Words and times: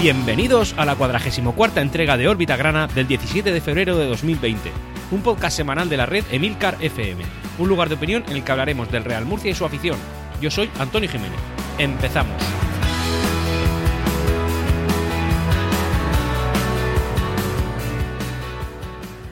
Bienvenidos 0.00 0.74
a 0.78 0.86
la 0.86 0.96
44 0.96 1.82
entrega 1.82 2.16
de 2.16 2.26
Órbita 2.26 2.56
Grana 2.56 2.86
del 2.86 3.06
17 3.06 3.52
de 3.52 3.60
febrero 3.60 3.98
de 3.98 4.06
2020, 4.06 4.72
un 5.10 5.22
podcast 5.22 5.54
semanal 5.54 5.90
de 5.90 5.98
la 5.98 6.06
red 6.06 6.24
Emilcar 6.30 6.78
FM, 6.80 7.22
un 7.58 7.68
lugar 7.68 7.90
de 7.90 7.96
opinión 7.96 8.24
en 8.26 8.36
el 8.36 8.42
que 8.42 8.50
hablaremos 8.50 8.90
del 8.90 9.04
Real 9.04 9.26
Murcia 9.26 9.50
y 9.50 9.54
su 9.54 9.66
afición. 9.66 9.98
Yo 10.40 10.50
soy 10.50 10.70
Antonio 10.78 11.06
Jiménez. 11.06 11.38
Empezamos. 11.76 12.42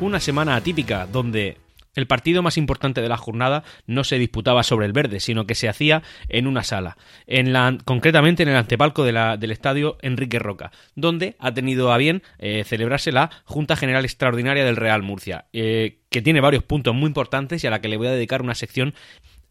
Una 0.01 0.21
semana 0.21 0.55
atípica 0.55 1.07
donde 1.07 1.57
el 1.99 2.07
partido 2.07 2.43
más 2.43 2.57
importante 2.57 3.03
de 3.03 3.09
la 3.09 3.17
jornada 3.17 3.65
no 3.87 4.05
se 4.05 4.19
disputaba 4.19 4.63
sobre 4.63 4.87
el 4.87 4.93
verde, 4.93 5.21
sino 5.21 5.47
que 5.47 5.55
se 5.55 5.69
hacía 5.69 6.03
en 6.29 6.47
una 6.47 6.63
sala, 6.63 6.97
en 7.27 7.53
la, 7.53 7.77
concretamente 7.85 8.43
en 8.43 8.49
el 8.49 8.57
antepalco 8.57 9.05
del 9.05 9.51
estadio 9.51 9.99
Enrique 10.03 10.39
Roca, 10.39 10.71
donde 10.95 11.37
ha 11.39 11.53
tenido 11.53 11.93
a 11.93 11.99
bien 11.99 12.23
eh, 12.39 12.65
celebrarse 12.65 13.13
la 13.13 13.31
Junta 13.45 13.77
General 13.77 14.05
Extraordinaria 14.05 14.65
del 14.65 14.77
Real 14.77 15.03
Murcia, 15.03 15.47
eh, 15.53 15.99
que 16.11 16.23
tiene 16.23 16.41
varios 16.41 16.63
puntos 16.63 16.95
muy 16.95 17.09
importantes 17.09 17.63
y 17.63 17.67
a 17.67 17.71
la 17.71 17.81
que 17.81 17.89
le 17.89 17.97
voy 17.97 18.07
a 18.07 18.13
dedicar 18.13 18.43
una 18.43 18.55
sección 18.55 18.95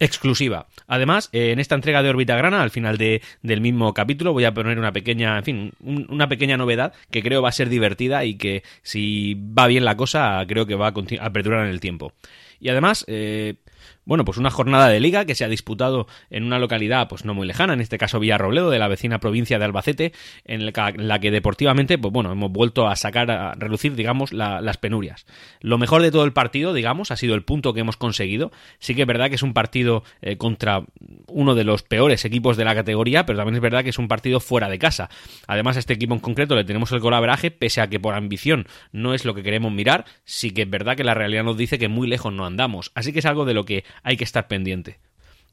exclusiva. 0.00 0.66
Además, 0.86 1.28
eh, 1.32 1.50
en 1.52 1.58
esta 1.58 1.74
entrega 1.74 2.02
de 2.02 2.10
Orbita 2.10 2.36
Grana, 2.36 2.62
al 2.62 2.70
final 2.70 2.98
de, 2.98 3.22
del 3.42 3.60
mismo 3.60 3.92
capítulo, 3.94 4.32
voy 4.32 4.44
a 4.44 4.54
poner 4.54 4.78
una 4.78 4.92
pequeña, 4.92 5.38
en 5.38 5.44
fin, 5.44 5.72
una 5.80 6.28
pequeña 6.28 6.56
novedad 6.56 6.92
que 7.10 7.22
creo 7.22 7.42
va 7.42 7.48
a 7.48 7.52
ser 7.52 7.68
divertida 7.68 8.24
y 8.24 8.34
que 8.34 8.62
si 8.82 9.34
va 9.34 9.66
bien 9.66 9.84
la 9.84 9.96
cosa, 9.96 10.44
creo 10.46 10.66
que 10.66 10.74
va 10.74 10.88
a, 10.88 10.94
a 11.20 11.32
perdurar 11.32 11.64
en 11.64 11.70
el 11.70 11.80
tiempo. 11.80 12.12
Y 12.60 12.68
además, 12.70 13.04
eh, 13.08 13.56
bueno, 14.04 14.24
pues 14.24 14.38
una 14.38 14.50
jornada 14.50 14.88
de 14.88 15.00
liga 15.00 15.26
que 15.26 15.34
se 15.34 15.44
ha 15.44 15.48
disputado 15.48 16.06
en 16.30 16.44
una 16.44 16.58
localidad 16.58 17.08
pues 17.08 17.26
no 17.26 17.34
muy 17.34 17.46
lejana, 17.46 17.74
en 17.74 17.80
este 17.80 17.98
caso 17.98 18.18
Villarrobledo, 18.18 18.70
de 18.70 18.78
la 18.78 18.88
vecina 18.88 19.20
provincia 19.20 19.58
de 19.58 19.66
Albacete, 19.66 20.12
en 20.44 20.64
la 20.64 21.20
que 21.20 21.30
deportivamente, 21.30 21.98
pues 21.98 22.10
bueno, 22.10 22.32
hemos 22.32 22.50
vuelto 22.50 22.88
a 22.88 22.96
sacar, 22.96 23.30
a 23.30 23.52
reducir, 23.52 23.94
digamos, 23.94 24.32
las 24.32 24.76
penurias. 24.78 25.26
Lo 25.60 25.76
mejor 25.76 26.00
de 26.02 26.10
todo 26.10 26.24
el 26.24 26.32
partido, 26.32 26.72
digamos, 26.72 27.10
ha 27.10 27.16
sido 27.16 27.34
el 27.34 27.42
punto 27.42 27.74
que 27.74 27.80
hemos 27.80 27.98
conseguido. 27.98 28.50
Sí 28.78 28.94
que 28.94 29.02
es 29.02 29.06
verdad 29.06 29.28
que 29.28 29.34
es 29.34 29.42
un 29.42 29.52
partido 29.52 30.02
eh, 30.22 30.38
contra 30.38 30.84
uno 31.26 31.54
de 31.54 31.64
los 31.64 31.82
peores 31.82 32.24
equipos 32.24 32.56
de 32.56 32.64
la 32.64 32.74
categoría, 32.74 33.26
pero 33.26 33.36
también 33.36 33.56
es 33.56 33.60
verdad 33.60 33.84
que 33.84 33.90
es 33.90 33.98
un 33.98 34.08
partido 34.08 34.40
fuera 34.40 34.70
de 34.70 34.78
casa. 34.78 35.10
Además, 35.46 35.76
a 35.76 35.80
este 35.80 35.92
equipo 35.92 36.14
en 36.14 36.20
concreto 36.20 36.56
le 36.56 36.64
tenemos 36.64 36.90
el 36.92 37.00
colaboraje, 37.00 37.50
pese 37.50 37.82
a 37.82 37.88
que 37.88 38.00
por 38.00 38.14
ambición 38.14 38.66
no 38.90 39.12
es 39.12 39.26
lo 39.26 39.34
que 39.34 39.42
queremos 39.42 39.70
mirar, 39.70 40.06
sí 40.24 40.50
que 40.50 40.62
es 40.62 40.70
verdad 40.70 40.96
que 40.96 41.04
la 41.04 41.12
realidad 41.12 41.44
nos 41.44 41.58
dice 41.58 41.78
que 41.78 41.88
muy 41.88 42.08
lejos 42.08 42.32
no 42.32 42.46
andamos. 42.48 42.90
Así 42.94 43.12
que 43.12 43.20
es 43.20 43.26
algo 43.26 43.44
de 43.44 43.54
lo 43.54 43.64
que 43.64 43.84
hay 44.02 44.16
que 44.16 44.24
estar 44.24 44.48
pendiente. 44.48 44.98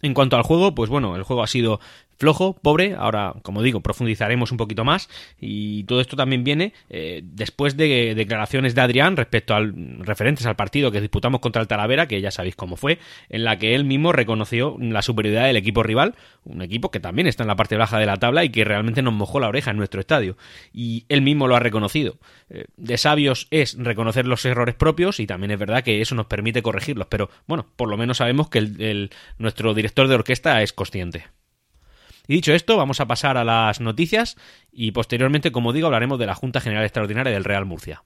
En 0.01 0.13
cuanto 0.13 0.35
al 0.35 0.43
juego, 0.43 0.75
pues 0.75 0.89
bueno, 0.89 1.15
el 1.15 1.23
juego 1.23 1.43
ha 1.43 1.47
sido 1.47 1.79
flojo, 2.17 2.53
pobre. 2.53 2.95
Ahora, 2.97 3.33
como 3.41 3.61
digo, 3.61 3.81
profundizaremos 3.81 4.51
un 4.51 4.57
poquito 4.57 4.83
más. 4.83 5.09
Y 5.39 5.83
todo 5.85 6.01
esto 6.01 6.15
también 6.15 6.43
viene 6.43 6.73
eh, 6.89 7.21
después 7.23 7.77
de 7.77 8.15
declaraciones 8.15 8.75
de 8.75 8.81
Adrián 8.81 9.17
respecto 9.17 9.55
al 9.55 9.73
referentes 9.99 10.45
al 10.45 10.55
partido 10.55 10.91
que 10.91 11.01
disputamos 11.01 11.41
contra 11.41 11.61
el 11.61 11.67
Talavera, 11.67 12.07
que 12.07 12.21
ya 12.21 12.31
sabéis 12.31 12.55
cómo 12.55 12.75
fue, 12.77 12.99
en 13.29 13.43
la 13.43 13.57
que 13.57 13.75
él 13.75 13.85
mismo 13.85 14.11
reconoció 14.11 14.77
la 14.79 15.01
superioridad 15.01 15.45
del 15.45 15.57
equipo 15.57 15.83
rival, 15.83 16.15
un 16.43 16.61
equipo 16.61 16.91
que 16.91 16.99
también 16.99 17.27
está 17.27 17.43
en 17.43 17.47
la 17.47 17.55
parte 17.55 17.77
baja 17.77 17.99
de 17.99 18.05
la 18.05 18.17
tabla 18.17 18.43
y 18.43 18.49
que 18.49 18.63
realmente 18.63 19.01
nos 19.01 19.13
mojó 19.13 19.39
la 19.39 19.47
oreja 19.47 19.71
en 19.71 19.77
nuestro 19.77 19.99
estadio. 19.99 20.37
Y 20.73 21.05
él 21.09 21.21
mismo 21.21 21.47
lo 21.47 21.55
ha 21.55 21.59
reconocido. 21.59 22.17
Eh, 22.49 22.65
de 22.77 22.97
sabios 22.97 23.47
es 23.51 23.77
reconocer 23.77 24.25
los 24.27 24.45
errores 24.45 24.75
propios 24.75 25.19
y 25.19 25.27
también 25.27 25.51
es 25.51 25.59
verdad 25.59 25.83
que 25.83 26.01
eso 26.01 26.15
nos 26.15 26.27
permite 26.27 26.61
corregirlos. 26.61 27.07
Pero 27.07 27.29
bueno, 27.47 27.65
por 27.75 27.89
lo 27.89 27.97
menos 27.97 28.17
sabemos 28.17 28.49
que 28.49 28.59
el, 28.59 29.09
nuestro 29.37 29.73
director 29.73 30.07
de 30.07 30.15
orquesta 30.15 30.61
es 30.61 30.73
consciente. 30.73 31.25
Y 32.27 32.35
dicho 32.35 32.53
esto, 32.53 32.77
vamos 32.77 32.99
a 32.99 33.07
pasar 33.07 33.37
a 33.37 33.43
las 33.43 33.81
noticias 33.81 34.37
y 34.71 34.91
posteriormente, 34.91 35.51
como 35.51 35.73
digo, 35.73 35.87
hablaremos 35.87 36.19
de 36.19 36.25
la 36.25 36.35
Junta 36.35 36.61
General 36.61 36.83
Extraordinaria 36.83 37.33
del 37.33 37.43
Real 37.43 37.65
Murcia. 37.65 38.03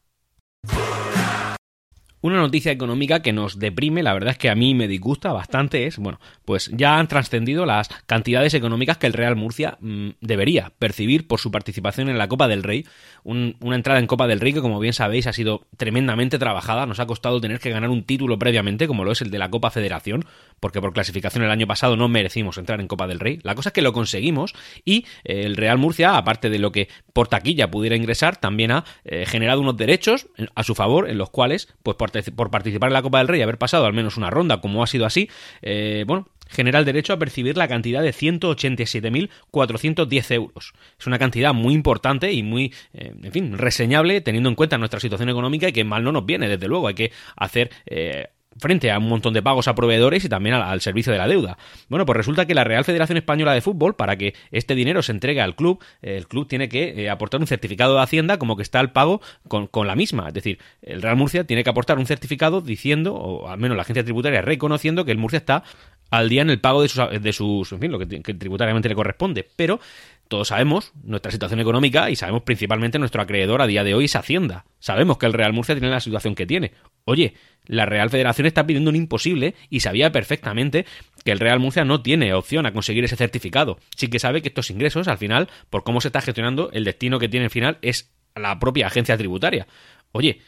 Una 2.22 2.36
noticia 2.36 2.74
económica 2.74 3.22
que 3.22 3.32
nos 3.32 3.60
deprime, 3.60 4.04
la 4.04 4.14
verdad 4.14 4.32
es 4.32 4.38
que 4.38 4.50
a 4.50 4.56
mí 4.56 4.76
me 4.76 4.90
disgusta 4.90 5.32
bastante, 5.32 5.88
es, 5.88 5.98
bueno, 5.98 6.20
pues 6.44 6.70
ya 6.74 7.00
han 7.00 7.08
trascendido 7.08 7.66
las 7.66 7.88
cantidades 8.08 8.54
económicas 8.54 8.98
que 8.98 9.08
el 9.08 9.14
Real 9.14 9.38
Murcia 9.38 9.78
mm, 9.80 10.10
debería 10.20 10.74
percibir 10.80 11.28
por 11.30 11.40
su 11.40 11.50
participación 11.50 12.10
en 12.10 12.18
la 12.18 12.28
Copa 12.28 12.50
del 12.50 12.64
Rey. 12.64 12.86
una 13.24 13.76
entrada 13.76 14.00
en 14.00 14.08
Copa 14.08 14.28
del 14.28 14.42
Rey 14.42 14.52
que, 14.52 14.60
como 14.60 14.82
bien 14.82 14.92
sabéis, 14.92 15.28
ha 15.28 15.34
sido 15.34 15.66
tremendamente 15.78 16.40
trabajada, 16.40 16.86
nos 16.86 17.00
ha 17.00 17.08
costado 17.08 17.40
tener 17.40 17.60
que 17.60 17.70
ganar 17.70 17.90
un 17.90 18.04
título 18.04 18.38
previamente, 18.38 18.88
como 18.88 19.06
lo 19.06 19.14
es 19.14 19.22
el 19.22 19.32
de 19.32 19.40
la 19.40 19.50
Copa 19.50 19.72
Federación, 19.72 20.26
porque 20.60 20.82
por 20.82 20.94
clasificación 20.94 21.44
el 21.44 21.52
año 21.52 21.68
pasado 21.68 21.96
no 21.96 22.08
merecimos 22.08 22.58
entrar 22.58 22.80
en 22.80 22.88
Copa 22.88 23.08
del 23.08 23.20
Rey. 23.20 23.40
La 23.44 23.56
cosa 23.56 23.70
es 23.70 23.74
que 23.74 23.82
lo 23.82 23.94
conseguimos 23.94 24.54
y 24.86 25.06
eh, 25.24 25.44
el 25.46 25.56
Real 25.56 25.78
Murcia, 25.78 26.18
aparte 26.18 26.50
de 26.50 26.60
lo 26.60 26.72
que 26.72 26.90
por 27.14 27.28
taquilla 27.28 27.72
pudiera 27.72 27.96
ingresar, 27.96 28.38
también 28.38 28.72
ha 28.72 28.86
eh, 29.06 29.26
generado 29.26 29.62
unos 29.62 29.78
derechos 29.78 30.28
a 30.56 30.64
su 30.64 30.76
favor 30.76 31.10
en 31.10 31.18
los 31.18 31.30
cuales, 31.30 31.74
pues 31.84 31.98
por 31.98 32.52
participar 32.52 32.90
en 32.90 32.94
la 32.94 33.02
Copa 33.02 33.20
del 33.20 33.28
Rey 33.28 33.40
y 33.40 33.44
haber 33.44 33.58
pasado 33.58 33.86
al 33.86 33.94
menos 33.94 34.18
una 34.18 34.30
ronda, 34.30 34.62
como 34.62 34.84
ha 34.84 34.88
sido 34.88 35.06
así, 35.06 35.30
eh, 35.62 36.04
bueno, 36.08 36.28
genera 36.50 36.80
el 36.80 36.86
derecho 36.86 37.14
a 37.14 37.20
percibir 37.20 37.56
la 37.58 37.68
cantidad 37.68 38.02
de 38.02 38.10
187.410 38.10 40.32
euros. 40.34 40.74
Es 41.00 41.06
una 41.08 41.20
cantidad 41.20 41.54
muy 41.54 41.74
importante 41.74 42.34
y 42.34 42.44
muy, 42.44 42.74
eh, 42.94 43.14
en 43.22 43.32
fin, 43.32 43.58
reseñable 43.58 44.22
teniendo 44.22 44.50
en 44.50 44.56
cuenta 44.56 44.78
nuestra 44.78 45.00
situación 45.00 45.30
económica 45.30 45.70
y 45.70 45.74
que 45.74 45.84
mal 45.84 46.04
no 46.04 46.12
nos 46.12 46.26
viene, 46.26 46.50
desde 46.50 46.68
luego. 46.68 46.88
Hay 46.88 46.96
que 46.96 47.12
hacer 47.38 47.70
eh, 47.86 48.30
frente 48.58 48.92
a 48.92 48.98
un 48.98 49.08
montón 49.08 49.34
de 49.34 49.42
pagos 49.42 49.68
a 49.68 49.76
proveedores 49.76 50.26
y 50.26 50.30
también 50.30 50.56
al, 50.56 50.82
servicio 50.82 51.12
de 51.12 51.20
la 51.20 51.28
deuda. 51.28 51.58
Bueno, 51.88 52.06
pues 52.06 52.18
resulta 52.18 52.46
que 52.46 52.54
la 52.54 52.64
Real 52.64 52.84
Federación 52.84 53.18
Española 53.18 53.54
de 53.54 53.62
Fútbol, 53.62 53.96
para 53.96 54.18
que 54.18 54.34
este 54.52 54.76
dinero 54.76 55.02
se 55.02 55.12
entregue 55.12 55.42
al 55.42 55.56
club, 55.56 55.84
el 56.02 56.28
club 56.28 56.48
tiene 56.48 56.70
que 56.70 57.04
eh, 57.04 57.10
aportar 57.10 57.40
un 57.40 57.48
certificado 57.48 57.96
de 57.96 58.02
Hacienda 58.02 58.38
como 58.38 58.56
que 58.56 58.64
está 58.64 58.80
al 58.80 58.92
pago 58.92 59.22
con, 59.48 59.88
la 59.88 59.96
misma. 59.96 60.28
Es 60.28 60.34
decir, 60.34 60.60
el 60.82 61.02
Real 61.02 61.16
Murcia 61.16 61.46
tiene 61.46 61.64
que 61.64 61.70
aportar 61.70 61.98
un 61.98 62.06
certificado 62.06 62.62
diciendo, 62.62 63.16
o 63.16 63.48
al 63.48 63.60
menos 63.60 63.78
la 63.78 63.84
agencia 63.84 64.04
tributaria 64.04 64.42
reconociendo 64.42 65.06
que 65.06 65.12
el 65.12 65.18
Murcia 65.18 65.38
está 65.38 65.64
al 66.12 66.28
día 66.28 66.42
en 66.42 66.50
el 66.50 66.60
pago 66.60 66.82
de 66.82 66.90
sus, 66.90 67.22
de 67.22 67.34
sus 67.34 67.72
en 67.72 67.80
fin, 67.80 67.92
lo 67.92 68.00
que, 68.00 68.22
que 68.22 68.34
tributariamente 68.34 68.90
le 68.90 68.96
corresponde. 68.96 69.48
Pero 69.56 69.80
todos 70.30 70.50
sabemos 70.50 70.94
nuestra 71.04 71.32
situación 71.32 71.60
económica 71.60 72.10
y 72.10 72.16
sabemos 72.16 72.44
principalmente 72.44 73.00
nuestro 73.00 73.22
acreedor 73.22 73.62
a 73.62 73.68
día 73.68 73.84
de 73.84 73.96
hoy 73.96 74.06
es 74.06 74.16
Hacienda. 74.16 74.64
Sabemos 74.80 75.18
que 75.18 75.26
el 75.26 75.34
Real 75.34 75.54
Murcia 75.54 75.74
tiene 75.76 75.90
la 75.90 76.00
situación 76.00 76.36
que 76.36 76.46
tiene. 76.46 76.72
Oye, 77.04 77.34
la 77.66 77.88
Real 77.88 78.12
Federación 78.12 78.46
está 78.46 78.66
pidiendo 78.68 78.92
un 78.92 78.96
imposible 78.96 79.56
y 79.72 79.80
sabía 79.80 80.12
perfectamente 80.12 80.86
que 81.26 81.32
el 81.32 81.40
Real 81.40 81.60
Murcia 81.60 81.84
no 81.84 82.02
tiene 82.04 82.34
opción 82.36 82.68
a 82.68 82.74
conseguir 82.74 83.04
ese 83.04 83.16
certificado. 83.16 83.80
Sí 83.98 84.08
que 84.08 84.20
sabe 84.20 84.44
que 84.44 84.50
estos 84.50 84.70
ingresos, 84.70 85.08
al 85.08 85.18
final, 85.18 85.50
por 85.72 85.84
cómo 85.84 86.00
se 86.00 86.10
está 86.10 86.22
gestionando, 86.22 86.70
el 86.74 86.84
destino 86.84 87.18
que 87.18 87.28
tiene 87.28 87.46
al 87.48 87.52
final 87.52 87.80
es 87.82 88.12
la 88.36 88.60
propia 88.60 88.86
agencia 88.86 89.18
tributaria. 89.18 89.68
Oye, 90.12 90.42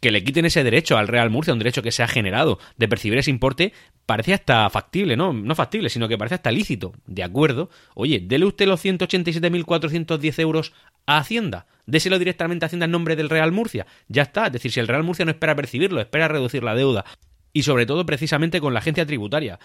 que 0.00 0.10
le 0.10 0.22
quiten 0.22 0.44
ese 0.44 0.64
derecho 0.64 0.96
al 0.96 1.08
Real 1.08 1.30
Murcia, 1.30 1.52
un 1.52 1.58
derecho 1.58 1.82
que 1.82 1.92
se 1.92 2.02
ha 2.02 2.08
generado 2.08 2.58
de 2.76 2.88
percibir 2.88 3.18
ese 3.18 3.30
importe, 3.30 3.72
parece 4.04 4.34
hasta 4.34 4.68
factible, 4.70 5.16
¿no? 5.16 5.32
No 5.32 5.54
factible, 5.54 5.88
sino 5.88 6.08
que 6.08 6.18
parece 6.18 6.36
hasta 6.36 6.50
lícito. 6.50 6.92
De 7.06 7.22
acuerdo. 7.22 7.70
Oye, 7.94 8.20
dele 8.20 8.46
usted 8.46 8.66
los 8.66 8.84
187.410 8.84 10.38
euros 10.40 10.72
a 11.06 11.18
Hacienda. 11.18 11.66
Déselo 11.86 12.18
directamente 12.18 12.64
a 12.64 12.66
Hacienda 12.66 12.86
en 12.86 12.92
nombre 12.92 13.16
del 13.16 13.30
Real 13.30 13.52
Murcia. 13.52 13.86
Ya 14.08 14.22
está. 14.22 14.46
Es 14.46 14.52
decir, 14.52 14.72
si 14.72 14.80
el 14.80 14.88
Real 14.88 15.02
Murcia 15.02 15.24
no 15.24 15.30
espera 15.30 15.56
percibirlo, 15.56 16.00
espera 16.00 16.28
reducir 16.28 16.62
la 16.62 16.74
deuda 16.74 17.04
y 17.56 17.62
sobre 17.62 17.86
todo 17.86 18.04
precisamente 18.04 18.60
con 18.60 18.74
la 18.74 18.80
agencia 18.80 19.06
tributaria. 19.06 19.58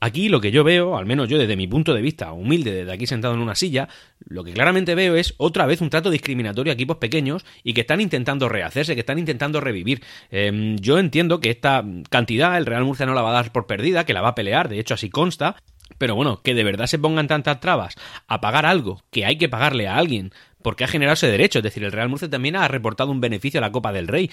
Aquí 0.00 0.28
lo 0.28 0.40
que 0.40 0.50
yo 0.50 0.62
veo, 0.62 0.96
al 0.96 1.06
menos 1.06 1.28
yo 1.28 1.38
desde 1.38 1.56
mi 1.56 1.66
punto 1.66 1.94
de 1.94 2.02
vista 2.02 2.32
humilde, 2.32 2.72
desde 2.72 2.92
aquí 2.92 3.06
sentado 3.06 3.34
en 3.34 3.40
una 3.40 3.54
silla, 3.54 3.88
lo 4.26 4.44
que 4.44 4.52
claramente 4.52 4.94
veo 4.94 5.16
es 5.16 5.34
otra 5.38 5.66
vez 5.66 5.80
un 5.80 5.90
trato 5.90 6.10
discriminatorio 6.10 6.70
a 6.70 6.74
equipos 6.74 6.98
pequeños 6.98 7.44
y 7.62 7.72
que 7.72 7.80
están 7.80 8.00
intentando 8.00 8.48
rehacerse, 8.48 8.94
que 8.94 9.00
están 9.00 9.18
intentando 9.18 9.60
revivir. 9.60 10.02
Em, 10.30 10.76
yo 10.76 10.98
entiendo 10.98 11.40
que 11.40 11.50
esta 11.50 11.84
cantidad 12.10 12.56
el 12.58 12.66
Real 12.66 12.84
Murcia 12.84 13.06
no 13.06 13.14
la 13.14 13.22
va 13.22 13.30
a 13.30 13.34
dar 13.42 13.52
por 13.52 13.66
perdida, 13.66 14.04
que 14.04 14.12
la 14.12 14.20
va 14.20 14.28
a 14.28 14.34
pelear, 14.34 14.68
de 14.68 14.78
hecho 14.78 14.94
así 14.94 15.08
consta, 15.08 15.56
pero 15.98 16.14
bueno, 16.14 16.42
que 16.42 16.54
de 16.54 16.64
verdad 16.64 16.86
se 16.86 16.98
pongan 16.98 17.26
tantas 17.26 17.60
trabas 17.60 17.94
a 18.26 18.40
pagar 18.40 18.66
algo 18.66 19.02
que 19.10 19.24
hay 19.24 19.38
que 19.38 19.48
pagarle 19.48 19.88
a 19.88 19.96
alguien 19.96 20.32
porque 20.62 20.84
ha 20.84 20.88
generado 20.88 21.14
ese 21.14 21.28
derecho. 21.28 21.60
Es 21.60 21.62
decir, 21.62 21.84
el 21.84 21.92
Real 21.92 22.08
Murcia 22.08 22.28
también 22.28 22.56
ha 22.56 22.68
reportado 22.68 23.10
un 23.10 23.20
beneficio 23.20 23.58
a 23.58 23.60
la 23.62 23.72
Copa 23.72 23.92
del 23.92 24.08
Rey 24.08 24.30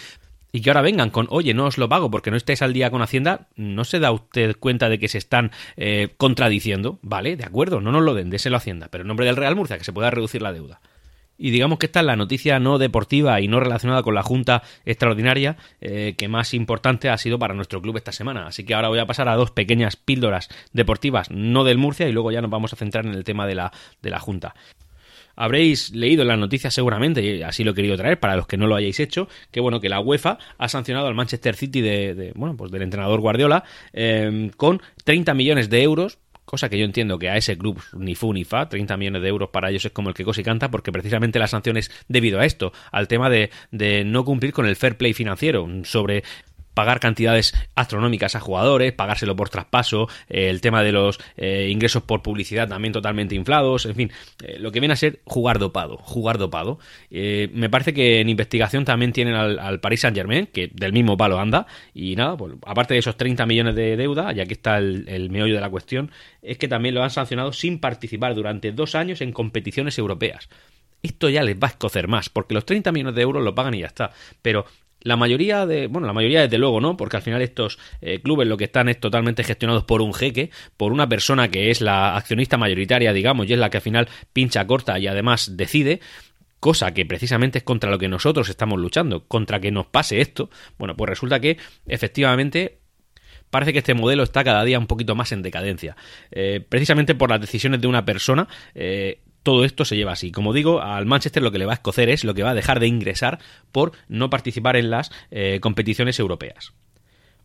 y 0.53 0.61
que 0.61 0.69
ahora 0.69 0.83
vengan 0.83 1.09
con, 1.09 1.27
oye, 1.31 1.53
no 1.55 1.65
os 1.65 1.79
lo 1.79 1.89
pago 1.89 2.11
porque 2.11 2.29
no 2.31 2.37
estáis 2.37 2.61
al 2.61 2.73
día 2.73 2.91
con 2.91 3.01
Hacienda, 3.01 3.47
¿no 3.55 3.83
se 3.83 3.99
da 3.99 4.11
usted 4.11 4.55
cuenta 4.57 4.87
de 4.87 4.99
que 4.99 5.07
se 5.07 5.17
están 5.17 5.51
eh, 5.75 6.13
contradiciendo? 6.17 6.99
Vale, 7.01 7.35
de 7.35 7.43
acuerdo, 7.43 7.81
no 7.81 7.91
nos 7.91 8.03
lo 8.03 8.13
den, 8.13 8.29
déselo 8.29 8.57
Hacienda, 8.57 8.87
pero 8.89 9.01
en 9.01 9.07
nombre 9.07 9.25
del 9.25 9.35
Real 9.35 9.55
Murcia, 9.55 9.79
que 9.79 9.83
se 9.83 9.91
pueda 9.91 10.11
reducir 10.11 10.43
la 10.43 10.53
deuda. 10.53 10.79
Y 11.39 11.49
digamos 11.49 11.79
que 11.79 11.87
esta 11.87 12.01
es 12.01 12.05
la 12.05 12.15
noticia 12.15 12.59
no 12.59 12.77
deportiva 12.77 13.41
y 13.41 13.47
no 13.47 13.59
relacionada 13.59 14.03
con 14.03 14.13
la 14.13 14.21
Junta 14.21 14.61
Extraordinaria 14.85 15.57
eh, 15.81 16.13
que 16.15 16.27
más 16.27 16.53
importante 16.53 17.09
ha 17.09 17.17
sido 17.17 17.39
para 17.39 17.55
nuestro 17.55 17.81
club 17.81 17.97
esta 17.97 18.11
semana. 18.11 18.45
Así 18.45 18.63
que 18.63 18.75
ahora 18.75 18.89
voy 18.89 18.99
a 18.99 19.07
pasar 19.07 19.27
a 19.29 19.35
dos 19.35 19.49
pequeñas 19.49 19.95
píldoras 19.95 20.49
deportivas, 20.71 21.31
no 21.31 21.63
del 21.63 21.79
Murcia, 21.79 22.07
y 22.07 22.11
luego 22.11 22.31
ya 22.31 22.41
nos 22.41 22.51
vamos 22.51 22.73
a 22.73 22.75
centrar 22.75 23.07
en 23.07 23.15
el 23.15 23.23
tema 23.23 23.47
de 23.47 23.55
la, 23.55 23.71
de 24.03 24.11
la 24.11 24.19
Junta. 24.19 24.53
Habréis 25.35 25.91
leído 25.91 26.21
en 26.21 26.27
las 26.27 26.39
noticias 26.39 26.73
seguramente, 26.73 27.21
y 27.21 27.41
así 27.41 27.63
lo 27.63 27.71
he 27.71 27.73
querido 27.73 27.97
traer 27.97 28.19
para 28.19 28.35
los 28.35 28.47
que 28.47 28.57
no 28.57 28.67
lo 28.67 28.75
hayáis 28.75 28.99
hecho, 28.99 29.27
que 29.51 29.59
bueno, 29.59 29.79
que 29.79 29.89
la 29.89 29.99
UEFA 29.99 30.37
ha 30.57 30.69
sancionado 30.69 31.07
al 31.07 31.15
Manchester 31.15 31.55
City 31.55 31.81
de, 31.81 32.33
bueno, 32.35 32.55
pues 32.55 32.71
del 32.71 32.81
entrenador 32.81 33.19
Guardiola 33.19 33.63
eh, 33.93 34.51
con 34.57 34.81
30 35.03 35.33
millones 35.33 35.69
de 35.69 35.83
euros 35.83 36.19
cosa 36.45 36.69
que 36.69 36.77
yo 36.77 36.85
entiendo 36.85 37.17
que 37.17 37.29
a 37.29 37.37
ese 37.37 37.57
club 37.57 37.81
ni 37.93 38.15
fu 38.15 38.33
ni 38.33 38.43
fa, 38.43 38.67
30 38.67 38.97
millones 38.97 39.21
de 39.21 39.27
euros 39.29 39.49
para 39.49 39.69
ellos 39.69 39.85
es 39.85 39.91
como 39.91 40.09
el 40.09 40.15
que 40.15 40.23
y 40.23 40.43
canta, 40.43 40.69
porque 40.69 40.91
precisamente 40.91 41.39
la 41.39 41.47
sanción 41.47 41.77
es 41.77 41.91
debido 42.07 42.39
a 42.39 42.45
esto, 42.45 42.73
al 42.91 43.07
tema 43.07 43.29
de, 43.29 43.49
de 43.71 44.03
no 44.03 44.23
cumplir 44.25 44.51
con 44.51 44.65
el 44.65 44.75
fair 44.75 44.97
play 44.97 45.13
financiero, 45.13 45.67
sobre 45.83 46.23
pagar 46.73 46.99
cantidades 46.99 47.53
astronómicas 47.75 48.35
a 48.35 48.39
jugadores, 48.39 48.93
pagárselo 48.93 49.35
por 49.35 49.49
traspaso, 49.49 50.07
eh, 50.29 50.49
el 50.49 50.61
tema 50.61 50.83
de 50.83 50.91
los 50.91 51.19
eh, 51.37 51.69
ingresos 51.71 52.03
por 52.03 52.21
publicidad 52.21 52.67
también 52.67 52.93
totalmente 52.93 53.35
inflados, 53.35 53.85
en 53.85 53.95
fin, 53.95 54.11
eh, 54.43 54.57
lo 54.59 54.71
que 54.71 54.79
viene 54.79 54.93
a 54.93 54.97
ser 54.97 55.21
jugar 55.25 55.59
dopado, 55.59 55.97
jugar 55.97 56.37
dopado. 56.37 56.79
me 57.09 57.69
parece 57.69 57.93
que 57.93 58.21
en 58.21 58.29
investigación 58.29 58.85
también 58.85 59.11
tienen 59.11 59.35
al, 59.35 59.79
Paris 59.79 60.01
Saint 60.01 60.15
Germain, 60.15 60.47
que 60.47 60.69
del 60.73 60.93
mismo 60.93 61.17
palo 61.17 61.39
anda, 61.39 61.67
y 61.93 62.15
nada, 62.15 62.37
pues 62.37 62.53
aparte 62.65 62.93
de 62.93 62.99
esos 62.99 63.17
30 63.17 63.45
millones 63.45 63.75
de 63.75 63.97
deuda, 63.97 64.31
ya 64.33 64.45
que 64.45 64.53
está 64.53 64.77
el, 64.77 65.05
el 65.07 65.29
meollo 65.29 65.55
de 65.55 65.61
la 65.61 65.69
cuestión, 65.69 66.11
es 66.41 66.57
que 66.57 66.67
también 66.67 66.95
lo 66.95 67.03
han 67.03 67.09
sancionado 67.09 67.53
sin 67.53 67.79
participar 67.79 68.35
durante 68.35 68.71
dos 68.71 68.95
años 68.95 69.21
en 69.21 69.31
competiciones 69.31 69.97
europeas 69.97 70.49
esto 71.03 71.29
ya 71.29 71.43
les 71.43 71.57
va 71.57 71.67
a 71.67 71.71
escocer 71.71 72.07
más, 72.07 72.29
porque 72.29 72.53
los 72.53 72.65
30 72.65 72.91
millones 72.93 73.15
de 73.15 73.21
euros 73.21 73.43
lo 73.43 73.53
pagan 73.53 73.73
y 73.73 73.81
ya 73.81 73.87
está. 73.87 74.11
Pero 74.41 74.65
la 75.03 75.17
mayoría 75.17 75.65
de, 75.65 75.87
bueno, 75.87 76.07
la 76.07 76.13
mayoría 76.13 76.41
desde 76.41 76.57
luego 76.57 76.81
no, 76.81 76.97
porque 76.97 77.17
al 77.17 77.23
final 77.23 77.41
estos 77.41 77.77
eh, 78.01 78.21
clubes 78.21 78.47
lo 78.47 78.57
que 78.57 78.65
están 78.65 78.89
es 78.89 78.99
totalmente 78.99 79.43
gestionados 79.43 79.83
por 79.83 80.01
un 80.01 80.13
jeque, 80.13 80.49
por 80.77 80.91
una 80.91 81.07
persona 81.07 81.49
que 81.49 81.69
es 81.69 81.81
la 81.81 82.15
accionista 82.15 82.57
mayoritaria, 82.57 83.13
digamos, 83.13 83.47
y 83.47 83.53
es 83.53 83.59
la 83.59 83.69
que 83.69 83.77
al 83.77 83.83
final 83.83 84.07
pincha 84.31 84.65
corta 84.65 84.97
y 84.97 85.07
además 85.07 85.55
decide, 85.57 85.99
cosa 86.59 86.93
que 86.93 87.05
precisamente 87.05 87.57
es 87.57 87.63
contra 87.63 87.91
lo 87.91 87.99
que 87.99 88.07
nosotros 88.07 88.47
estamos 88.47 88.79
luchando, 88.79 89.25
contra 89.27 89.59
que 89.59 89.71
nos 89.71 89.87
pase 89.87 90.21
esto. 90.21 90.49
Bueno, 90.77 90.95
pues 90.95 91.09
resulta 91.09 91.41
que 91.41 91.57
efectivamente 91.85 92.79
parece 93.49 93.73
que 93.73 93.79
este 93.79 93.93
modelo 93.93 94.23
está 94.23 94.43
cada 94.43 94.63
día 94.63 94.79
un 94.79 94.87
poquito 94.87 95.13
más 95.13 95.31
en 95.31 95.41
decadencia. 95.41 95.95
Eh, 96.31 96.65
precisamente 96.67 97.15
por 97.15 97.29
las 97.29 97.41
decisiones 97.41 97.81
de 97.81 97.87
una 97.87 98.05
persona, 98.05 98.47
eh, 98.73 99.19
todo 99.43 99.65
esto 99.65 99.85
se 99.85 99.95
lleva 99.95 100.13
así. 100.13 100.31
Como 100.31 100.53
digo, 100.53 100.81
al 100.81 101.05
Manchester 101.05 101.43
lo 101.43 101.51
que 101.51 101.59
le 101.59 101.65
va 101.65 101.73
a 101.73 101.75
escocer 101.75 102.09
es 102.09 102.23
lo 102.23 102.33
que 102.33 102.43
va 102.43 102.51
a 102.51 102.55
dejar 102.55 102.79
de 102.79 102.87
ingresar 102.87 103.39
por 103.71 103.91
no 104.07 104.29
participar 104.29 104.75
en 104.77 104.89
las 104.89 105.11
eh, 105.31 105.59
competiciones 105.61 106.19
europeas. 106.19 106.73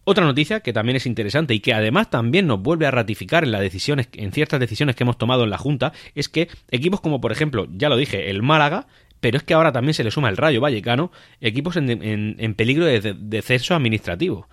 Otra 0.05 0.25
noticia 0.25 0.61
que 0.61 0.73
también 0.73 0.97
es 0.97 1.05
interesante 1.05 1.53
y 1.53 1.61
que 1.61 1.75
además 1.75 2.09
también 2.09 2.47
nos 2.47 2.62
vuelve 2.62 2.87
a 2.87 2.91
ratificar 2.91 3.45
en 3.45 3.53
las 3.53 3.61
decisiones, 3.61 4.09
en 4.15 4.33
ciertas 4.33 4.59
decisiones 4.59 4.97
que 4.97 5.05
hemos 5.05 5.19
tomado 5.19 5.45
en 5.45 5.50
la 5.50 5.59
Junta, 5.59 5.93
es 6.15 6.31
que 6.31 6.49
equipos 6.71 7.03
como 7.03 7.21
por 7.21 7.31
ejemplo, 7.31 7.67
ya 7.71 7.91
lo 7.91 7.97
dije, 7.99 8.31
el 8.31 8.43
Málaga, 8.43 8.87
pero 9.21 9.37
es 9.37 9.43
que 9.43 9.53
ahora 9.53 9.73
también 9.73 9.93
se 9.93 10.05
le 10.05 10.11
suma 10.11 10.31
el 10.31 10.39
Rayo 10.39 10.62
Vallecano, 10.62 11.12
equipos 11.41 11.77
en, 11.77 12.55
peligro 12.56 12.87
de, 12.87 13.00
de 13.00 13.15
descenso 13.19 13.75
administrativo. 13.75 14.49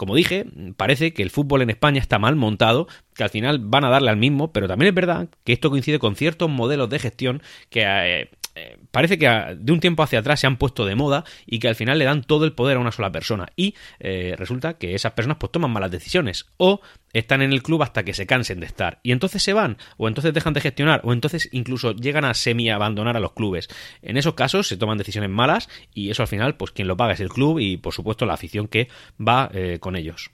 Como 0.00 0.14
dije, 0.14 0.46
parece 0.78 1.12
que 1.12 1.22
el 1.22 1.28
fútbol 1.28 1.60
en 1.60 1.68
España 1.68 2.00
está 2.00 2.18
mal 2.18 2.34
montado, 2.34 2.88
que 3.14 3.22
al 3.22 3.28
final 3.28 3.58
van 3.58 3.84
a 3.84 3.90
darle 3.90 4.08
al 4.08 4.16
mismo, 4.16 4.50
pero 4.50 4.66
también 4.66 4.88
es 4.88 4.94
verdad 4.94 5.28
que 5.44 5.52
esto 5.52 5.68
coincide 5.68 5.98
con 5.98 6.16
ciertos 6.16 6.48
modelos 6.48 6.88
de 6.88 6.98
gestión 6.98 7.42
que 7.68 8.30
eh, 8.54 8.78
parece 8.90 9.18
que 9.18 9.28
de 9.56 9.72
un 9.72 9.80
tiempo 9.80 10.02
hacia 10.02 10.18
atrás 10.18 10.40
se 10.40 10.46
han 10.46 10.56
puesto 10.56 10.84
de 10.84 10.94
moda 10.94 11.24
y 11.46 11.58
que 11.58 11.68
al 11.68 11.74
final 11.74 11.98
le 11.98 12.04
dan 12.04 12.22
todo 12.22 12.44
el 12.44 12.52
poder 12.52 12.76
a 12.76 12.80
una 12.80 12.92
sola 12.92 13.12
persona. 13.12 13.48
Y 13.56 13.74
eh, 13.98 14.34
resulta 14.36 14.74
que 14.74 14.94
esas 14.94 15.12
personas 15.12 15.38
pues 15.38 15.52
toman 15.52 15.70
malas 15.70 15.90
decisiones 15.90 16.46
o 16.56 16.80
están 17.12 17.42
en 17.42 17.52
el 17.52 17.62
club 17.62 17.82
hasta 17.82 18.04
que 18.04 18.14
se 18.14 18.26
cansen 18.26 18.60
de 18.60 18.66
estar. 18.66 19.00
Y 19.02 19.12
entonces 19.12 19.42
se 19.42 19.52
van, 19.52 19.78
o 19.96 20.08
entonces 20.08 20.32
dejan 20.34 20.54
de 20.54 20.60
gestionar, 20.60 21.00
o 21.04 21.12
entonces 21.12 21.48
incluso 21.52 21.92
llegan 21.92 22.24
a 22.24 22.34
semi-abandonar 22.34 23.16
a 23.16 23.20
los 23.20 23.32
clubes. 23.32 23.68
En 24.02 24.16
esos 24.16 24.34
casos 24.34 24.68
se 24.68 24.76
toman 24.76 24.98
decisiones 24.98 25.30
malas 25.30 25.68
y 25.94 26.10
eso 26.10 26.22
al 26.22 26.28
final 26.28 26.56
pues 26.56 26.72
quien 26.72 26.88
lo 26.88 26.96
paga 26.96 27.14
es 27.14 27.20
el 27.20 27.28
club 27.28 27.58
y 27.58 27.76
por 27.76 27.94
supuesto 27.94 28.26
la 28.26 28.34
afición 28.34 28.68
que 28.68 28.88
va 29.20 29.50
eh, 29.52 29.78
con 29.80 29.96
ellos. 29.96 30.30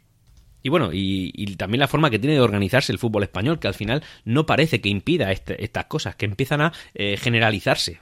Y 0.67 0.69
bueno, 0.69 0.91
y, 0.93 1.55
también 1.55 1.79
la 1.79 1.87
forma 1.87 2.11
que 2.11 2.19
tiene 2.19 2.35
de 2.35 2.41
organizarse 2.41 2.91
el 2.91 2.99
fútbol 2.99 3.23
español, 3.23 3.61
que 3.61 3.69
al 3.69 3.75
final 3.75 4.03
no 4.25 4.47
parece 4.47 4.81
que 4.81 4.89
impida 4.89 5.31
este, 5.31 5.63
estas 5.63 5.85
cosas, 5.85 6.17
que 6.17 6.25
empiezan 6.25 6.61
a 6.61 6.73
generalizarse. 6.93 8.01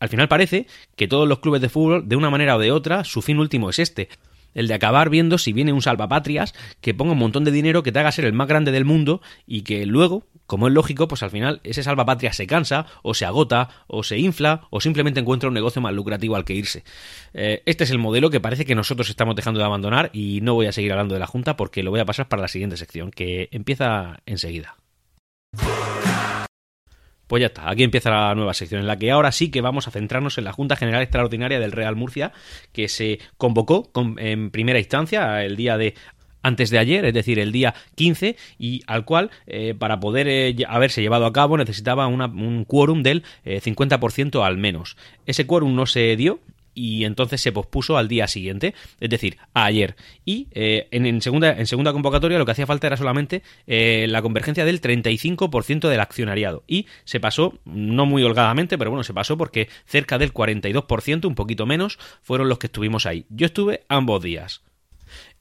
Al 0.00 0.08
final 0.08 0.26
parece 0.26 0.66
que 0.96 1.08
todos 1.08 1.28
los 1.28 1.40
clubes 1.40 1.60
de 1.60 1.68
fútbol, 1.68 2.08
de 2.08 2.16
una 2.16 2.30
manera 2.30 2.56
o 2.56 2.58
de 2.58 2.72
otra, 2.72 3.04
su 3.04 3.20
fin 3.20 3.38
último 3.38 3.68
es 3.68 3.78
este. 3.78 4.08
El 4.54 4.68
de 4.68 4.74
acabar 4.74 5.10
viendo 5.10 5.38
si 5.38 5.52
viene 5.52 5.72
un 5.72 5.82
salvapatrias 5.82 6.54
que 6.80 6.94
ponga 6.94 7.12
un 7.12 7.18
montón 7.18 7.44
de 7.44 7.50
dinero 7.50 7.82
que 7.82 7.92
te 7.92 7.98
haga 7.98 8.12
ser 8.12 8.24
el 8.24 8.32
más 8.32 8.48
grande 8.48 8.72
del 8.72 8.84
mundo 8.84 9.20
y 9.46 9.62
que 9.62 9.84
luego, 9.86 10.26
como 10.46 10.68
es 10.68 10.74
lógico, 10.74 11.08
pues 11.08 11.22
al 11.22 11.30
final 11.30 11.60
ese 11.64 11.82
salvapatrias 11.82 12.36
se 12.36 12.46
cansa, 12.46 12.86
o 13.02 13.14
se 13.14 13.24
agota, 13.24 13.68
o 13.86 14.02
se 14.02 14.18
infla, 14.18 14.62
o 14.70 14.80
simplemente 14.80 15.20
encuentra 15.20 15.48
un 15.48 15.54
negocio 15.54 15.82
más 15.82 15.92
lucrativo 15.92 16.36
al 16.36 16.44
que 16.44 16.54
irse. 16.54 16.84
Eh, 17.32 17.62
este 17.66 17.84
es 17.84 17.90
el 17.90 17.98
modelo 17.98 18.30
que 18.30 18.40
parece 18.40 18.64
que 18.64 18.74
nosotros 18.74 19.10
estamos 19.10 19.36
dejando 19.36 19.60
de 19.60 19.66
abandonar 19.66 20.10
y 20.12 20.40
no 20.42 20.54
voy 20.54 20.66
a 20.66 20.72
seguir 20.72 20.92
hablando 20.92 21.14
de 21.14 21.20
la 21.20 21.26
Junta 21.26 21.56
porque 21.56 21.82
lo 21.82 21.90
voy 21.90 22.00
a 22.00 22.04
pasar 22.04 22.28
para 22.28 22.42
la 22.42 22.48
siguiente 22.48 22.76
sección, 22.76 23.10
que 23.10 23.48
empieza 23.52 24.20
enseguida. 24.26 24.76
Pues 27.34 27.40
ya 27.40 27.48
está, 27.48 27.68
aquí 27.68 27.82
empieza 27.82 28.10
la 28.10 28.32
nueva 28.36 28.54
sección 28.54 28.80
en 28.80 28.86
la 28.86 28.96
que 28.96 29.10
ahora 29.10 29.32
sí 29.32 29.50
que 29.50 29.60
vamos 29.60 29.88
a 29.88 29.90
centrarnos 29.90 30.38
en 30.38 30.44
la 30.44 30.52
Junta 30.52 30.76
General 30.76 31.02
Extraordinaria 31.02 31.58
del 31.58 31.72
Real 31.72 31.96
Murcia 31.96 32.30
que 32.72 32.86
se 32.86 33.18
convocó 33.38 33.90
en 34.18 34.52
primera 34.52 34.78
instancia 34.78 35.42
el 35.42 35.56
día 35.56 35.76
de 35.76 35.96
antes 36.44 36.70
de 36.70 36.78
ayer, 36.78 37.04
es 37.04 37.12
decir, 37.12 37.40
el 37.40 37.50
día 37.50 37.74
15, 37.96 38.36
y 38.56 38.82
al 38.86 39.04
cual, 39.04 39.32
eh, 39.48 39.74
para 39.76 39.98
poder 39.98 40.28
eh, 40.28 40.54
haberse 40.68 41.02
llevado 41.02 41.26
a 41.26 41.32
cabo, 41.32 41.58
necesitaba 41.58 42.06
un 42.06 42.64
quórum 42.66 43.02
del 43.02 43.24
50% 43.44 44.38
eh, 44.38 44.46
al 44.46 44.56
menos. 44.56 44.96
Ese 45.26 45.44
quórum 45.44 45.74
no 45.74 45.86
se 45.86 46.14
dio, 46.14 46.38
y 46.74 47.04
entonces 47.04 47.40
se 47.40 47.52
pospuso 47.52 47.96
al 47.96 48.08
día 48.08 48.26
siguiente, 48.26 48.74
es 49.00 49.10
decir, 49.10 49.38
a 49.54 49.64
ayer. 49.64 49.96
Y 50.24 50.48
eh, 50.52 50.88
en, 50.90 51.20
segunda, 51.20 51.52
en 51.52 51.66
segunda 51.66 51.92
convocatoria 51.92 52.38
lo 52.38 52.44
que 52.44 52.52
hacía 52.52 52.66
falta 52.66 52.86
era 52.86 52.96
solamente 52.96 53.42
eh, 53.66 54.06
la 54.08 54.22
convergencia 54.22 54.64
del 54.64 54.80
35% 54.80 55.88
del 55.88 56.00
accionariado. 56.00 56.64
Y 56.66 56.86
se 57.04 57.20
pasó, 57.20 57.58
no 57.64 58.06
muy 58.06 58.22
holgadamente, 58.22 58.78
pero 58.78 58.90
bueno, 58.90 59.04
se 59.04 59.14
pasó 59.14 59.36
porque 59.36 59.68
cerca 59.86 60.18
del 60.18 60.32
42%, 60.32 61.26
un 61.26 61.34
poquito 61.34 61.66
menos, 61.66 61.98
fueron 62.22 62.48
los 62.48 62.58
que 62.58 62.66
estuvimos 62.66 63.06
ahí. 63.06 63.26
Yo 63.28 63.46
estuve 63.46 63.84
ambos 63.88 64.22
días. 64.22 64.62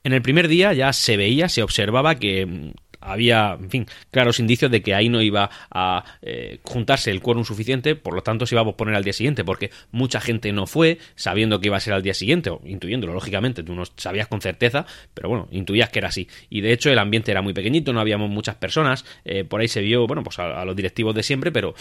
En 0.04 0.12
el 0.14 0.22
primer 0.22 0.48
día 0.50 0.74
ya 0.74 0.92
se 0.92 1.16
veía, 1.16 1.48
se 1.48 1.64
observaba 1.64 2.16
que 2.16 2.74
había, 3.04 3.58
en 3.60 3.70
fin, 3.70 3.86
claros 4.12 4.40
indicios 4.40 4.72
de 4.72 4.82
que 4.82 4.94
ahí 4.94 5.10
no 5.10 5.22
iba 5.22 5.50
a 5.72 6.04
eh, 6.22 6.60
juntarse 6.64 7.12
el 7.12 7.22
quórum 7.22 7.44
suficiente, 7.46 7.96
por 7.96 8.14
lo 8.14 8.22
tanto 8.24 8.46
se 8.46 8.56
iba 8.56 8.62
a 8.62 8.66
posponer 8.66 8.96
al 8.96 9.04
día 9.04 9.14
siguiente, 9.14 9.44
porque 9.44 9.72
mucha 9.92 10.20
gente 10.20 10.52
no 10.52 10.68
fue 10.68 11.00
sabiendo 11.16 11.60
que 11.60 11.68
iba 11.68 11.78
a 11.78 11.80
ser 11.80 11.94
al 11.94 12.02
día 12.02 12.14
siguiente, 12.14 12.50
o 12.50 12.62
intuyéndolo, 12.66 13.14
lógicamente, 13.14 13.64
tú 13.64 13.74
no 13.76 13.84
sabías 13.98 14.28
con 14.28 14.42
certeza, 14.42 14.86
pero 15.14 15.30
bueno, 15.30 15.48
intuías 15.52 15.90
que 15.90 16.00
era 16.00 16.08
así. 16.10 16.28
Y 16.50 16.62
de 16.62 16.74
hecho 16.74 16.90
el 16.90 17.00
ambiente 17.00 17.32
era 17.32 17.42
muy 17.42 17.54
pequeñito, 17.54 17.94
no 17.94 18.00
habíamos 18.00 18.30
muchas 18.30 18.56
personas, 18.56 19.06
eh, 19.26 19.44
por 19.44 19.62
ahí 19.62 19.68
se 19.68 19.82
vio, 19.82 20.08
bueno, 20.08 20.24
pues 20.24 20.40
a, 20.40 20.64
los 20.66 20.76
directivos 20.76 21.16
de 21.16 21.24
siempre, 21.24 21.52
pero 21.52 21.76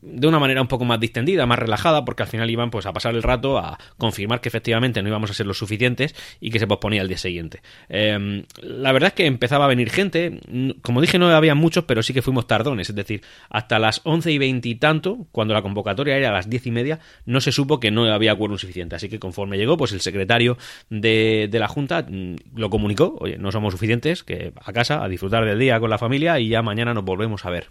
de 0.00 0.26
una 0.26 0.38
manera 0.38 0.62
un 0.62 0.68
poco 0.68 0.84
más 0.84 1.00
distendida, 1.00 1.46
más 1.46 1.58
relajada, 1.58 2.04
porque 2.04 2.22
al 2.22 2.28
final 2.28 2.50
iban 2.50 2.70
pues 2.70 2.86
a 2.86 2.92
pasar 2.92 3.14
el 3.14 3.22
rato 3.22 3.58
a 3.58 3.78
confirmar 3.98 4.40
que 4.40 4.48
efectivamente 4.48 5.02
no 5.02 5.08
íbamos 5.08 5.30
a 5.30 5.34
ser 5.34 5.46
los 5.46 5.58
suficientes 5.58 6.14
y 6.40 6.50
que 6.50 6.58
se 6.58 6.66
posponía 6.66 7.02
al 7.02 7.08
día 7.08 7.18
siguiente. 7.18 7.60
la 7.88 8.92
verdad 8.92 9.08
es 9.08 9.14
que 9.14 9.26
empezaba 9.26 9.64
a 9.64 9.68
venir 9.68 9.90
gente, 9.90 10.40
como 10.82 11.00
dije, 11.00 11.18
no 11.18 11.28
había 11.28 11.54
muchos, 11.54 11.84
pero 11.84 12.02
sí 12.02 12.12
que 12.12 12.22
fuimos 12.22 12.46
tardones. 12.46 12.88
Es 12.88 12.96
decir, 12.96 13.22
hasta 13.50 13.78
las 13.78 14.00
once 14.04 14.32
y 14.32 14.38
veinte 14.38 14.68
y 14.68 14.74
tanto, 14.74 15.26
cuando 15.32 15.54
la 15.54 15.62
convocatoria 15.62 16.16
era 16.16 16.30
a 16.30 16.32
las 16.32 16.48
diez 16.48 16.66
y 16.66 16.70
media, 16.70 17.00
no 17.24 17.40
se 17.40 17.52
supo 17.52 17.80
que 17.80 17.90
no 17.90 18.04
había 18.12 18.34
quórum 18.34 18.58
suficiente. 18.58 18.96
Así 18.96 19.08
que 19.08 19.18
conforme 19.18 19.56
llegó, 19.56 19.76
pues 19.76 19.92
el 19.92 20.00
secretario 20.00 20.56
de, 20.90 21.48
de 21.50 21.58
la 21.58 21.68
Junta 21.68 22.06
mm, 22.08 22.36
lo 22.54 22.70
comunicó, 22.70 23.16
oye, 23.20 23.38
no 23.38 23.52
somos 23.52 23.72
suficientes, 23.72 24.22
que 24.24 24.52
a 24.56 24.72
casa, 24.72 25.02
a 25.02 25.08
disfrutar 25.08 25.44
del 25.44 25.58
día 25.58 25.80
con 25.80 25.90
la 25.90 25.98
familia 25.98 26.38
y 26.40 26.48
ya 26.48 26.62
mañana 26.62 26.94
nos 26.94 27.04
volvemos 27.04 27.44
a 27.44 27.50
ver. 27.50 27.68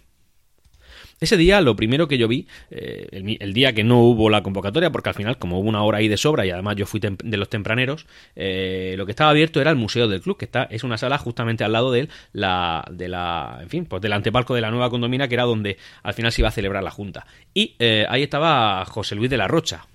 Ese 1.18 1.38
día 1.38 1.62
lo 1.62 1.76
primero 1.76 2.08
que 2.08 2.18
yo 2.18 2.28
vi, 2.28 2.46
eh, 2.70 3.08
el, 3.40 3.54
día 3.54 3.72
que 3.72 3.84
no 3.84 4.00
hubo 4.00 4.28
la 4.28 4.42
convocatoria, 4.42 4.90
porque 4.90 5.08
al 5.08 5.14
final 5.14 5.38
como 5.38 5.58
hubo 5.58 5.68
una 5.68 5.82
hora 5.82 5.98
ahí 5.98 6.08
de 6.08 6.18
sobra 6.18 6.44
y 6.44 6.50
además 6.50 6.76
yo 6.76 6.84
fui 6.84 7.00
de 7.00 7.36
los 7.38 7.48
tempraneros, 7.48 8.06
eh, 8.34 8.94
lo 8.98 9.06
que 9.06 9.12
estaba 9.12 9.30
abierto 9.30 9.60
era 9.60 9.70
el 9.70 9.76
museo 9.76 10.08
del 10.08 10.20
club, 10.20 10.36
que 10.36 10.44
está 10.44 10.64
es 10.64 10.84
una 10.84 10.98
sala 10.98 11.16
justamente 11.16 11.64
al 11.64 11.72
lado 11.72 11.90
de 11.90 12.08
la, 12.32 12.84
de 12.90 13.08
la, 13.08 13.60
en 13.62 13.70
fin, 13.70 13.86
pues 13.86 14.02
del 14.02 14.12
antepalco 14.12 14.54
de 14.54 14.60
la 14.60 14.70
nueva 14.70 14.90
condomina, 14.90 15.26
que 15.26 15.34
era 15.34 15.44
donde 15.44 15.78
al 16.02 16.12
final 16.12 16.32
se 16.32 16.42
iba 16.42 16.48
a 16.48 16.52
celebrar 16.52 16.82
la 16.82 16.90
junta. 16.90 17.26
Y 17.54 17.76
eh, 17.78 18.04
ahí 18.10 18.22
estaba 18.22 18.84
José 18.84 19.14
Luis 19.14 19.30
de 19.30 19.38
la 19.38 19.48
Rocha, 19.48 19.86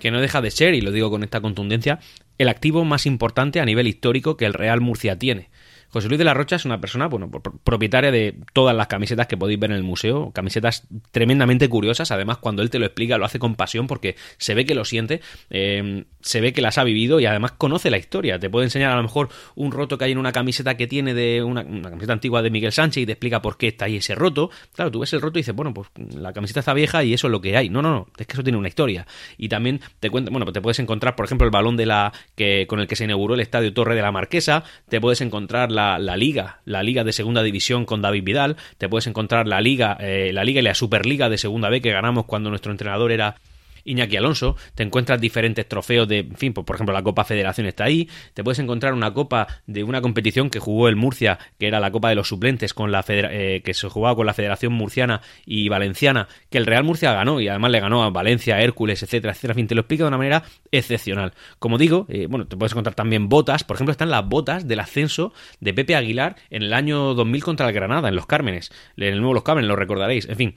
que 0.00 0.10
no 0.10 0.22
deja 0.22 0.40
de 0.40 0.50
ser, 0.50 0.72
y 0.72 0.80
lo 0.80 0.90
digo 0.90 1.10
con 1.10 1.22
esta 1.22 1.42
contundencia, 1.42 2.00
el 2.38 2.48
activo 2.48 2.84
más 2.84 3.04
importante 3.04 3.60
a 3.60 3.66
nivel 3.66 3.86
histórico 3.86 4.38
que 4.38 4.46
el 4.46 4.54
Real 4.54 4.80
Murcia 4.80 5.18
tiene. 5.18 5.50
José 5.92 6.08
Luis 6.08 6.18
de 6.18 6.24
la 6.24 6.32
Rocha 6.32 6.56
es 6.56 6.64
una 6.64 6.80
persona, 6.80 7.06
bueno, 7.06 7.30
propietaria 7.30 8.10
de 8.10 8.34
todas 8.54 8.74
las 8.74 8.86
camisetas 8.86 9.26
que 9.26 9.36
podéis 9.36 9.60
ver 9.60 9.72
en 9.72 9.76
el 9.76 9.82
museo, 9.82 10.30
camisetas 10.32 10.86
tremendamente 11.10 11.68
curiosas, 11.68 12.10
además 12.10 12.38
cuando 12.38 12.62
él 12.62 12.70
te 12.70 12.78
lo 12.78 12.86
explica 12.86 13.18
lo 13.18 13.26
hace 13.26 13.38
con 13.38 13.56
pasión 13.56 13.86
porque 13.86 14.16
se 14.38 14.54
ve 14.54 14.64
que 14.64 14.74
lo 14.74 14.86
siente, 14.86 15.20
eh, 15.50 16.04
se 16.22 16.40
ve 16.40 16.54
que 16.54 16.62
las 16.62 16.78
ha 16.78 16.84
vivido 16.84 17.20
y 17.20 17.26
además 17.26 17.52
conoce 17.52 17.90
la 17.90 17.98
historia, 17.98 18.38
te 18.38 18.48
puede 18.48 18.64
enseñar 18.64 18.92
a 18.92 18.96
lo 18.96 19.02
mejor 19.02 19.28
un 19.54 19.70
roto 19.70 19.98
que 19.98 20.06
hay 20.06 20.12
en 20.12 20.18
una 20.18 20.32
camiseta 20.32 20.78
que 20.78 20.86
tiene 20.86 21.12
de 21.12 21.42
una, 21.42 21.62
camiseta 21.62 22.14
antigua 22.14 22.40
de 22.40 22.48
Miguel 22.48 22.72
Sánchez 22.72 23.02
y 23.02 23.06
te 23.06 23.12
explica 23.12 23.42
por 23.42 23.58
qué 23.58 23.68
está 23.68 23.84
ahí 23.84 23.96
ese 23.96 24.14
roto, 24.14 24.50
claro, 24.74 24.90
tú 24.90 25.00
ves 25.00 25.12
el 25.12 25.20
roto 25.20 25.38
y 25.38 25.42
dices, 25.42 25.54
bueno, 25.54 25.74
pues 25.74 25.88
la 26.16 26.32
camiseta 26.32 26.60
está 26.60 26.72
vieja 26.72 27.04
y 27.04 27.12
eso 27.12 27.26
es 27.26 27.30
lo 27.30 27.42
que 27.42 27.54
hay, 27.58 27.68
no, 27.68 27.82
no, 27.82 27.90
no, 27.90 28.06
es 28.16 28.26
que 28.26 28.32
eso 28.32 28.42
tiene 28.42 28.56
una 28.58 28.68
historia. 28.68 29.06
Y 29.36 29.50
también 29.50 29.80
te 30.00 30.08
cuenta, 30.08 30.30
bueno, 30.30 30.50
te 30.52 30.62
puedes 30.62 30.78
encontrar, 30.78 31.16
por 31.16 31.26
ejemplo, 31.26 31.44
el 31.44 31.50
balón 31.50 31.76
de 31.76 31.84
la 31.84 32.12
que 32.34 32.66
con 32.66 32.80
el 32.80 32.86
que 32.86 32.96
se 32.96 33.04
inauguró 33.04 33.34
el 33.34 33.40
estadio 33.40 33.74
Torre 33.74 33.94
de 33.94 34.00
la 34.02 34.10
Marquesa, 34.10 34.64
te 34.88 34.98
puedes 35.00 35.20
encontrar 35.20 35.70
la 35.70 35.81
la, 35.98 36.16
Liga, 36.16 36.60
la 36.64 36.82
Liga 36.82 37.04
de 37.04 37.12
Segunda 37.12 37.42
División 37.42 37.84
con 37.84 38.02
David 38.02 38.24
Vidal, 38.24 38.56
te 38.78 38.88
puedes 38.88 39.06
encontrar 39.06 39.46
la 39.46 39.60
Liga, 39.60 39.96
eh, 40.00 40.30
la 40.32 40.44
Liga 40.44 40.60
y 40.60 40.64
la 40.64 40.74
Superliga 40.74 41.28
de 41.28 41.38
Segunda 41.38 41.68
B 41.68 41.80
que 41.80 41.92
ganamos 41.92 42.26
cuando 42.26 42.50
nuestro 42.50 42.72
entrenador 42.72 43.12
era 43.12 43.36
Iñaki 43.84 44.16
Alonso, 44.16 44.56
te 44.74 44.82
encuentras 44.82 45.20
diferentes 45.20 45.68
trofeos 45.68 46.08
de, 46.08 46.20
en 46.20 46.36
fin, 46.36 46.52
pues, 46.52 46.64
por 46.64 46.76
ejemplo 46.76 46.92
la 46.92 47.02
Copa 47.02 47.24
Federación 47.24 47.66
está 47.66 47.84
ahí, 47.84 48.08
te 48.34 48.44
puedes 48.44 48.58
encontrar 48.58 48.94
una 48.94 49.12
copa 49.12 49.46
de 49.66 49.84
una 49.84 50.00
competición 50.00 50.50
que 50.50 50.58
jugó 50.58 50.88
el 50.88 50.96
Murcia, 50.96 51.38
que 51.58 51.66
era 51.66 51.80
la 51.80 51.90
Copa 51.90 52.08
de 52.08 52.14
los 52.14 52.28
Suplentes, 52.28 52.74
con 52.74 52.92
la 52.92 53.04
eh, 53.08 53.62
que 53.64 53.74
se 53.74 53.88
jugaba 53.88 54.16
con 54.16 54.26
la 54.26 54.34
Federación 54.34 54.72
Murciana 54.72 55.20
y 55.44 55.68
Valenciana, 55.68 56.28
que 56.50 56.58
el 56.58 56.66
Real 56.66 56.84
Murcia 56.84 57.12
ganó 57.12 57.40
y 57.40 57.48
además 57.48 57.70
le 57.70 57.80
ganó 57.80 58.02
a 58.04 58.10
Valencia, 58.10 58.60
Hércules, 58.60 59.02
etcétera, 59.02 59.32
etcétera, 59.32 59.52
en 59.52 59.56
fin, 59.56 59.66
te 59.66 59.74
lo 59.74 59.82
explico 59.82 60.04
de 60.04 60.08
una 60.08 60.18
manera 60.18 60.42
excepcional. 60.70 61.32
Como 61.58 61.78
digo, 61.78 62.06
eh, 62.08 62.26
bueno, 62.28 62.46
te 62.46 62.56
puedes 62.56 62.72
encontrar 62.72 62.94
también 62.94 63.28
botas, 63.28 63.64
por 63.64 63.76
ejemplo 63.76 63.92
están 63.92 64.10
las 64.10 64.26
botas 64.26 64.66
del 64.66 64.80
ascenso 64.80 65.32
de 65.60 65.74
Pepe 65.74 65.96
Aguilar 65.96 66.36
en 66.50 66.62
el 66.62 66.72
año 66.72 67.14
2000 67.14 67.42
contra 67.42 67.68
el 67.68 67.74
Granada, 67.74 68.08
en 68.08 68.16
Los 68.16 68.26
Cármenes, 68.26 68.70
en 68.96 69.04
el 69.04 69.18
nuevo 69.18 69.34
Los 69.34 69.42
Cármenes, 69.42 69.68
lo 69.68 69.76
recordaréis, 69.76 70.28
en 70.28 70.36
fin. 70.36 70.54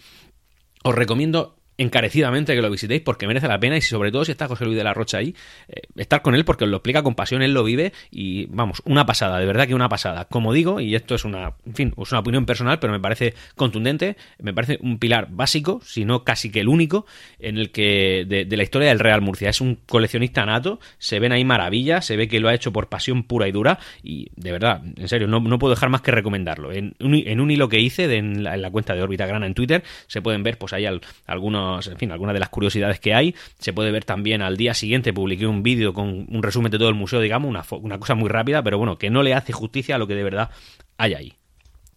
Os 0.83 0.93
recomiendo 0.93 1.57
encarecidamente 1.77 2.55
que 2.55 2.61
lo 2.61 2.69
visitéis 2.69 3.01
porque 3.01 3.27
merece 3.27 3.47
la 3.47 3.59
pena 3.59 3.77
y 3.77 3.81
sobre 3.81 4.11
todo 4.11 4.25
si 4.25 4.31
está 4.31 4.47
José 4.47 4.65
Luis 4.65 4.77
de 4.77 4.83
la 4.83 4.93
Rocha 4.93 5.17
ahí, 5.17 5.35
eh, 5.67 5.81
estar 5.95 6.21
con 6.21 6.35
él 6.35 6.45
porque 6.45 6.63
os 6.63 6.69
lo 6.69 6.77
explica 6.77 7.03
con 7.03 7.15
pasión, 7.15 7.41
él 7.41 7.53
lo 7.53 7.63
vive 7.63 7.93
y 8.11 8.45
vamos, 8.47 8.81
una 8.85 9.05
pasada, 9.05 9.39
de 9.39 9.45
verdad 9.45 9.67
que 9.67 9.75
una 9.75 9.89
pasada. 9.89 10.25
Como 10.25 10.53
digo, 10.53 10.79
y 10.79 10.95
esto 10.95 11.15
es 11.15 11.25
una, 11.25 11.53
en 11.65 11.75
fin, 11.75 11.93
es 11.97 12.11
una 12.11 12.19
opinión 12.19 12.45
personal, 12.45 12.79
pero 12.79 12.93
me 12.93 12.99
parece 12.99 13.33
contundente, 13.55 14.17
me 14.39 14.53
parece 14.53 14.79
un 14.81 14.99
pilar 14.99 15.27
básico, 15.31 15.81
si 15.83 16.05
no 16.05 16.23
casi 16.23 16.51
que 16.51 16.61
el 16.61 16.67
único, 16.67 17.05
en 17.39 17.57
el 17.57 17.71
que 17.71 18.25
de, 18.27 18.55
la 18.55 18.63
historia 18.63 18.89
del 18.89 18.99
Real 18.99 19.21
Murcia. 19.21 19.49
Es 19.49 19.59
un 19.59 19.79
coleccionista 19.85 20.45
nato, 20.45 20.79
se 20.97 21.19
ven 21.19 21.31
ahí 21.31 21.43
maravillas, 21.43 22.05
se 22.05 22.15
ve 22.15 22.27
que 22.27 22.39
lo 22.39 22.47
ha 22.47 22.53
hecho 22.53 22.71
por 22.71 22.87
pasión 22.87 23.23
pura 23.23 23.47
y 23.47 23.51
dura 23.51 23.79
y 24.01 24.29
de 24.35 24.51
verdad, 24.51 24.81
en 24.95 25.07
serio, 25.07 25.27
no, 25.27 25.39
no 25.39 25.59
puedo 25.59 25.73
dejar 25.73 25.89
más 25.89 26.01
que 26.01 26.11
recomendarlo. 26.11 26.71
En 26.71 26.95
un, 26.99 27.15
en 27.15 27.39
un 27.39 27.51
hilo 27.51 27.67
que 27.67 27.79
hice 27.79 28.13
en, 28.15 28.43
la, 28.43 28.71
cuenta 28.71 28.95
de 28.95 29.01
Órbita 29.01 29.25
Grana 29.25 29.45
en 29.45 29.53
Twitter 29.53 29.83
se 30.07 30.21
pueden 30.21 30.43
ver 30.43 30.57
pues 30.57 30.73
ahí 30.73 30.85
algunos 31.25 31.64
en 31.85 31.97
fin, 31.97 32.11
algunas 32.11 32.33
de 32.33 32.39
las 32.39 32.49
curiosidades 32.49 32.99
que 32.99 33.13
hay. 33.13 33.35
Se 33.59 33.73
puede 33.73 33.91
ver 33.91 34.05
también 34.05 34.41
al 34.41 34.57
día 34.57 34.73
siguiente, 34.73 35.13
publiqué 35.13 35.47
un 35.47 35.63
vídeo 35.63 35.93
con 35.93 36.25
un 36.29 36.43
resumen 36.43 36.71
de 36.71 36.77
todo 36.77 36.89
el 36.89 36.95
museo, 36.95 37.19
digamos, 37.19 37.49
una, 37.49 37.63
una 37.81 37.99
cosa 37.99 38.15
muy 38.15 38.29
rápida, 38.29 38.63
pero 38.63 38.77
bueno, 38.77 38.97
que 38.97 39.09
no 39.09 39.23
le 39.23 39.33
hace 39.33 39.53
justicia 39.53 39.95
a 39.95 39.97
lo 39.97 40.07
que 40.07 40.15
de 40.15 40.23
verdad 40.23 40.49
hay 40.97 41.13
ahí. 41.13 41.33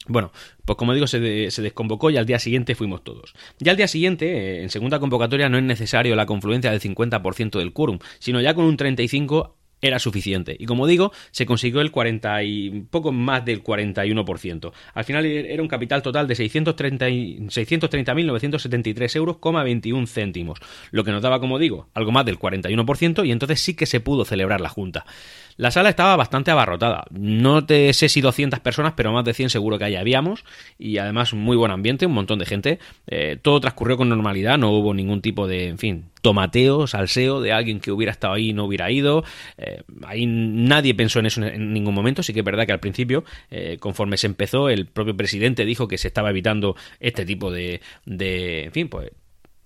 Bueno, 0.08 0.32
pues 0.64 0.76
como 0.76 0.94
digo, 0.94 1.06
se, 1.06 1.20
desconvocó 1.20 2.10
y 2.10 2.16
al 2.16 2.24
día 2.24 2.38
siguiente 2.38 2.74
fuimos 2.74 3.04
todos. 3.04 3.34
Ya 3.58 3.72
al 3.72 3.76
día 3.76 3.88
siguiente, 3.88 4.26
eh, 4.26 4.62
en 4.62 4.70
segunda 4.70 4.98
convocatoria, 4.98 5.50
no 5.50 5.58
es 5.58 5.64
necesario 5.64 6.16
la 6.16 6.24
confluencia 6.24 6.70
del 6.70 6.80
50% 6.80 7.58
del 7.58 7.72
quórum, 7.74 7.98
sino 8.18 8.40
ya 8.40 8.54
con 8.54 8.64
un 8.64 8.76
35% 8.78 9.52
era 9.80 9.98
suficiente. 9.98 10.56
Y 10.58 10.66
como 10.66 10.86
digo, 10.86 11.12
se 11.30 11.46
consiguió 11.46 11.80
el 11.80 11.90
40 11.90 12.42
y 12.42 12.82
poco 12.90 13.12
más 13.12 13.42
del 13.44 13.62
41%. 13.62 14.72
Al 14.94 15.04
final 15.04 15.26
era 15.26 15.62
un 15.62 15.68
capital 15.68 16.02
total 16.02 16.26
de 16.26 16.34
630.973 16.34 19.16
euros, 19.16 19.36
21 19.64 20.06
céntimos. 20.06 20.58
Lo 20.90 21.04
que 21.04 21.12
nos 21.12 21.22
daba, 21.22 21.40
como 21.40 21.58
digo, 21.58 21.88
algo 21.94 22.12
más 22.12 22.26
del 22.26 22.38
41% 22.38 23.26
y 23.26 23.32
entonces 23.32 23.60
sí 23.60 23.74
que 23.74 23.86
se 23.86 24.00
pudo 24.00 24.24
celebrar 24.24 24.60
la 24.60 24.68
Junta. 24.68 25.06
La 25.58 25.72
sala 25.72 25.88
estaba 25.88 26.14
bastante 26.14 26.52
abarrotada. 26.52 27.04
No 27.10 27.66
te 27.66 27.92
sé 27.92 28.08
si 28.08 28.20
200 28.20 28.60
personas, 28.60 28.92
pero 28.96 29.12
más 29.12 29.24
de 29.24 29.34
100 29.34 29.50
seguro 29.50 29.76
que 29.76 29.86
ahí 29.86 29.96
habíamos. 29.96 30.44
Y 30.78 30.98
además 30.98 31.34
muy 31.34 31.56
buen 31.56 31.72
ambiente, 31.72 32.06
un 32.06 32.12
montón 32.12 32.38
de 32.38 32.46
gente. 32.46 32.78
Eh, 33.08 33.36
todo 33.42 33.58
transcurrió 33.58 33.96
con 33.96 34.08
normalidad, 34.08 34.56
no 34.56 34.70
hubo 34.70 34.94
ningún 34.94 35.20
tipo 35.20 35.48
de, 35.48 35.66
en 35.66 35.78
fin, 35.78 36.04
tomateo, 36.22 36.86
salseo 36.86 37.40
de 37.40 37.52
alguien 37.52 37.80
que 37.80 37.90
hubiera 37.90 38.12
estado 38.12 38.34
ahí 38.34 38.50
y 38.50 38.52
no 38.52 38.66
hubiera 38.66 38.88
ido. 38.92 39.24
Eh, 39.56 39.82
ahí 40.06 40.26
nadie 40.26 40.94
pensó 40.94 41.18
en 41.18 41.26
eso 41.26 41.42
en 41.42 41.72
ningún 41.72 41.92
momento. 41.92 42.22
Sí 42.22 42.32
que 42.32 42.38
es 42.38 42.46
verdad 42.46 42.64
que 42.64 42.72
al 42.72 42.80
principio, 42.80 43.24
eh, 43.50 43.78
conforme 43.80 44.16
se 44.16 44.28
empezó, 44.28 44.68
el 44.68 44.86
propio 44.86 45.16
presidente 45.16 45.64
dijo 45.64 45.88
que 45.88 45.98
se 45.98 46.06
estaba 46.06 46.30
evitando 46.30 46.76
este 47.00 47.26
tipo 47.26 47.50
de, 47.50 47.80
de 48.06 48.66
en 48.66 48.72
fin, 48.72 48.88
pues 48.88 49.10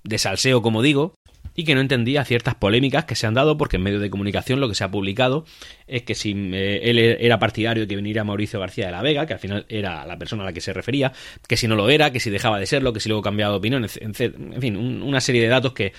de 0.05 0.19
salseo, 0.19 0.63
como 0.63 0.83
digo, 0.83 1.15
y 1.55 1.65
que 1.65 1.75
no 1.75 1.81
entendía 1.81 2.25
ciertas 2.25 2.55
polémicas 2.55 3.05
que 3.05 3.15
se 3.15 3.27
han 3.27 3.35
dado 3.35 3.57
porque 3.57 3.77
en 3.77 3.83
medio 3.83 4.01
de 4.01 4.11
comunicación 4.11 4.61
lo 4.61 4.69
que 4.69 4.75
se 4.75 4.85
ha 4.85 4.91
publicado 4.91 5.45
es 5.87 6.03
que 6.03 6.15
si 6.15 6.33
eh, 6.33 6.81
él 6.85 6.99
era 6.99 7.39
partidario 7.39 7.83
de 7.83 7.89
que 7.89 7.97
viniera 7.97 8.25
Mauricio 8.25 8.61
García 8.61 8.87
de 8.87 8.93
la 8.93 9.03
Vega, 9.03 9.27
que 9.27 9.35
al 9.35 9.39
final 9.39 9.67
era 9.69 10.07
la 10.07 10.19
persona 10.19 10.43
a 10.43 10.47
la 10.47 10.53
que 10.53 10.61
se 10.61 10.73
refería, 10.73 11.13
que 11.49 11.57
si 11.57 11.69
no 11.69 11.75
lo 11.75 11.91
era, 11.91 12.11
que 12.13 12.21
si 12.21 12.31
dejaba 12.31 12.59
de 12.59 12.67
serlo, 12.67 12.93
que 12.93 13.01
si 13.01 13.09
luego 13.09 13.23
cambiaba 13.23 13.53
de 13.53 13.59
opinión, 13.59 13.87
en 14.01 14.15
fin, 14.15 14.77
una 14.77 15.21
serie 15.21 15.43
de 15.43 15.49
datos 15.49 15.73
que, 15.73 15.93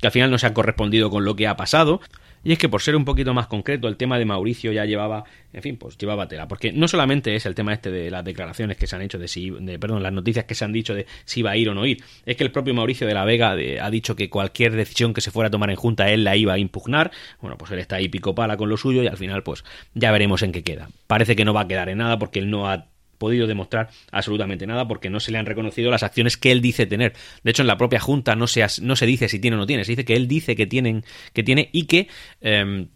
que 0.00 0.06
al 0.06 0.12
final 0.12 0.30
no 0.30 0.38
se 0.38 0.46
han 0.46 0.54
correspondido 0.54 1.10
con 1.10 1.24
lo 1.24 1.36
que 1.36 1.46
ha 1.46 1.56
pasado. 1.56 2.00
Y 2.44 2.52
es 2.52 2.58
que 2.58 2.68
por 2.68 2.80
ser 2.80 2.94
un 2.94 3.04
poquito 3.04 3.34
más 3.34 3.48
concreto, 3.48 3.88
el 3.88 3.96
tema 3.96 4.18
de 4.18 4.24
Mauricio 4.24 4.72
ya 4.72 4.84
llevaba, 4.84 5.24
en 5.52 5.62
fin, 5.62 5.76
pues 5.76 5.98
llevaba 5.98 6.28
tela. 6.28 6.46
Porque 6.46 6.72
no 6.72 6.86
solamente 6.86 7.34
es 7.34 7.46
el 7.46 7.54
tema 7.54 7.72
este 7.72 7.90
de 7.90 8.10
las 8.10 8.24
declaraciones 8.24 8.76
que 8.76 8.86
se 8.86 8.96
han 8.96 9.02
hecho 9.02 9.18
de 9.18 9.28
si, 9.28 9.50
de, 9.50 9.78
perdón, 9.78 10.02
las 10.02 10.12
noticias 10.12 10.44
que 10.44 10.54
se 10.54 10.64
han 10.64 10.72
dicho 10.72 10.94
de 10.94 11.06
si 11.24 11.40
iba 11.40 11.50
a 11.50 11.56
ir 11.56 11.68
o 11.68 11.74
no 11.74 11.84
ir. 11.84 12.02
Es 12.24 12.36
que 12.36 12.44
el 12.44 12.52
propio 12.52 12.74
Mauricio 12.74 13.06
de 13.06 13.14
la 13.14 13.24
Vega 13.24 13.50
ha 13.50 13.90
dicho 13.90 14.14
que 14.14 14.30
cualquier 14.30 14.76
decisión 14.76 15.12
que 15.14 15.20
se 15.20 15.30
fuera 15.30 15.48
a 15.48 15.50
tomar 15.50 15.70
en 15.70 15.76
Junta 15.76 16.10
él 16.10 16.24
la 16.24 16.36
iba 16.36 16.52
a 16.52 16.58
impugnar. 16.58 17.10
Bueno, 17.40 17.58
pues 17.58 17.72
él 17.72 17.80
está 17.80 17.96
ahí 17.96 18.08
pico 18.08 18.34
pala 18.34 18.56
con 18.56 18.68
lo 18.68 18.76
suyo 18.76 19.02
y 19.02 19.08
al 19.08 19.16
final, 19.16 19.42
pues 19.42 19.64
ya 19.94 20.12
veremos 20.12 20.42
en 20.42 20.52
qué 20.52 20.62
queda. 20.62 20.88
Parece 21.06 21.34
que 21.34 21.44
no 21.44 21.52
va 21.52 21.62
a 21.62 21.68
quedar 21.68 21.88
en 21.88 21.98
nada 21.98 22.18
porque 22.18 22.38
él 22.38 22.50
no 22.50 22.70
ha 22.70 22.86
podido 23.18 23.46
demostrar 23.46 23.90
absolutamente 24.10 24.66
nada 24.66 24.88
porque 24.88 25.10
no 25.10 25.20
se 25.20 25.32
le 25.32 25.38
han 25.38 25.46
reconocido 25.46 25.90
las 25.90 26.02
acciones 26.02 26.36
que 26.36 26.52
él 26.52 26.60
dice 26.60 26.86
tener. 26.86 27.14
De 27.42 27.50
hecho, 27.50 27.62
en 27.62 27.68
la 27.68 27.76
propia 27.76 28.00
Junta 28.00 28.36
no 28.36 28.46
se, 28.46 28.64
no 28.82 28.96
se 28.96 29.06
dice 29.06 29.28
si 29.28 29.38
tiene 29.38 29.56
o 29.56 29.58
no 29.58 29.66
tiene, 29.66 29.84
se 29.84 29.92
dice 29.92 30.04
que 30.04 30.16
él 30.16 30.28
dice 30.28 30.56
que, 30.56 30.66
tienen, 30.66 31.04
que 31.32 31.42
tiene 31.42 31.68
y 31.72 31.84
que... 31.84 32.08
Em, 32.40 32.88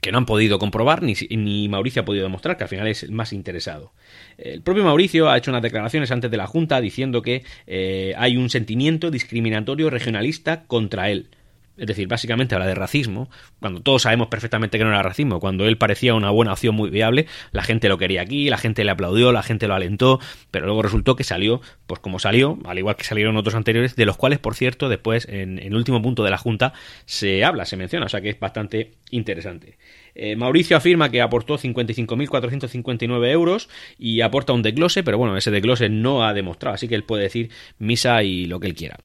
que 0.00 0.12
no 0.12 0.18
han 0.18 0.26
podido 0.26 0.60
comprobar, 0.60 1.02
ni, 1.02 1.14
ni, 1.30 1.68
Mauricio 1.68 2.02
ha 2.02 2.04
podido 2.04 2.22
demostrar, 2.22 2.56
que 2.56 2.62
al 2.62 2.68
final 2.68 2.86
es 2.86 3.02
el 3.02 3.10
más 3.10 3.32
interesado. 3.32 3.92
El 4.36 4.62
propio 4.62 4.84
Mauricio 4.84 5.28
ha 5.28 5.36
hecho 5.36 5.50
unas 5.50 5.60
declaraciones 5.60 6.12
antes 6.12 6.30
de 6.30 6.36
la 6.36 6.46
Junta 6.46 6.80
diciendo 6.80 7.20
que 7.20 7.42
eh, 7.66 8.14
hay 8.16 8.36
un 8.36 8.48
sentimiento 8.48 9.10
discriminatorio 9.10 9.90
regionalista 9.90 10.66
contra 10.66 11.10
él 11.10 11.30
es 11.78 11.86
decir, 11.86 12.08
básicamente 12.08 12.54
habla 12.54 12.66
de 12.66 12.74
racismo, 12.74 13.30
cuando 13.60 13.80
todos 13.80 14.02
sabemos 14.02 14.28
perfectamente 14.28 14.78
que 14.78 14.84
no 14.84 14.90
era 14.90 15.02
racismo, 15.02 15.40
cuando 15.40 15.66
él 15.66 15.78
parecía 15.78 16.14
una 16.14 16.30
buena 16.30 16.52
opción 16.52 16.74
muy 16.74 16.90
viable, 16.90 17.26
la 17.52 17.62
gente 17.62 17.88
lo 17.88 17.98
quería 17.98 18.22
aquí, 18.22 18.50
la 18.50 18.58
gente 18.58 18.84
le 18.84 18.90
aplaudió, 18.90 19.32
la 19.32 19.42
gente 19.42 19.68
lo 19.68 19.74
alentó, 19.74 20.20
pero 20.50 20.66
luego 20.66 20.82
resultó 20.82 21.16
que 21.16 21.24
salió, 21.24 21.60
pues 21.86 22.00
como 22.00 22.18
salió, 22.18 22.58
al 22.64 22.78
igual 22.78 22.96
que 22.96 23.04
salieron 23.04 23.36
otros 23.36 23.54
anteriores, 23.54 23.96
de 23.96 24.06
los 24.06 24.16
cuales, 24.16 24.38
por 24.38 24.54
cierto, 24.54 24.88
después, 24.88 25.26
en, 25.28 25.58
el 25.58 25.74
último 25.74 26.02
punto 26.02 26.24
de 26.24 26.30
la 26.30 26.38
Junta, 26.38 26.72
se 27.04 27.44
habla, 27.44 27.64
se 27.64 27.76
menciona, 27.76 28.06
o 28.06 28.08
sea 28.08 28.20
que 28.20 28.30
es 28.30 28.40
bastante 28.40 28.92
interesante. 29.10 29.78
Eh, 30.14 30.34
Mauricio 30.34 30.76
afirma 30.76 31.10
que 31.10 31.22
aportó 31.22 31.58
55.459 31.58 33.30
euros 33.30 33.68
y 33.98 34.20
aporta 34.20 34.52
un 34.52 34.62
desglose, 34.62 35.04
pero 35.04 35.18
bueno, 35.18 35.36
ese 35.36 35.50
desglose 35.50 35.88
no 35.88 36.24
ha 36.24 36.34
demostrado, 36.34 36.74
así 36.74 36.88
que 36.88 36.96
él 36.96 37.04
puede 37.04 37.22
decir 37.24 37.50
misa 37.78 38.22
y 38.24 38.46
lo 38.46 38.58
que 38.58 38.66
él 38.66 38.74
quiera. 38.74 38.98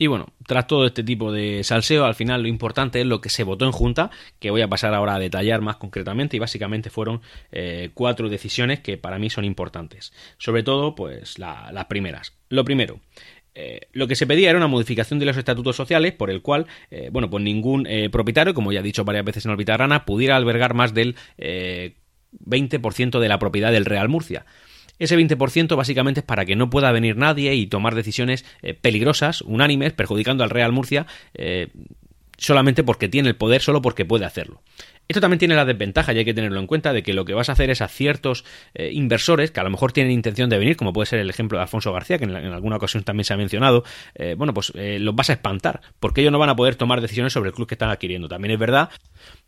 Y 0.00 0.06
bueno, 0.06 0.28
tras 0.46 0.66
todo 0.66 0.86
este 0.86 1.04
tipo 1.04 1.30
de 1.30 1.62
salseo, 1.62 2.06
al 2.06 2.14
final 2.14 2.40
lo 2.40 2.48
importante 2.48 3.02
es 3.02 3.06
lo 3.06 3.20
que 3.20 3.28
se 3.28 3.44
votó 3.44 3.66
en 3.66 3.72
Junta, 3.72 4.10
que 4.38 4.50
voy 4.50 4.62
a 4.62 4.68
pasar 4.68 4.94
ahora 4.94 5.16
a 5.16 5.18
detallar 5.18 5.60
más 5.60 5.76
concretamente, 5.76 6.38
y 6.38 6.40
básicamente 6.40 6.88
fueron 6.88 7.20
eh, 7.52 7.90
cuatro 7.92 8.30
decisiones 8.30 8.80
que 8.80 8.96
para 8.96 9.18
mí 9.18 9.28
son 9.28 9.44
importantes. 9.44 10.14
Sobre 10.38 10.62
todo, 10.62 10.94
pues 10.94 11.38
las 11.38 11.84
primeras. 11.84 12.32
Lo 12.48 12.64
primero, 12.64 13.00
eh, 13.54 13.88
lo 13.92 14.08
que 14.08 14.16
se 14.16 14.26
pedía 14.26 14.48
era 14.48 14.56
una 14.56 14.68
modificación 14.68 15.18
de 15.18 15.26
los 15.26 15.36
estatutos 15.36 15.76
sociales 15.76 16.14
por 16.14 16.30
el 16.30 16.40
cual, 16.40 16.66
eh, 16.90 17.10
bueno, 17.12 17.28
pues 17.28 17.44
ningún 17.44 17.86
propietario, 18.10 18.54
como 18.54 18.72
ya 18.72 18.80
he 18.80 18.82
dicho 18.82 19.04
varias 19.04 19.26
veces 19.26 19.44
en 19.44 19.50
Orbita 19.50 19.76
Rana, 19.76 20.06
pudiera 20.06 20.34
albergar 20.34 20.72
más 20.72 20.94
del 20.94 21.14
20% 21.36 23.20
de 23.20 23.28
la 23.28 23.38
propiedad 23.38 23.70
del 23.70 23.84
Real 23.84 24.08
Murcia. 24.08 24.46
Ese 25.00 25.18
20% 25.18 25.76
básicamente 25.76 26.20
es 26.20 26.26
para 26.26 26.44
que 26.44 26.54
no 26.54 26.70
pueda 26.70 26.92
venir 26.92 27.16
nadie 27.16 27.54
y 27.54 27.66
tomar 27.66 27.96
decisiones 27.96 28.44
eh, 28.62 28.74
peligrosas, 28.74 29.40
unánimes, 29.42 29.92
perjudicando 29.94 30.44
al 30.44 30.50
Real 30.50 30.72
Murcia 30.72 31.06
eh, 31.34 31.68
solamente 32.36 32.84
porque 32.84 33.08
tiene 33.08 33.30
el 33.30 33.36
poder, 33.36 33.62
solo 33.62 33.82
porque 33.82 34.04
puede 34.04 34.24
hacerlo. 34.26 34.62
Esto 35.08 35.20
también 35.20 35.40
tiene 35.40 35.56
la 35.56 35.64
desventaja, 35.64 36.12
y 36.12 36.18
hay 36.18 36.24
que 36.24 36.34
tenerlo 36.34 36.60
en 36.60 36.68
cuenta, 36.68 36.92
de 36.92 37.02
que 37.02 37.12
lo 37.12 37.24
que 37.24 37.34
vas 37.34 37.48
a 37.48 37.52
hacer 37.52 37.68
es 37.68 37.80
a 37.80 37.88
ciertos 37.88 38.44
eh, 38.74 38.90
inversores 38.92 39.50
que 39.50 39.58
a 39.58 39.64
lo 39.64 39.70
mejor 39.70 39.92
tienen 39.92 40.12
intención 40.12 40.48
de 40.48 40.56
venir, 40.56 40.76
como 40.76 40.92
puede 40.92 41.06
ser 41.06 41.18
el 41.18 41.28
ejemplo 41.28 41.58
de 41.58 41.62
Alfonso 41.62 41.92
García, 41.92 42.18
que 42.18 42.24
en, 42.24 42.34
alguna 42.34 42.76
ocasión 42.76 43.02
también 43.02 43.24
se 43.24 43.34
ha 43.34 43.36
mencionado, 43.36 43.82
eh, 44.14 44.34
bueno, 44.38 44.54
pues 44.54 44.72
los 44.74 45.14
vas 45.14 45.30
a 45.30 45.32
espantar, 45.32 45.80
porque 45.98 46.20
ellos 46.20 46.30
no 46.32 46.38
van 46.38 46.50
a 46.50 46.56
poder 46.56 46.76
tomar 46.76 47.00
decisiones 47.00 47.32
sobre 47.32 47.48
el 47.48 47.54
club 47.54 47.66
que 47.66 47.74
están 47.74 47.90
adquiriendo. 47.90 48.28
También 48.28 48.52
es 48.52 48.58
verdad 48.58 48.90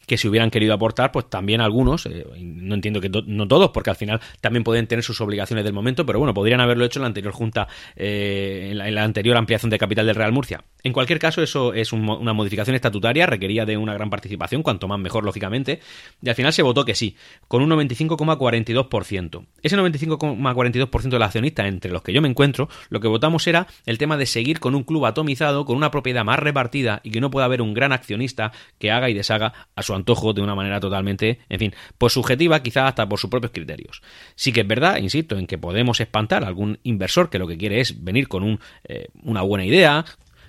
que 0.06 0.16
si 0.16 0.28
hubieran 0.28 0.50
querido 0.50 0.74
aportar, 0.74 1.12
pues 1.12 1.28
también 1.28 1.60
algunos, 1.60 2.06
no 2.06 2.74
entiendo 2.74 3.00
que 3.00 3.08
no 3.08 3.48
todos, 3.48 3.70
porque 3.70 3.90
al 3.90 3.96
final 3.96 4.20
también 4.40 4.64
pueden 4.64 4.86
tener 4.86 5.02
sus 5.02 5.20
obligaciones 5.20 5.64
del 5.64 5.72
momento, 5.72 6.06
pero 6.06 6.18
bueno, 6.18 6.34
podrían 6.34 6.60
haberlo 6.60 6.84
hecho 6.84 6.98
en 6.98 7.02
la 7.02 7.08
anterior 7.08 7.32
junta, 7.32 7.68
en 7.96 8.78
la, 8.78 9.02
anterior 9.02 9.36
ampliación 9.36 9.70
de 9.70 9.78
capital 9.78 10.06
del 10.06 10.14
Real 10.14 10.32
Murcia. 10.32 10.64
En 10.82 10.92
cualquier 10.92 11.18
caso, 11.18 11.42
eso 11.42 11.74
es 11.74 11.92
una 11.92 12.32
modificación 12.32 12.74
estatutaria, 12.74 13.26
requería 13.26 13.64
de 13.64 13.76
una 13.76 13.94
gran 13.94 14.10
participación, 14.10 14.62
cuanto 14.62 14.88
más 14.88 14.98
mejor, 14.98 15.24
lógicamente 15.24 15.80
y 16.22 16.28
al 16.28 16.34
final 16.34 16.52
se 16.52 16.62
votó 16.62 16.84
que 16.84 16.94
sí, 16.94 17.16
con 17.48 17.62
un 17.62 17.70
95,42%. 17.70 19.46
Ese 19.62 19.76
95,42% 19.76 21.02
de 21.02 21.18
los 21.18 21.26
accionistas, 21.26 21.66
entre 21.66 21.90
los 21.90 22.02
que 22.02 22.12
yo 22.12 22.22
me 22.22 22.28
encuentro, 22.28 22.68
lo 22.90 23.00
que 23.00 23.08
votamos 23.08 23.46
era 23.46 23.66
el 23.86 23.98
tema 23.98 24.16
de 24.16 24.26
seguir 24.26 24.60
con 24.60 24.74
un 24.74 24.84
club 24.84 25.06
atomizado, 25.06 25.64
con 25.64 25.76
una 25.76 25.90
propiedad 25.90 26.24
más 26.24 26.38
repartida 26.38 27.00
y 27.02 27.10
que 27.10 27.20
no 27.20 27.30
pueda 27.30 27.46
haber 27.46 27.62
un 27.62 27.74
gran 27.74 27.92
accionista 27.92 28.52
que 28.78 28.90
haga 28.90 29.10
y 29.10 29.14
deshaga 29.14 29.52
a 29.74 29.82
su 29.82 29.91
su 29.92 29.96
antojo 29.96 30.32
de 30.32 30.40
una 30.40 30.54
manera 30.54 30.80
totalmente, 30.80 31.40
en 31.48 31.58
fin, 31.58 31.74
pues 31.98 32.12
subjetiva, 32.14 32.62
quizás 32.62 32.88
hasta 32.88 33.08
por 33.08 33.18
sus 33.18 33.30
propios 33.30 33.52
criterios. 33.52 34.02
Sí 34.34 34.52
que 34.52 34.62
es 34.62 34.66
verdad, 34.66 34.96
insisto, 34.96 35.36
en 35.36 35.46
que 35.46 35.58
podemos 35.58 36.00
espantar 36.00 36.44
a 36.44 36.48
algún 36.48 36.78
inversor 36.82 37.30
que 37.30 37.38
lo 37.38 37.46
que 37.46 37.58
quiere 37.58 37.80
es 37.80 38.02
venir 38.02 38.28
con 38.28 38.42
un, 38.42 38.60
eh, 38.84 39.08
una 39.22 39.42
buena 39.42 39.64
idea, 39.64 40.04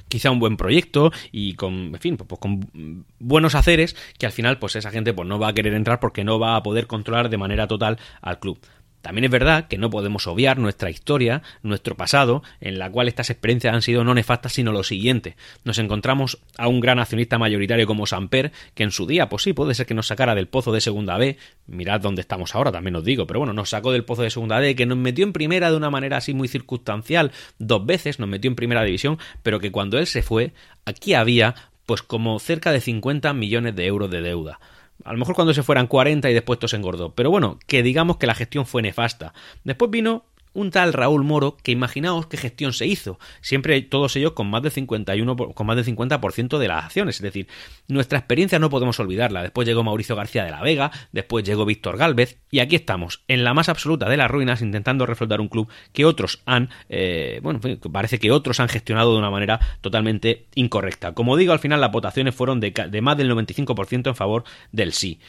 quizá 0.07 0.31
un 0.31 0.39
buen 0.39 0.57
proyecto 0.57 1.11
y 1.31 1.55
con, 1.55 1.73
en 1.93 1.99
fin, 1.99 2.17
pues 2.17 2.39
con 2.39 3.05
buenos 3.19 3.55
haceres 3.55 3.95
que 4.17 4.25
al 4.25 4.31
final 4.31 4.59
pues 4.59 4.75
esa 4.75 4.91
gente 4.91 5.13
pues 5.13 5.27
no 5.27 5.39
va 5.39 5.49
a 5.49 5.53
querer 5.53 5.73
entrar 5.73 5.99
porque 5.99 6.23
no 6.23 6.39
va 6.39 6.55
a 6.55 6.63
poder 6.63 6.87
controlar 6.87 7.29
de 7.29 7.37
manera 7.37 7.67
total 7.67 7.97
al 8.21 8.39
club. 8.39 8.59
También 9.03 9.25
es 9.25 9.31
verdad 9.31 9.67
que 9.67 9.77
no 9.77 9.89
podemos 9.89 10.27
obviar 10.27 10.57
nuestra 10.57 10.89
historia, 10.89 11.41
nuestro 11.61 11.95
pasado, 11.95 12.41
en 12.61 12.79
la 12.79 12.89
cual 12.89 13.09
estas 13.09 13.29
experiencias 13.29 13.75
han 13.75 13.81
sido 13.81 14.05
no 14.05 14.13
nefastas, 14.13 14.53
sino 14.53 14.71
lo 14.71 14.81
siguiente. 14.81 15.35
Nos 15.65 15.77
encontramos 15.77 16.39
a 16.57 16.69
un 16.69 16.79
gran 16.79 16.99
accionista 16.99 17.37
mayoritario 17.37 17.85
como 17.85 18.05
Samper, 18.05 18.53
que 18.73 18.83
en 18.83 18.91
su 18.91 19.05
día, 19.05 19.27
pues 19.27 19.43
sí, 19.43 19.51
puede 19.51 19.73
ser 19.73 19.87
que 19.87 19.93
nos 19.93 20.07
sacara 20.07 20.35
del 20.35 20.47
pozo 20.47 20.71
de 20.71 20.79
segunda 20.79 21.17
B. 21.17 21.37
Mirad 21.67 21.99
dónde 21.99 22.21
estamos 22.21 22.55
ahora, 22.55 22.71
también 22.71 22.95
os 22.95 23.03
digo, 23.03 23.27
pero 23.27 23.41
bueno, 23.41 23.51
nos 23.51 23.71
sacó 23.71 23.91
del 23.91 24.05
pozo 24.05 24.21
de 24.21 24.29
segunda 24.29 24.59
B, 24.59 24.73
que 24.73 24.85
nos 24.85 24.97
metió 24.97 25.25
en 25.25 25.33
primera 25.33 25.69
de 25.69 25.75
una 25.75 25.89
manera 25.89 26.15
así 26.15 26.33
muy 26.33 26.47
circunstancial 26.47 27.33
dos 27.59 27.85
veces, 27.85 28.19
nos 28.19 28.29
metió 28.29 28.47
en 28.47 28.55
primera 28.55 28.85
división, 28.85 29.19
pero 29.43 29.59
que 29.59 29.73
cuando 29.73 29.99
él 29.99 30.07
se 30.07 30.21
fue, 30.21 30.53
aquí 30.85 31.13
había 31.13 31.55
pues 31.85 32.01
como 32.01 32.39
cerca 32.39 32.71
de 32.71 32.79
50 32.79 33.33
millones 33.33 33.75
de 33.75 33.85
euros 33.85 34.09
de 34.09 34.21
deuda. 34.21 34.59
A 35.03 35.11
lo 35.11 35.19
mejor 35.19 35.35
cuando 35.35 35.53
se 35.53 35.63
fueran 35.63 35.87
40 35.87 36.29
y 36.29 36.33
después 36.33 36.59
todo 36.59 36.67
se 36.67 36.77
engordó. 36.77 37.13
Pero 37.13 37.29
bueno, 37.29 37.59
que 37.67 37.83
digamos 37.83 38.17
que 38.17 38.27
la 38.27 38.35
gestión 38.35 38.65
fue 38.65 38.81
nefasta. 38.81 39.33
Después 39.63 39.91
vino 39.91 40.25
un 40.53 40.71
tal 40.71 40.93
Raúl 40.93 41.23
Moro 41.23 41.57
que 41.61 41.71
imaginaos 41.71 42.27
qué 42.27 42.37
gestión 42.37 42.73
se 42.73 42.85
hizo, 42.85 43.19
siempre 43.41 43.81
todos 43.81 44.15
ellos 44.15 44.33
con 44.33 44.47
más 44.47 44.63
de 44.63 44.69
51 44.69 45.35
con 45.35 45.67
más 45.67 45.75
del 45.75 45.85
50% 45.85 46.57
de 46.57 46.67
las 46.67 46.85
acciones, 46.85 47.15
es 47.15 47.21
decir, 47.21 47.47
nuestra 47.87 48.19
experiencia 48.19 48.59
no 48.59 48.69
podemos 48.69 48.99
olvidarla. 48.99 49.41
Después 49.41 49.67
llegó 49.67 49.83
Mauricio 49.83 50.15
García 50.15 50.43
de 50.43 50.51
la 50.51 50.61
Vega, 50.61 50.91
después 51.11 51.43
llegó 51.43 51.65
Víctor 51.65 51.97
Galvez 51.97 52.37
y 52.51 52.59
aquí 52.59 52.75
estamos 52.75 53.23
en 53.27 53.43
la 53.43 53.53
más 53.53 53.69
absoluta 53.69 54.09
de 54.09 54.17
las 54.17 54.29
ruinas 54.29 54.61
intentando 54.61 55.05
reflotar 55.05 55.41
un 55.41 55.47
club 55.47 55.69
que 55.91 56.05
otros 56.05 56.41
han 56.45 56.69
eh, 56.89 57.39
bueno, 57.41 57.59
parece 57.91 58.19
que 58.19 58.31
otros 58.31 58.59
han 58.59 58.69
gestionado 58.69 59.13
de 59.13 59.19
una 59.19 59.31
manera 59.31 59.59
totalmente 59.81 60.45
incorrecta. 60.55 61.13
Como 61.13 61.37
digo, 61.37 61.53
al 61.53 61.59
final 61.59 61.81
las 61.81 61.91
votaciones 61.91 62.35
fueron 62.35 62.59
de, 62.59 62.71
de 62.71 63.01
más 63.01 63.17
del 63.17 63.31
95% 63.31 64.07
en 64.07 64.15
favor 64.15 64.43
del 64.71 64.93
sí. 64.93 65.19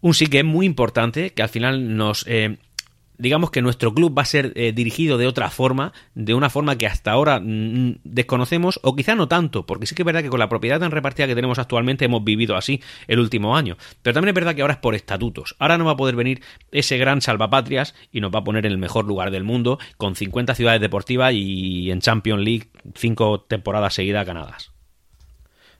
Un 0.00 0.14
sí 0.14 0.28
que 0.28 0.38
es 0.38 0.44
muy 0.44 0.64
importante, 0.64 1.30
que 1.30 1.42
al 1.42 1.48
final 1.48 1.96
nos 1.96 2.24
eh, 2.28 2.58
digamos 3.18 3.50
que 3.50 3.62
nuestro 3.62 3.92
club 3.92 4.16
va 4.16 4.22
a 4.22 4.26
ser 4.26 4.52
eh, 4.54 4.72
dirigido 4.72 5.18
de 5.18 5.26
otra 5.26 5.50
forma, 5.50 5.92
de 6.14 6.34
una 6.34 6.50
forma 6.50 6.78
que 6.78 6.86
hasta 6.86 7.10
ahora 7.10 7.40
mm, 7.40 8.00
desconocemos, 8.04 8.80
o 8.82 8.96
quizá 8.96 9.14
no 9.14 9.28
tanto, 9.28 9.66
porque 9.66 9.86
sí 9.86 9.94
que 9.94 10.02
es 10.02 10.06
verdad 10.06 10.22
que 10.22 10.30
con 10.30 10.40
la 10.40 10.48
propiedad 10.48 10.80
tan 10.80 10.90
repartida 10.90 11.26
que 11.26 11.34
tenemos 11.34 11.58
actualmente 11.58 12.04
hemos 12.04 12.24
vivido 12.24 12.56
así 12.56 12.80
el 13.06 13.18
último 13.18 13.56
año. 13.56 13.76
Pero 14.02 14.14
también 14.14 14.30
es 14.30 14.34
verdad 14.34 14.54
que 14.54 14.62
ahora 14.62 14.74
es 14.74 14.80
por 14.80 14.94
estatutos. 14.94 15.56
Ahora 15.58 15.78
no 15.78 15.84
va 15.84 15.92
a 15.92 15.96
poder 15.96 16.16
venir 16.16 16.42
ese 16.70 16.96
gran 16.96 17.20
salvapatrias 17.20 17.94
y 18.12 18.20
nos 18.20 18.32
va 18.32 18.40
a 18.40 18.44
poner 18.44 18.66
en 18.66 18.72
el 18.72 18.78
mejor 18.78 19.06
lugar 19.06 19.30
del 19.30 19.44
mundo, 19.44 19.78
con 19.96 20.14
50 20.14 20.54
ciudades 20.54 20.80
deportivas 20.80 21.32
y 21.34 21.90
en 21.90 22.00
Champions 22.00 22.42
League 22.42 22.68
cinco 22.94 23.40
temporadas 23.40 23.94
seguidas 23.94 24.26
ganadas. 24.26 24.72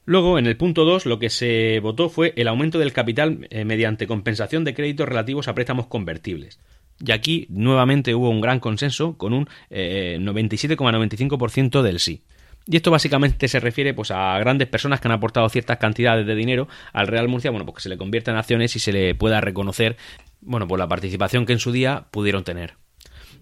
Luego, 0.08 0.38
en 0.38 0.46
el 0.46 0.56
punto 0.56 0.86
2, 0.86 1.04
lo 1.04 1.18
que 1.18 1.28
se 1.28 1.80
votó 1.80 2.08
fue 2.08 2.32
el 2.36 2.48
aumento 2.48 2.78
del 2.78 2.94
capital 2.94 3.46
eh, 3.50 3.66
mediante 3.66 4.06
compensación 4.06 4.64
de 4.64 4.72
créditos 4.72 5.06
relativos 5.06 5.48
a 5.48 5.54
préstamos 5.54 5.86
convertibles. 5.86 6.58
Y 7.04 7.12
aquí 7.12 7.46
nuevamente 7.50 8.14
hubo 8.14 8.30
un 8.30 8.40
gran 8.40 8.60
consenso 8.60 9.16
con 9.16 9.32
un 9.32 9.48
97,95% 9.70 11.80
eh, 11.80 11.82
del 11.82 12.00
sí. 12.00 12.22
Y 12.66 12.76
esto 12.76 12.90
básicamente 12.90 13.48
se 13.48 13.60
refiere 13.60 13.94
pues, 13.94 14.10
a 14.10 14.38
grandes 14.38 14.68
personas 14.68 15.00
que 15.00 15.08
han 15.08 15.12
aportado 15.12 15.48
ciertas 15.48 15.78
cantidades 15.78 16.26
de 16.26 16.34
dinero 16.34 16.68
al 16.92 17.06
Real 17.06 17.28
Murcia, 17.28 17.50
bueno, 17.50 17.64
porque 17.64 17.80
se 17.80 17.88
le 17.88 17.96
convierte 17.96 18.30
en 18.30 18.36
acciones 18.36 18.76
y 18.76 18.78
se 18.78 18.92
le 18.92 19.14
pueda 19.14 19.40
reconocer, 19.40 19.96
bueno, 20.42 20.68
por 20.68 20.78
la 20.78 20.86
participación 20.86 21.46
que 21.46 21.54
en 21.54 21.60
su 21.60 21.72
día 21.72 22.08
pudieron 22.10 22.44
tener 22.44 22.74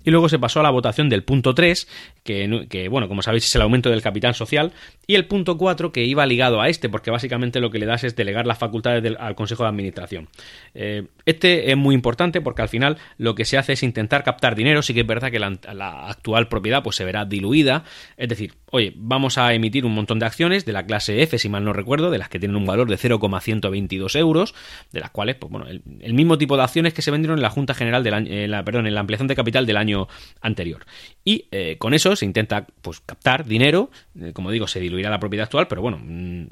y 0.06 0.12
luego 0.12 0.28
se 0.28 0.38
pasó 0.38 0.60
a 0.60 0.62
la 0.62 0.70
votación 0.70 1.08
del 1.08 1.24
punto 1.24 1.52
3, 1.52 1.88
que, 2.22 2.88
bueno, 2.88 3.08
como 3.08 3.22
sabéis 3.22 3.44
es 3.44 3.54
el 3.56 3.62
aumento 3.62 3.90
del 3.90 4.02
capital 4.02 4.36
social, 4.36 4.72
y 5.04 5.16
el 5.16 5.26
punto 5.26 5.58
4 5.58 5.90
que 5.90 6.04
iba 6.04 6.24
ligado 6.26 6.60
a 6.62 6.68
este, 6.68 6.88
porque 6.88 7.10
básicamente 7.10 7.58
lo 7.58 7.70
que 7.70 7.80
le 7.80 7.86
das 7.86 8.04
es 8.04 8.14
delegar 8.14 8.46
las 8.46 8.56
facultades 8.56 9.16
al 9.18 9.34
Consejo 9.34 9.64
de 9.64 9.68
Administración. 9.68 10.28
Eh, 10.74 11.08
este 11.24 11.72
es 11.72 11.76
muy 11.76 11.94
importante 11.96 12.40
porque 12.40 12.62
al 12.62 12.68
final 12.68 12.98
lo 13.18 13.34
que 13.34 13.44
se 13.44 13.58
hace 13.58 13.72
es 13.72 13.82
intentar 13.82 14.22
captar 14.22 14.54
dinero, 14.54 14.80
sí 14.80 14.94
que 14.94 15.00
es 15.00 15.06
verdad 15.06 15.32
que 15.32 15.40
la, 15.40 15.58
la 15.74 16.06
actual 16.06 16.46
propiedad 16.46 16.84
pues 16.84 16.94
se 16.94 17.04
verá 17.04 17.24
diluida, 17.24 17.82
es 18.16 18.28
decir, 18.28 18.54
oye, 18.70 18.92
vamos 18.96 19.38
a 19.38 19.52
emitir 19.54 19.84
un 19.84 19.94
montón 19.94 20.18
de 20.18 20.26
acciones 20.26 20.64
de 20.64 20.72
la 20.72 20.84
clase 20.84 21.22
F, 21.22 21.38
si 21.38 21.48
mal 21.48 21.64
no 21.64 21.72
recuerdo, 21.72 22.10
de 22.10 22.18
las 22.18 22.28
que 22.28 22.38
tienen 22.38 22.56
un 22.56 22.66
valor 22.66 22.88
de 22.88 22.96
0,122 22.96 24.16
euros, 24.16 24.54
de 24.92 25.00
las 25.00 25.10
cuales, 25.10 25.36
pues 25.36 25.50
bueno, 25.50 25.66
el, 25.68 26.14
mismo 26.14 26.38
tipo 26.38 26.56
de 26.56 26.62
acciones 26.62 26.94
que 26.94 27.02
se 27.02 27.10
vendieron 27.10 27.38
en 27.38 27.42
la 27.42 27.50
Junta 27.50 27.74
General 27.74 28.02
del 28.02 28.14
año, 28.14 28.64
perdón, 28.64 28.86
en 28.86 28.94
la 28.94 29.00
ampliación 29.00 29.28
de 29.28 29.36
capital 29.36 29.66
del 29.66 29.76
año 29.76 30.08
anterior. 30.40 30.86
Y 31.24 31.46
eh, 31.50 31.76
con 31.78 31.94
eso 31.94 32.16
se 32.16 32.24
intenta 32.24 32.66
pues 32.82 33.00
captar 33.00 33.44
dinero, 33.44 33.90
eh, 34.20 34.32
como 34.32 34.50
digo, 34.50 34.66
se 34.66 34.80
diluirá 34.80 35.10
la 35.10 35.20
propiedad 35.20 35.44
actual, 35.44 35.68
pero 35.68 35.82
bueno, 35.82 35.98
mm, 36.02 36.46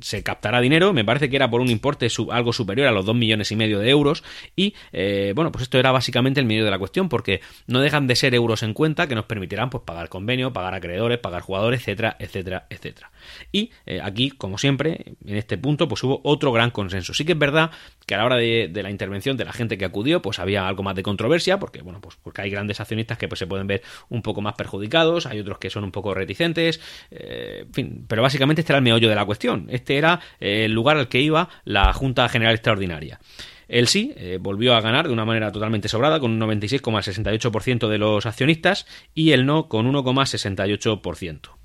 se 0.00 0.22
captará 0.22 0.60
dinero, 0.60 0.92
me 0.92 1.04
parece 1.04 1.28
que 1.28 1.36
era 1.36 1.50
por 1.50 1.60
un 1.60 1.68
importe 1.68 2.08
algo 2.30 2.52
superior 2.52 2.88
a 2.88 2.92
los 2.92 3.04
2 3.04 3.14
millones 3.14 3.50
y 3.52 3.56
medio 3.56 3.78
de 3.78 3.90
euros 3.90 4.22
y 4.56 4.74
eh, 4.92 5.32
bueno, 5.34 5.52
pues 5.52 5.62
esto 5.62 5.78
era 5.78 5.92
básicamente 5.92 6.40
el 6.40 6.46
medio 6.46 6.64
de 6.64 6.70
la 6.70 6.78
cuestión 6.78 7.08
porque 7.08 7.40
no 7.66 7.80
dejan 7.80 8.06
de 8.06 8.16
ser 8.16 8.34
euros 8.34 8.62
en 8.62 8.74
cuenta 8.74 9.06
que 9.06 9.14
nos 9.14 9.24
permitirán 9.24 9.70
pues 9.70 9.82
pagar 9.84 10.08
convenio, 10.08 10.52
pagar 10.52 10.74
acreedores, 10.74 11.18
pagar 11.18 11.42
jugadores, 11.42 11.57
etcétera, 11.72 12.16
etcétera, 12.18 12.66
etcétera. 12.70 13.10
Y 13.52 13.70
aquí, 14.02 14.30
como 14.30 14.58
siempre, 14.58 15.14
en 15.24 15.36
este 15.36 15.58
punto 15.58 15.88
pues 15.88 16.02
hubo 16.02 16.20
otro 16.24 16.52
gran 16.52 16.70
consenso. 16.70 17.12
Sí 17.14 17.24
que 17.24 17.32
es 17.32 17.38
verdad 17.38 17.70
que 18.06 18.14
a 18.14 18.18
la 18.18 18.24
hora 18.24 18.36
de, 18.36 18.68
de, 18.72 18.82
la 18.82 18.90
intervención 18.90 19.36
de 19.36 19.44
la 19.44 19.52
gente 19.52 19.76
que 19.76 19.84
acudió 19.84 20.22
pues 20.22 20.38
había 20.38 20.66
algo 20.66 20.82
más 20.82 20.94
de 20.94 21.02
controversia 21.02 21.58
porque 21.58 21.82
bueno, 21.82 22.00
pues 22.00 22.16
porque 22.22 22.42
hay 22.42 22.50
grandes 22.50 22.80
accionistas 22.80 23.18
que 23.18 23.28
pues, 23.28 23.38
se 23.38 23.46
pueden 23.46 23.66
ver 23.66 23.82
un 24.08 24.22
poco 24.22 24.40
más 24.40 24.54
perjudicados, 24.54 25.26
hay 25.26 25.40
otros 25.40 25.58
que 25.58 25.70
son 25.70 25.84
un 25.84 25.92
poco 25.92 26.14
reticentes, 26.14 26.80
eh, 27.10 27.64
en 27.66 27.72
fin, 27.72 28.04
pero 28.08 28.22
básicamente 28.22 28.60
este 28.60 28.72
era 28.72 28.78
el 28.78 28.84
meollo 28.84 29.08
de 29.08 29.14
la 29.14 29.24
cuestión. 29.24 29.66
Este 29.70 29.96
era 29.96 30.20
eh, 30.40 30.64
el 30.64 30.72
lugar 30.72 30.96
al 30.96 31.08
que 31.08 31.20
iba 31.20 31.48
la 31.64 31.92
Junta 31.92 32.28
General 32.28 32.54
Extraordinaria. 32.54 33.20
El 33.68 33.86
sí 33.86 34.14
eh, 34.16 34.38
volvió 34.40 34.74
a 34.74 34.80
ganar 34.80 35.06
de 35.06 35.12
una 35.12 35.26
manera 35.26 35.52
totalmente 35.52 35.88
sobrada, 35.88 36.20
con 36.20 36.32
un 36.32 36.40
96,68% 36.40 37.88
de 37.88 37.98
los 37.98 38.26
accionistas, 38.26 38.86
y 39.14 39.32
el 39.32 39.46
no 39.46 39.68
con 39.68 39.86
1,68%. 39.92 41.57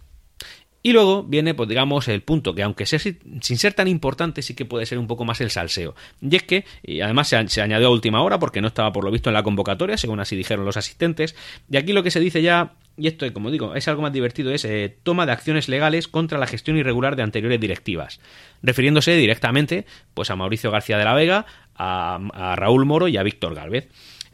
Y 0.85 0.91
luego 0.91 1.23
viene, 1.23 1.53
pues 1.53 1.69
digamos, 1.69 2.09
el 2.09 2.21
punto 2.21 2.53
que 2.53 2.61
aunque 2.61 2.85
sea 2.85 2.99
sin 2.99 3.57
ser 3.57 3.73
tan 3.73 3.87
importante, 3.87 4.41
sí 4.41 4.53
que 4.53 4.65
puede 4.65 4.85
ser 4.85 4.99
un 4.99 5.07
poco 5.07 5.23
más 5.23 5.39
el 5.39 5.49
salseo. 5.49 5.95
Y 6.21 6.35
es 6.35 6.43
que, 6.43 6.65
y 6.83 6.99
además 6.99 7.29
se, 7.29 7.61
añadió 7.61 7.87
a 7.87 7.89
última 7.91 8.21
hora 8.21 8.37
porque 8.37 8.61
no 8.61 8.67
estaba 8.67 8.91
por 8.91 9.05
lo 9.05 9.09
visto 9.09 9.29
en 9.29 9.35
la 9.35 9.43
convocatoria, 9.43 9.95
según 9.95 10.19
así 10.19 10.35
dijeron 10.35 10.65
los 10.65 10.75
asistentes. 10.75 11.35
Y 11.71 11.77
aquí 11.77 11.93
lo 11.93 12.03
que 12.03 12.11
se 12.11 12.19
dice 12.19 12.41
ya, 12.41 12.73
y 12.97 13.07
esto, 13.07 13.31
como 13.31 13.49
digo, 13.49 13.75
es 13.75 13.87
algo 13.87 14.01
más 14.01 14.11
divertido, 14.11 14.51
es 14.51 14.65
eh, 14.65 14.93
toma 15.03 15.25
de 15.25 15.31
acciones 15.31 15.69
legales 15.69 16.09
contra 16.09 16.37
la 16.37 16.47
gestión 16.47 16.75
irregular 16.75 17.15
de 17.15 17.23
anteriores 17.23 17.61
directivas. 17.61 18.19
Refiriéndose 18.61 19.15
directamente, 19.15 19.85
pues 20.13 20.31
a 20.31 20.35
Mauricio 20.35 20.69
García 20.69 20.97
de 20.97 21.05
la 21.05 21.13
Vega, 21.13 21.45
a, 21.75 22.19
a 22.33 22.55
Raúl 22.57 22.83
Moro 22.83 23.07
y 23.07 23.15
a 23.15 23.23
Víctor 23.23 23.55
Galvez 23.55 23.87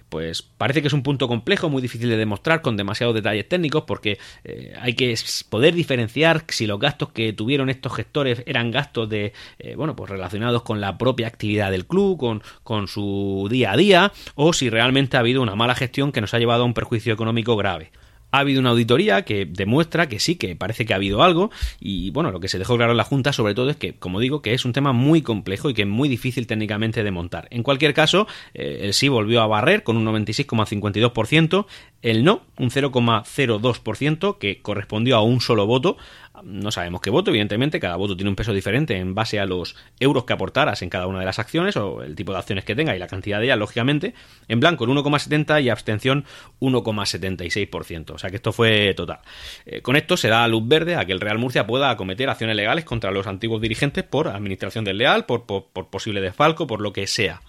pues 0.10 0.42
parece 0.42 0.82
que 0.82 0.88
es 0.88 0.94
un 0.94 1.04
punto 1.04 1.28
complejo, 1.28 1.70
muy 1.70 1.82
difícil 1.82 2.10
de 2.10 2.18
demostrar 2.18 2.62
con 2.62 2.76
demasiados 2.76 3.16
detalles 3.16 3.48
técnicos, 3.48 3.84
porque 3.84 4.18
eh, 4.44 4.74
hay 4.82 4.94
que 4.94 5.16
poder 5.50 5.74
diferenciar 5.74 6.44
si 6.50 6.68
los 6.68 6.80
gastos 6.80 7.10
que 7.10 7.34
tuvieron 7.34 7.70
estos 7.70 7.94
gestores 7.94 8.44
eran 8.46 8.72
gastos 8.72 9.10
de, 9.10 9.34
eh, 9.60 9.76
bueno, 9.76 9.96
pues 9.96 10.10
relacionados 10.10 10.64
con 10.64 10.82
la 10.82 10.98
propia 10.98 11.28
actividad 11.28 11.72
del 11.72 11.86
club, 11.86 12.18
con, 12.18 12.44
con 12.64 12.88
su 12.88 13.48
día 13.50 13.72
a 13.72 13.78
día, 13.78 14.12
o 14.36 14.54
si 14.54 14.70
realmente 14.70 15.18
ha 15.18 15.22
habido 15.22 15.42
una 15.42 15.56
mala 15.56 15.76
gestión 15.76 16.12
que 16.12 16.22
nos 16.22 16.34
ha 16.34 16.40
llevado 16.40 16.64
a 16.64 16.66
un 16.66 16.74
perjuicio 16.74 17.14
económico 17.14 17.56
grave 17.56 17.92
ha 18.32 18.40
habido 18.40 18.60
una 18.60 18.72
auditoría 18.72 19.24
que 19.24 19.46
demuestra 19.46 20.08
que 20.08 20.20
sí, 20.20 20.36
que 20.36 20.56
parece 20.56 20.86
que 20.86 20.94
ha 20.94 20.98
habido 20.98 21.24
algo 21.24 21.52
y 21.80 22.12
bueno, 22.12 22.32
lo 22.32 22.40
que 22.40 22.48
se 22.48 22.60
dejó 22.60 22.78
claro 22.78 22.92
en 22.92 22.98
la 22.98 23.04
Junta 23.04 23.34
sobre 23.34 23.56
todo 23.56 23.70
es 23.70 23.78
que, 23.78 23.94
como 23.96 24.20
digo, 24.20 24.42
que 24.42 24.54
es 24.54 24.66
un 24.66 24.74
tema 24.74 24.94
muy 24.94 25.22
complejo 25.22 25.70
y 25.70 25.74
que 25.74 25.84
es 25.84 25.88
muy 25.88 26.10
difícil 26.10 26.48
técnicamente 26.48 27.04
de 27.04 27.12
montar. 27.12 27.48
En 27.52 27.64
cualquier 27.64 27.94
caso, 27.94 28.28
eh, 28.54 28.82
el 28.84 28.94
sí 28.94 29.08
volvió 29.08 29.42
a 29.42 29.48
barrer 29.48 29.84
con 29.84 29.98
un 29.98 30.06
96,52%, 30.06 31.66
el 32.02 32.24
no 32.24 32.42
un 32.58 32.70
0,02% 32.70 34.38
que 34.38 34.62
correspondió 34.62 35.18
a 35.18 35.22
un 35.22 35.42
solo 35.42 35.66
voto, 35.66 35.98
no 36.44 36.72
sabemos 36.72 37.02
qué 37.02 37.10
voto, 37.10 37.32
evidentemente, 37.32 37.80
cada 37.80 37.96
voto 37.96 38.16
tiene 38.16 38.30
un 38.30 38.36
peso 38.36 38.54
diferente 38.54 38.98
en 38.98 39.16
base 39.16 39.40
a 39.40 39.46
los 39.46 39.76
euros 40.00 40.24
que 40.26 40.34
aportaras 40.34 40.82
en 40.82 40.90
cada 40.90 41.08
una 41.08 41.20
de 41.20 41.26
las 41.26 41.40
acciones 41.40 41.76
o 41.78 42.02
el 42.04 42.16
tipo 42.16 42.32
de 42.32 42.40
acciones 42.40 42.66
que 42.66 42.76
tenga 42.76 42.96
y 42.96 43.00
la 43.00 43.08
cantidad 43.08 43.40
de 43.40 43.46
ellas, 43.46 43.58
lógicamente. 43.58 44.14
En 44.48 44.60
blanco 44.60 44.86
el 44.86 44.92
1,70 44.92 45.64
y 45.64 45.70
abstención 45.70 46.26
1,76%. 46.60 48.12
O 48.12 48.18
sea 48.18 48.30
que 48.30 48.38
esto 48.38 48.52
fue 48.52 48.94
total. 48.94 49.20
Eh, 49.66 49.82
con 49.82 49.96
esto 49.96 50.18
se 50.18 50.30
da 50.30 50.48
luz 50.48 50.68
verde 50.68 50.96
a 50.96 51.06
que 51.06 51.12
el 51.12 51.20
Real 51.20 51.38
Murcia 51.38 51.68
pueda 51.68 51.90
acometer 51.90 52.30
acciones 52.30 52.56
legales 52.56 52.86
contra 52.86 53.12
los 53.12 53.28
antiguos 53.28 53.62
dirigentes 53.62 54.04
por 54.04 54.28
administración 54.28 54.86
desleal, 54.86 55.26
por, 55.26 55.46
por, 55.46 55.68
por 55.68 55.90
posible 55.90 56.22
desfalco, 56.22 56.68
por 56.68 56.82
lo 56.82 56.94
que 56.94 57.08
sea. 57.08 57.42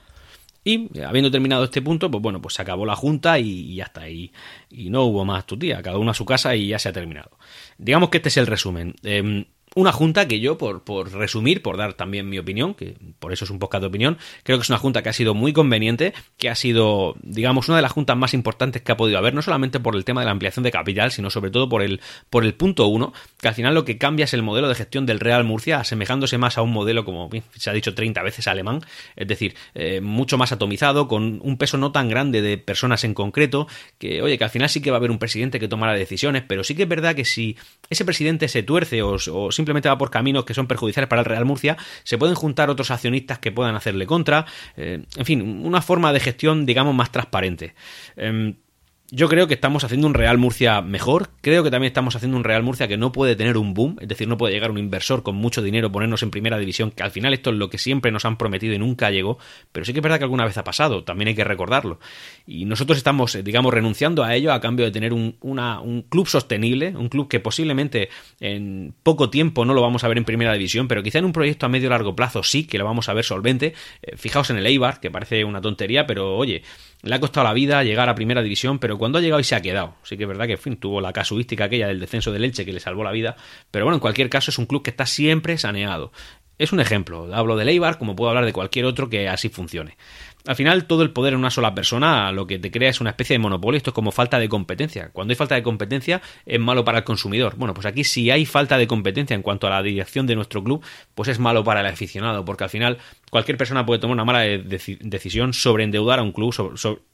Y 0.62 1.00
habiendo 1.02 1.30
terminado 1.30 1.64
este 1.64 1.80
punto, 1.80 2.10
pues 2.10 2.22
bueno, 2.22 2.42
pues 2.42 2.54
se 2.54 2.62
acabó 2.62 2.84
la 2.84 2.96
junta 2.96 3.38
y, 3.38 3.74
ya 3.74 3.84
está. 3.84 4.08
Y, 4.08 4.32
y 4.68 4.90
no 4.90 5.04
hubo 5.04 5.24
más 5.24 5.46
tutía, 5.46 5.82
cada 5.82 5.98
uno 5.98 6.10
a 6.10 6.14
su 6.14 6.24
casa 6.24 6.54
y 6.54 6.68
ya 6.68 6.78
se 6.78 6.88
ha 6.90 6.92
terminado. 6.92 7.38
Digamos 7.78 8.10
que 8.10 8.18
este 8.18 8.28
es 8.28 8.36
el 8.36 8.46
resumen. 8.46 8.94
Em, 9.02 9.46
una 9.76 9.92
junta 9.92 10.26
que 10.26 10.40
yo, 10.40 10.58
por, 10.58 10.82
por 10.82 11.12
resumir, 11.12 11.62
por 11.62 11.76
dar 11.76 11.94
también 11.94 12.28
mi 12.28 12.38
opinión, 12.38 12.74
que 12.74 12.96
por 13.20 13.32
eso 13.32 13.44
es 13.44 13.50
un 13.50 13.60
podcast 13.60 13.82
de 13.82 13.86
opinión, 13.86 14.18
creo 14.42 14.58
que 14.58 14.62
es 14.62 14.68
una 14.68 14.78
junta 14.78 15.02
que 15.02 15.10
ha 15.10 15.12
sido 15.12 15.34
muy 15.34 15.52
conveniente, 15.52 16.12
que 16.38 16.50
ha 16.50 16.56
sido, 16.56 17.14
digamos, 17.22 17.68
una 17.68 17.76
de 17.76 17.82
las 17.82 17.92
juntas 17.92 18.16
más 18.16 18.34
importantes 18.34 18.82
que 18.82 18.90
ha 18.90 18.96
podido 18.96 19.18
haber, 19.18 19.32
no 19.32 19.42
solamente 19.42 19.78
por 19.78 19.94
el 19.94 20.04
tema 20.04 20.22
de 20.22 20.24
la 20.24 20.32
ampliación 20.32 20.64
de 20.64 20.72
capital, 20.72 21.12
sino 21.12 21.30
sobre 21.30 21.52
todo 21.52 21.68
por 21.68 21.82
el, 21.82 22.00
por 22.30 22.44
el 22.44 22.54
punto 22.54 22.88
uno, 22.88 23.12
que 23.40 23.46
al 23.46 23.54
final 23.54 23.74
lo 23.74 23.84
que 23.84 23.96
cambia 23.96 24.24
es 24.24 24.34
el 24.34 24.42
modelo 24.42 24.68
de 24.68 24.74
gestión 24.74 25.06
del 25.06 25.20
Real 25.20 25.44
Murcia, 25.44 25.78
asemejándose 25.78 26.36
más 26.36 26.58
a 26.58 26.62
un 26.62 26.72
modelo, 26.72 27.04
como 27.04 27.30
se 27.56 27.70
ha 27.70 27.72
dicho 27.72 27.94
30 27.94 28.22
veces, 28.22 28.48
alemán, 28.48 28.80
es 29.14 29.28
decir, 29.28 29.54
eh, 29.74 30.00
mucho 30.00 30.36
más 30.36 30.50
atomizado, 30.50 31.06
con 31.06 31.40
un 31.44 31.56
peso 31.58 31.78
no 31.78 31.92
tan 31.92 32.08
grande 32.08 32.42
de 32.42 32.58
personas 32.58 33.04
en 33.04 33.14
concreto, 33.14 33.68
que, 33.98 34.20
oye, 34.20 34.36
que 34.36 34.44
al 34.44 34.50
final 34.50 34.68
sí 34.68 34.82
que 34.82 34.90
va 34.90 34.96
a 34.96 34.98
haber 34.98 35.12
un 35.12 35.18
presidente 35.18 35.60
que 35.60 35.68
tomará 35.68 35.92
decisiones, 35.92 36.42
pero 36.46 36.64
sí 36.64 36.74
que 36.74 36.82
es 36.82 36.88
verdad 36.88 37.14
que 37.14 37.24
si 37.24 37.56
ese 37.88 38.04
presidente 38.04 38.48
se 38.48 38.64
tuerce 38.64 39.02
o, 39.02 39.16
o 39.32 39.52
simplemente 39.60 39.88
va 39.88 39.98
por 39.98 40.10
caminos 40.10 40.44
que 40.44 40.54
son 40.54 40.66
perjudiciales 40.66 41.08
para 41.08 41.20
el 41.20 41.26
Real 41.26 41.44
Murcia, 41.44 41.76
se 42.02 42.18
pueden 42.18 42.34
juntar 42.34 42.70
otros 42.70 42.90
accionistas 42.90 43.38
que 43.38 43.52
puedan 43.52 43.76
hacerle 43.76 44.06
contra, 44.06 44.46
eh, 44.76 45.04
en 45.16 45.24
fin, 45.24 45.62
una 45.64 45.82
forma 45.82 46.12
de 46.12 46.20
gestión, 46.20 46.66
digamos, 46.66 46.94
más 46.94 47.10
transparente. 47.10 47.74
Em, 48.16 48.54
yo 49.12 49.28
creo 49.28 49.48
que 49.48 49.54
estamos 49.54 49.82
haciendo 49.82 50.06
un 50.06 50.14
Real 50.14 50.38
Murcia 50.38 50.82
mejor. 50.82 51.30
Creo 51.40 51.64
que 51.64 51.70
también 51.70 51.90
estamos 51.90 52.14
haciendo 52.14 52.36
un 52.36 52.44
Real 52.44 52.62
Murcia 52.62 52.86
que 52.86 52.96
no 52.96 53.10
puede 53.10 53.34
tener 53.34 53.56
un 53.56 53.74
boom, 53.74 53.96
es 54.00 54.08
decir, 54.08 54.28
no 54.28 54.36
puede 54.36 54.54
llegar 54.54 54.70
un 54.70 54.78
inversor 54.78 55.22
con 55.24 55.34
mucho 55.34 55.62
dinero, 55.62 55.90
ponernos 55.90 56.22
en 56.22 56.30
primera 56.30 56.58
división, 56.58 56.92
que 56.92 57.02
al 57.02 57.10
final 57.10 57.34
esto 57.34 57.50
es 57.50 57.56
lo 57.56 57.68
que 57.70 57.78
siempre 57.78 58.12
nos 58.12 58.24
han 58.24 58.36
prometido 58.36 58.72
y 58.72 58.78
nunca 58.78 59.10
llegó. 59.10 59.38
Pero 59.72 59.84
sí 59.84 59.92
que 59.92 59.98
es 59.98 60.02
verdad 60.02 60.18
que 60.18 60.24
alguna 60.24 60.44
vez 60.44 60.56
ha 60.58 60.64
pasado, 60.64 61.02
también 61.02 61.28
hay 61.28 61.34
que 61.34 61.42
recordarlo. 61.42 61.98
Y 62.46 62.66
nosotros 62.66 62.98
estamos, 62.98 63.34
eh, 63.34 63.42
digamos, 63.42 63.74
renunciando 63.74 64.22
a 64.22 64.34
ello 64.34 64.52
a 64.52 64.60
cambio 64.60 64.84
de 64.84 64.92
tener 64.92 65.12
un, 65.12 65.36
un 65.40 66.02
club 66.08 66.28
sostenible, 66.28 66.94
un 66.96 67.08
club 67.08 67.28
que 67.28 67.40
posiblemente 67.40 68.10
en 68.38 68.94
poco 69.02 69.28
tiempo 69.28 69.64
no 69.64 69.74
lo 69.74 69.82
vamos 69.82 70.04
a 70.04 70.08
ver 70.08 70.18
en 70.18 70.24
primera 70.24 70.52
división, 70.52 70.86
pero 70.86 71.02
quizá 71.02 71.18
en 71.18 71.24
un 71.24 71.32
proyecto 71.32 71.66
a 71.66 71.68
medio 71.68 71.90
largo 71.90 72.14
plazo 72.14 72.44
sí 72.44 72.64
que 72.64 72.78
lo 72.78 72.84
vamos 72.84 73.08
a 73.08 73.14
ver 73.14 73.24
solvente. 73.24 73.74
Eh, 74.02 74.16
fijaos 74.16 74.50
en 74.50 74.58
el 74.58 74.66
Eibar, 74.66 75.00
que 75.00 75.10
parece 75.10 75.44
una 75.44 75.60
tontería, 75.60 76.06
pero 76.06 76.36
oye, 76.36 76.62
le 77.02 77.14
ha 77.14 77.20
costado 77.20 77.44
la 77.44 77.52
vida 77.52 77.82
llegar 77.82 78.08
a 78.08 78.14
primera 78.14 78.42
división, 78.42 78.78
pero 78.78 78.98
cuando 78.98 79.18
ha 79.18 79.20
llegado 79.20 79.40
y 79.40 79.44
se 79.44 79.54
ha 79.54 79.62
quedado. 79.62 79.94
Sí 80.02 80.16
que 80.16 80.24
es 80.24 80.28
verdad 80.28 80.46
que 80.46 80.56
tuvo 80.76 81.00
la 81.00 81.12
casuística 81.12 81.64
aquella 81.64 81.88
del 81.88 82.00
descenso 82.00 82.32
del 82.32 82.44
Elche 82.44 82.64
que 82.64 82.72
le 82.72 82.80
salvó 82.80 83.04
la 83.04 83.12
vida, 83.12 83.36
pero 83.70 83.84
bueno, 83.84 83.96
en 83.96 84.00
cualquier 84.00 84.28
caso 84.28 84.50
es 84.50 84.58
un 84.58 84.66
club 84.66 84.82
que 84.82 84.90
está 84.90 85.06
siempre 85.06 85.56
saneado. 85.58 86.12
Es 86.58 86.72
un 86.72 86.80
ejemplo, 86.80 87.34
hablo 87.34 87.56
de 87.56 87.70
Eibar 87.70 87.96
como 87.96 88.14
puedo 88.14 88.28
hablar 88.28 88.44
de 88.44 88.52
cualquier 88.52 88.84
otro 88.84 89.08
que 89.08 89.28
así 89.30 89.48
funcione. 89.48 89.96
Al 90.46 90.56
final, 90.56 90.86
todo 90.86 91.02
el 91.02 91.10
poder 91.10 91.34
en 91.34 91.38
una 91.38 91.50
sola 91.50 91.74
persona 91.74 92.32
lo 92.32 92.46
que 92.46 92.58
te 92.58 92.70
crea 92.70 92.88
es 92.88 93.00
una 93.00 93.10
especie 93.10 93.34
de 93.34 93.38
monopolio. 93.38 93.76
Esto 93.76 93.90
es 93.90 93.94
como 93.94 94.10
falta 94.10 94.38
de 94.38 94.48
competencia. 94.48 95.10
Cuando 95.12 95.32
hay 95.32 95.36
falta 95.36 95.54
de 95.54 95.62
competencia, 95.62 96.22
es 96.46 96.58
malo 96.58 96.84
para 96.84 96.98
el 96.98 97.04
consumidor. 97.04 97.56
Bueno, 97.56 97.74
pues 97.74 97.86
aquí, 97.86 98.04
si 98.04 98.30
hay 98.30 98.46
falta 98.46 98.78
de 98.78 98.86
competencia 98.86 99.34
en 99.34 99.42
cuanto 99.42 99.66
a 99.66 99.70
la 99.70 99.82
dirección 99.82 100.26
de 100.26 100.36
nuestro 100.36 100.64
club, 100.64 100.82
pues 101.14 101.28
es 101.28 101.38
malo 101.38 101.62
para 101.62 101.80
el 101.80 101.86
aficionado, 101.86 102.44
porque 102.44 102.64
al 102.64 102.70
final 102.70 102.98
cualquier 103.30 103.56
persona 103.56 103.86
puede 103.86 104.00
tomar 104.00 104.14
una 104.14 104.24
mala 104.24 104.40
decisión 104.40 105.54
sobre 105.54 105.84
endeudar 105.84 106.18
a 106.18 106.22
un 106.22 106.32
club, 106.32 106.54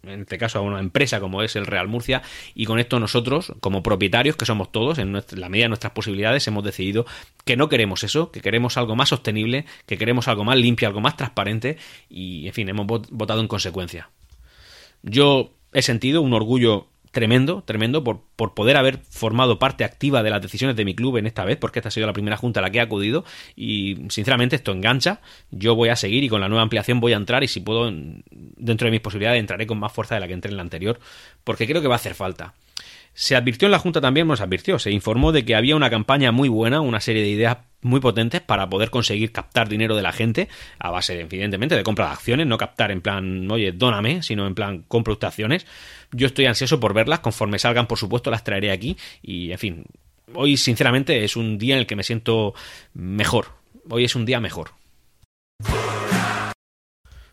en 0.03 0.21
este 0.21 0.39
caso 0.39 0.59
a 0.59 0.63
una 0.63 0.81
empresa 0.81 1.21
como 1.21 1.43
es 1.43 1.57
el 1.57 1.67
Real 1.67 1.89
Murcia, 1.89 2.23
y 2.55 2.65
con 2.65 2.79
esto 2.79 2.99
nosotros, 2.99 3.53
como 3.61 3.83
propietarios 3.83 4.37
que 4.37 4.47
somos 4.47 4.73
todos, 4.73 4.99
en 4.99 5.13
la 5.13 5.49
medida 5.49 5.65
de 5.65 5.69
nuestras 5.69 5.93
posibilidades, 5.93 6.47
hemos 6.49 6.65
decidido 6.65 7.07
que 7.45 7.57
no 7.57 7.69
queremos 7.69 8.03
eso, 8.03 8.33
que 8.33 8.41
queremos 8.41 8.77
algo 8.77 8.97
más 8.97 9.11
sostenible, 9.11 9.67
que 9.87 9.99
queremos 9.99 10.27
algo 10.29 10.45
más 10.45 10.57
limpio, 10.57 10.89
algo 10.89 11.01
más 11.01 11.17
transparente, 11.17 11.79
y 12.09 12.47
en 12.47 12.53
fin, 12.53 12.69
hemos 12.69 12.87
votado 12.87 13.41
en 13.41 13.49
consecuencia. 13.49 14.11
Yo 15.03 15.53
he 15.73 15.83
sentido 15.83 16.23
un 16.23 16.33
orgullo 16.33 16.89
tremendo, 17.17 17.63
tremendo 17.63 18.05
por, 18.05 18.21
por, 18.37 18.53
poder 18.53 18.77
haber 18.77 18.99
formado 18.99 19.59
parte 19.59 19.85
activa 19.85 20.23
de 20.23 20.29
las 20.29 20.43
decisiones 20.43 20.77
de 20.77 20.85
mi 20.85 20.95
club 20.95 21.17
en 21.17 21.27
esta 21.27 21.47
vez, 21.47 21.57
porque 21.57 21.79
esta 21.79 21.89
ha 21.89 21.91
sido 21.91 22.07
la 22.07 22.13
primera 22.13 22.37
junta 22.37 22.61
a 22.61 22.63
la 22.63 22.69
que 22.69 22.77
he 22.77 22.83
acudido 22.83 23.25
y 23.57 23.97
sinceramente 24.11 24.55
esto 24.55 24.71
engancha, 24.71 25.23
yo 25.51 25.75
voy 25.75 25.89
a 25.89 25.97
seguir 25.97 26.25
y 26.25 26.29
con 26.29 26.43
la 26.43 26.51
nueva 26.51 26.61
ampliación 26.61 27.01
voy 27.01 27.15
a 27.15 27.17
entrar 27.17 27.43
y 27.43 27.49
si 27.49 27.61
puedo 27.61 27.91
dentro 27.91 28.85
de 28.85 28.91
mis 28.91 29.01
posibilidades 29.01 29.41
entraré 29.41 29.67
con 29.67 29.79
más 29.79 29.93
fuerza 29.93 30.15
de 30.17 30.21
la 30.21 30.27
que 30.27 30.35
entré 30.35 30.51
en 30.51 30.59
la 30.59 30.63
anterior, 30.63 31.01
porque 31.43 31.67
creo 31.67 31.81
que 31.81 31.89
va 31.89 31.95
a 31.95 31.97
hacer 31.97 32.15
falta. 32.15 32.53
Se 33.19 33.35
advirtió 33.35 33.65
en 33.65 33.73
la 33.73 33.79
Junta 33.79 34.03
también, 34.03 34.29
nos 34.29 34.43
advirtió, 34.43 34.79
se 34.79 34.91
informó 34.91 35.33
de 35.33 35.47
que 35.47 35.55
había 35.55 35.75
una 35.75 35.89
campaña 35.89 36.33
muy 36.33 36.51
buena, 36.51 36.83
una 36.83 37.01
serie 37.01 37.23
de 37.23 37.31
ideas 37.31 37.57
muy 37.81 37.99
potentes 37.99 38.43
para 38.43 38.69
poder 38.69 38.91
conseguir 38.91 39.33
captar 39.33 39.71
dinero 39.71 39.97
de 39.97 40.03
la 40.03 40.13
gente, 40.13 40.51
a 40.79 40.91
base, 40.91 41.19
evidentemente, 41.19 41.75
de 41.75 41.83
compra 41.83 42.09
de 42.09 42.13
acciones, 42.13 42.47
no 42.47 42.59
captar 42.59 42.91
en 42.91 43.01
plan, 43.01 43.51
oye, 43.51 43.73
dóname, 43.73 44.23
sino 44.23 44.47
en 44.47 44.55
plan, 44.55 44.85
compra 44.87 45.15
usted 45.15 45.29
acciones. 45.29 45.67
Yo 46.13 46.27
estoy 46.27 46.45
ansioso 46.45 46.79
por 46.79 46.93
verlas, 46.93 47.21
conforme 47.21 47.59
salgan, 47.59 47.87
por 47.87 47.97
supuesto, 47.97 48.31
las 48.31 48.45
traeré 48.45 48.71
aquí 48.71 48.99
y, 49.23 49.51
en 49.51 49.59
fin, 49.59 49.85
hoy, 50.35 50.59
sinceramente, 50.59 51.25
es 51.25 51.37
un 51.37 51.57
día 51.57 51.77
en 51.77 51.81
el 51.81 51.87
que 51.87 51.97
me 51.97 52.03
siento 52.03 52.53
mejor. 52.93 53.47
Hoy 53.89 54.05
es 54.05 54.15
un 54.15 54.27
día 54.27 54.41
mejor. 54.41 54.73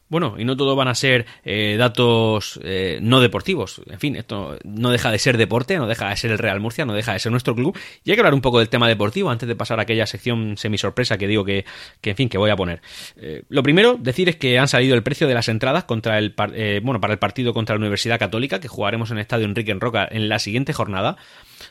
Bueno, 0.09 0.35
y 0.37 0.45
no 0.45 0.55
todo 0.55 0.75
van 0.75 0.87
a 0.87 0.95
ser 0.95 1.25
eh, 1.43 1.75
datos 1.77 2.59
eh, 2.63 2.99
no 3.01 3.19
deportivos. 3.19 3.81
En 3.89 3.99
fin, 3.99 4.15
esto 4.15 4.57
no 4.63 4.91
deja 4.91 5.11
de 5.11 5.17
ser 5.17 5.37
deporte, 5.37 5.77
no 5.77 5.87
deja 5.87 6.09
de 6.09 6.17
ser 6.17 6.31
el 6.31 6.37
Real 6.37 6.59
Murcia, 6.59 6.85
no 6.85 6.93
deja 6.93 7.13
de 7.13 7.19
ser 7.19 7.31
nuestro 7.31 7.55
club. 7.55 7.77
Y 8.03 8.11
hay 8.11 8.15
que 8.15 8.21
hablar 8.21 8.33
un 8.33 8.41
poco 8.41 8.59
del 8.59 8.69
tema 8.69 8.87
deportivo 8.87 9.31
antes 9.31 9.47
de 9.47 9.55
pasar 9.55 9.79
a 9.79 9.83
aquella 9.83 10.05
sección 10.05 10.55
semi-sorpresa 10.57 11.17
que 11.17 11.27
digo 11.27 11.43
que, 11.45 11.65
que, 12.01 12.11
en 12.11 12.15
fin, 12.15 12.29
que 12.29 12.37
voy 12.37 12.51
a 12.51 12.55
poner. 12.55 12.81
Eh, 13.15 13.43
lo 13.49 13.63
primero, 13.63 13.97
decir 13.99 14.29
es 14.29 14.35
que 14.35 14.59
han 14.59 14.67
salido 14.67 14.95
el 14.95 15.03
precio 15.03 15.27
de 15.27 15.33
las 15.33 15.47
entradas 15.47 15.85
contra 15.85 16.19
el, 16.19 16.35
bueno, 16.83 17.01
para 17.01 17.13
el 17.13 17.19
partido 17.19 17.53
contra 17.53 17.75
la 17.75 17.79
Universidad 17.79 18.19
Católica, 18.19 18.59
que 18.59 18.67
jugaremos 18.67 19.09
en 19.09 19.17
el 19.17 19.21
Estadio 19.21 19.45
Enrique 19.45 19.71
en 19.71 19.79
Roca 19.79 20.07
en 20.11 20.29
la 20.29 20.37
siguiente 20.39 20.73
jornada. 20.73 21.17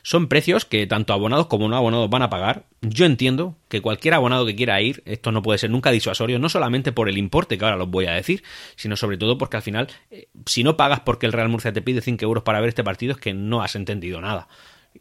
Son 0.02 0.28
precios 0.28 0.64
que 0.64 0.87
tanto 0.87 1.12
abonados 1.12 1.46
como 1.46 1.68
no 1.68 1.76
abonados 1.76 2.09
van 2.11 2.22
a 2.22 2.31
pagar. 2.31 2.64
Yo 2.81 3.05
entiendo 3.05 3.57
que 3.68 3.81
cualquier 3.81 4.14
abonado 4.14 4.46
que 4.46 4.57
quiera 4.57 4.81
ir, 4.81 5.02
esto 5.07 5.33
no 5.33 5.42
puede 5.42 5.59
ser 5.59 5.70
nunca 5.70 5.90
disuasorio, 5.90 6.38
no 6.38 6.48
solamente 6.48 6.92
por 6.92 7.09
el 7.09 7.18
importe 7.18 7.59
que 7.59 7.64
ahora 7.64 7.76
los 7.76 7.90
voy 7.90 8.07
a 8.07 8.12
decir, 8.12 8.42
sino 8.76 8.96
sobre 8.96 9.18
todo 9.18 9.38
porque 9.38 9.57
al 9.57 9.62
final, 9.62 9.88
eh, 10.11 10.28
si 10.46 10.64
no 10.64 10.76
pagas 10.76 11.00
porque 11.00 11.26
el 11.26 11.33
Real 11.33 11.48
Murcia 11.48 11.72
te 11.72 11.83
pide 11.83 12.00
5 12.00 12.24
euros 12.24 12.42
para 12.42 12.61
ver 12.61 12.70
este 12.70 12.85
partido, 12.85 13.12
es 13.12 13.18
que 13.18 13.35
no 13.35 13.62
has 13.62 13.76
entendido 13.76 14.20
nada. 14.20 14.48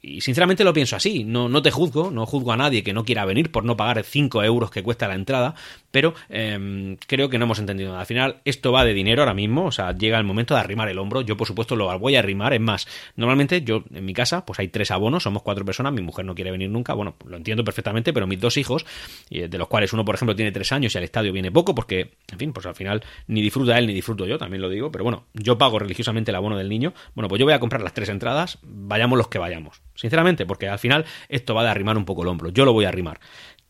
Y 0.01 0.21
sinceramente 0.21 0.63
lo 0.63 0.73
pienso 0.73 0.95
así, 0.95 1.23
no, 1.23 1.49
no 1.49 1.61
te 1.61 1.69
juzgo, 1.69 2.11
no 2.11 2.25
juzgo 2.25 2.53
a 2.53 2.57
nadie 2.57 2.83
que 2.83 2.93
no 2.93 3.03
quiera 3.03 3.25
venir 3.25 3.51
por 3.51 3.65
no 3.65 3.75
pagar 3.75 4.03
5 4.03 4.43
euros 4.43 4.71
que 4.71 4.83
cuesta 4.83 5.07
la 5.07 5.15
entrada, 5.15 5.55
pero 5.91 6.13
em, 6.29 6.97
creo 7.07 7.29
que 7.29 7.37
no 7.37 7.45
hemos 7.45 7.59
entendido 7.59 7.89
nada. 7.89 8.01
Al 8.01 8.05
final 8.05 8.41
esto 8.45 8.71
va 8.71 8.83
de 8.83 8.93
dinero 8.93 9.21
ahora 9.21 9.33
mismo, 9.33 9.65
o 9.65 9.71
sea, 9.71 9.95
llega 9.95 10.17
el 10.17 10.23
momento 10.23 10.53
de 10.53 10.61
arrimar 10.61 10.89
el 10.89 10.97
hombro, 10.97 11.21
yo 11.21 11.37
por 11.37 11.47
supuesto 11.47 11.75
lo 11.75 11.97
voy 11.99 12.15
a 12.15 12.19
arrimar, 12.19 12.53
es 12.53 12.61
más, 12.61 12.87
normalmente 13.15 13.61
yo 13.61 13.83
en 13.93 14.05
mi 14.05 14.13
casa 14.13 14.45
pues 14.45 14.59
hay 14.59 14.69
tres 14.69 14.91
abonos, 14.91 15.23
somos 15.23 15.43
cuatro 15.43 15.65
personas, 15.65 15.93
mi 15.93 16.01
mujer 16.01 16.25
no 16.25 16.35
quiere 16.35 16.51
venir 16.51 16.69
nunca, 16.69 16.93
bueno, 16.93 17.15
lo 17.25 17.37
entiendo 17.37 17.63
perfectamente, 17.63 18.13
pero 18.13 18.27
mis 18.27 18.39
dos 18.39 18.57
hijos, 18.57 18.85
de 19.29 19.57
los 19.57 19.67
cuales 19.67 19.93
uno 19.93 20.05
por 20.05 20.15
ejemplo 20.15 20.35
tiene 20.35 20.51
tres 20.51 20.71
años 20.71 20.95
y 20.95 20.97
al 20.97 21.03
estadio 21.03 21.31
viene 21.33 21.51
poco, 21.51 21.75
porque, 21.75 22.11
en 22.31 22.39
fin, 22.39 22.53
pues 22.53 22.65
al 22.65 22.75
final 22.75 23.03
ni 23.27 23.41
disfruta 23.41 23.77
él 23.77 23.87
ni 23.87 23.93
disfruto 23.93 24.25
yo, 24.25 24.37
también 24.37 24.61
lo 24.61 24.69
digo, 24.69 24.91
pero 24.91 25.03
bueno, 25.03 25.25
yo 25.33 25.57
pago 25.57 25.79
religiosamente 25.79 26.31
el 26.31 26.35
abono 26.35 26.57
del 26.57 26.69
niño, 26.69 26.93
bueno, 27.13 27.27
pues 27.27 27.39
yo 27.39 27.45
voy 27.45 27.53
a 27.53 27.59
comprar 27.59 27.81
las 27.81 27.93
tres 27.93 28.09
entradas, 28.09 28.59
vayamos 28.63 29.17
los 29.17 29.27
que 29.27 29.39
vayamos 29.39 29.81
sinceramente, 30.01 30.45
porque 30.45 30.67
al 30.67 30.79
final 30.79 31.05
esto 31.29 31.53
va 31.53 31.63
de 31.63 31.69
arrimar 31.69 31.97
un 31.97 32.05
poco 32.05 32.23
el 32.23 32.27
hombro. 32.27 32.49
Yo 32.49 32.65
lo 32.65 32.73
voy 32.73 32.85
a 32.85 32.89
arrimar. 32.89 33.19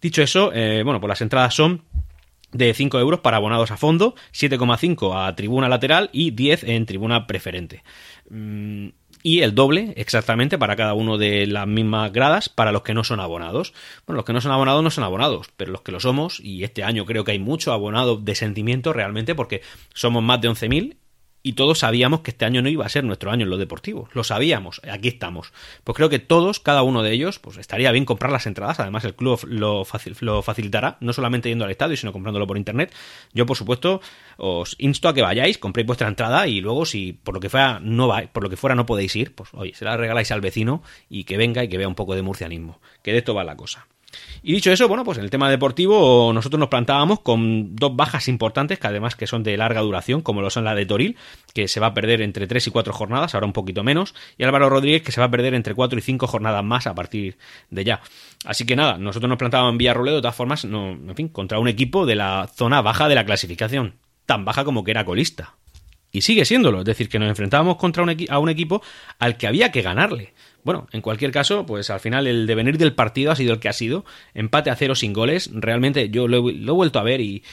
Dicho 0.01 0.23
eso, 0.23 0.51
eh, 0.53 0.81
bueno, 0.83 0.99
pues 0.99 1.09
las 1.09 1.21
entradas 1.21 1.53
son 1.53 1.83
de 2.51 2.73
5 2.73 2.99
euros 2.99 3.19
para 3.21 3.37
abonados 3.37 3.71
a 3.71 3.77
fondo, 3.77 4.15
7,5 4.33 5.27
a 5.27 5.35
tribuna 5.35 5.69
lateral 5.69 6.09
y 6.11 6.31
10 6.31 6.63
en 6.65 6.85
tribuna 6.85 7.27
preferente. 7.27 7.83
Mm, 8.29 8.89
y 9.23 9.41
el 9.41 9.53
doble 9.53 9.93
exactamente 9.97 10.57
para 10.57 10.75
cada 10.75 10.93
uno 10.93 11.17
de 11.17 11.45
las 11.45 11.67
mismas 11.67 12.11
gradas 12.11 12.49
para 12.49 12.71
los 12.71 12.81
que 12.81 12.93
no 12.93 13.03
son 13.03 13.19
abonados. 13.19 13.73
Bueno, 14.05 14.17
los 14.17 14.25
que 14.25 14.33
no 14.33 14.41
son 14.41 14.51
abonados 14.51 14.83
no 14.83 14.89
son 14.89 15.03
abonados, 15.03 15.47
pero 15.57 15.71
los 15.71 15.81
que 15.81 15.91
lo 15.91 15.99
somos, 15.99 16.39
y 16.39 16.63
este 16.63 16.83
año 16.83 17.05
creo 17.05 17.23
que 17.23 17.31
hay 17.31 17.39
mucho 17.39 17.71
abonado 17.71 18.17
de 18.17 18.35
sentimiento 18.35 18.93
realmente 18.93 19.35
porque 19.35 19.61
somos 19.93 20.23
más 20.23 20.41
de 20.41 20.49
11.000 20.49 20.97
y 21.43 21.53
todos 21.53 21.79
sabíamos 21.79 22.21
que 22.21 22.31
este 22.31 22.45
año 22.45 22.61
no 22.61 22.69
iba 22.69 22.85
a 22.85 22.89
ser 22.89 23.03
nuestro 23.03 23.31
año 23.31 23.43
en 23.43 23.49
lo 23.49 23.57
deportivo. 23.57 24.07
Lo 24.13 24.23
sabíamos, 24.23 24.81
aquí 24.89 25.07
estamos. 25.07 25.53
Pues 25.83 25.95
creo 25.95 26.09
que 26.09 26.19
todos, 26.19 26.59
cada 26.59 26.83
uno 26.83 27.03
de 27.03 27.11
ellos, 27.11 27.39
pues 27.39 27.57
estaría 27.57 27.91
bien 27.91 28.05
comprar 28.05 28.31
las 28.31 28.45
entradas. 28.45 28.79
Además, 28.79 29.03
el 29.05 29.15
club 29.15 29.39
lo, 29.47 29.83
facilitará, 29.85 30.97
no 30.99 31.13
solamente 31.13 31.49
yendo 31.49 31.65
al 31.65 31.71
estadio, 31.71 31.97
sino 31.97 32.13
comprándolo 32.13 32.47
por 32.47 32.57
internet. 32.57 32.93
Yo, 33.33 33.45
por 33.45 33.57
supuesto, 33.57 34.01
os 34.37 34.75
insto 34.79 35.09
a 35.09 35.13
que 35.13 35.21
vayáis, 35.21 35.57
compréis 35.57 35.87
vuestra 35.87 36.07
entrada 36.07 36.47
y 36.47 36.61
luego, 36.61 36.85
si 36.85 37.13
por 37.13 37.33
lo 37.33 37.39
que 37.39 37.49
fuera 37.49 37.79
no 37.81 38.07
va, 38.07 38.23
por 38.31 38.43
lo 38.43 38.49
que 38.49 38.57
fuera 38.57 38.75
no 38.75 38.85
podéis 38.85 39.15
ir, 39.15 39.33
pues 39.33 39.49
oye, 39.53 39.73
se 39.73 39.85
la 39.85 39.97
regaláis 39.97 40.31
al 40.31 40.41
vecino 40.41 40.83
y 41.09 41.23
que 41.23 41.37
venga 41.37 41.63
y 41.63 41.69
que 41.69 41.77
vea 41.77 41.87
un 41.87 41.95
poco 41.95 42.15
de 42.15 42.21
murcianismo. 42.21 42.79
Que 43.01 43.11
de 43.11 43.19
esto 43.19 43.33
va 43.33 43.43
la 43.43 43.55
cosa. 43.55 43.87
Y 44.43 44.53
dicho 44.53 44.71
eso, 44.71 44.87
bueno, 44.87 45.03
pues 45.03 45.17
en 45.17 45.23
el 45.23 45.29
tema 45.29 45.49
deportivo 45.49 46.31
nosotros 46.33 46.59
nos 46.59 46.69
plantábamos 46.69 47.19
con 47.19 47.75
dos 47.75 47.95
bajas 47.95 48.27
importantes, 48.27 48.79
que 48.79 48.87
además 48.87 49.15
que 49.15 49.27
son 49.27 49.43
de 49.43 49.55
larga 49.57 49.81
duración, 49.81 50.21
como 50.21 50.41
lo 50.41 50.49
son 50.49 50.63
la 50.63 50.75
de 50.75 50.85
Toril, 50.85 51.15
que 51.53 51.67
se 51.67 51.79
va 51.79 51.87
a 51.87 51.93
perder 51.93 52.21
entre 52.21 52.47
3 52.47 52.67
y 52.67 52.71
4 52.71 52.93
jornadas, 52.93 53.33
ahora 53.35 53.45
un 53.45 53.53
poquito 53.53 53.83
menos, 53.83 54.15
y 54.37 54.43
Álvaro 54.43 54.69
Rodríguez, 54.69 55.03
que 55.03 55.11
se 55.11 55.19
va 55.21 55.27
a 55.27 55.31
perder 55.31 55.53
entre 55.53 55.75
4 55.75 55.99
y 55.99 56.01
5 56.01 56.27
jornadas 56.27 56.63
más 56.63 56.87
a 56.87 56.95
partir 56.95 57.37
de 57.69 57.83
ya. 57.83 58.01
Así 58.45 58.65
que 58.65 58.75
nada, 58.75 58.97
nosotros 58.97 59.29
nos 59.29 59.37
plantábamos 59.37 59.73
en 59.73 59.77
Villarroledo, 59.77 60.17
de 60.17 60.21
todas 60.21 60.35
formas, 60.35 60.65
no, 60.65 60.91
en 60.91 61.15
fin, 61.15 61.29
contra 61.29 61.59
un 61.59 61.67
equipo 61.67 62.05
de 62.05 62.15
la 62.15 62.49
zona 62.53 62.81
baja 62.81 63.07
de 63.07 63.15
la 63.15 63.25
clasificación, 63.25 63.95
tan 64.25 64.45
baja 64.45 64.63
como 64.63 64.83
que 64.83 64.91
era 64.91 65.05
colista. 65.05 65.55
Y 66.11 66.21
sigue 66.21 66.43
siéndolo, 66.43 66.79
es 66.79 66.85
decir, 66.85 67.07
que 67.07 67.19
nos 67.19 67.29
enfrentábamos 67.29 67.77
contra 67.77 68.03
un 68.03 68.13
a 68.29 68.39
un 68.39 68.49
equipo 68.49 68.81
al 69.17 69.37
que 69.37 69.47
había 69.47 69.71
que 69.71 69.81
ganarle 69.81 70.33
bueno, 70.63 70.87
en 70.91 71.01
cualquier 71.01 71.31
caso, 71.31 71.65
pues 71.65 71.89
al 71.89 71.99
final 71.99 72.27
el 72.27 72.47
devenir 72.47 72.77
del 72.77 72.93
partido 72.93 73.31
ha 73.31 73.35
sido 73.35 73.53
el 73.53 73.59
que 73.59 73.69
ha 73.69 73.73
sido. 73.73 74.05
Empate 74.33 74.69
a 74.69 74.75
cero 74.75 74.95
sin 74.95 75.13
goles. 75.13 75.49
Realmente 75.53 76.09
yo 76.09 76.27
lo 76.27 76.49
he, 76.49 76.53
lo 76.53 76.73
he 76.73 76.75
vuelto 76.75 76.99
a 76.99 77.03
ver 77.03 77.21
y 77.21 77.43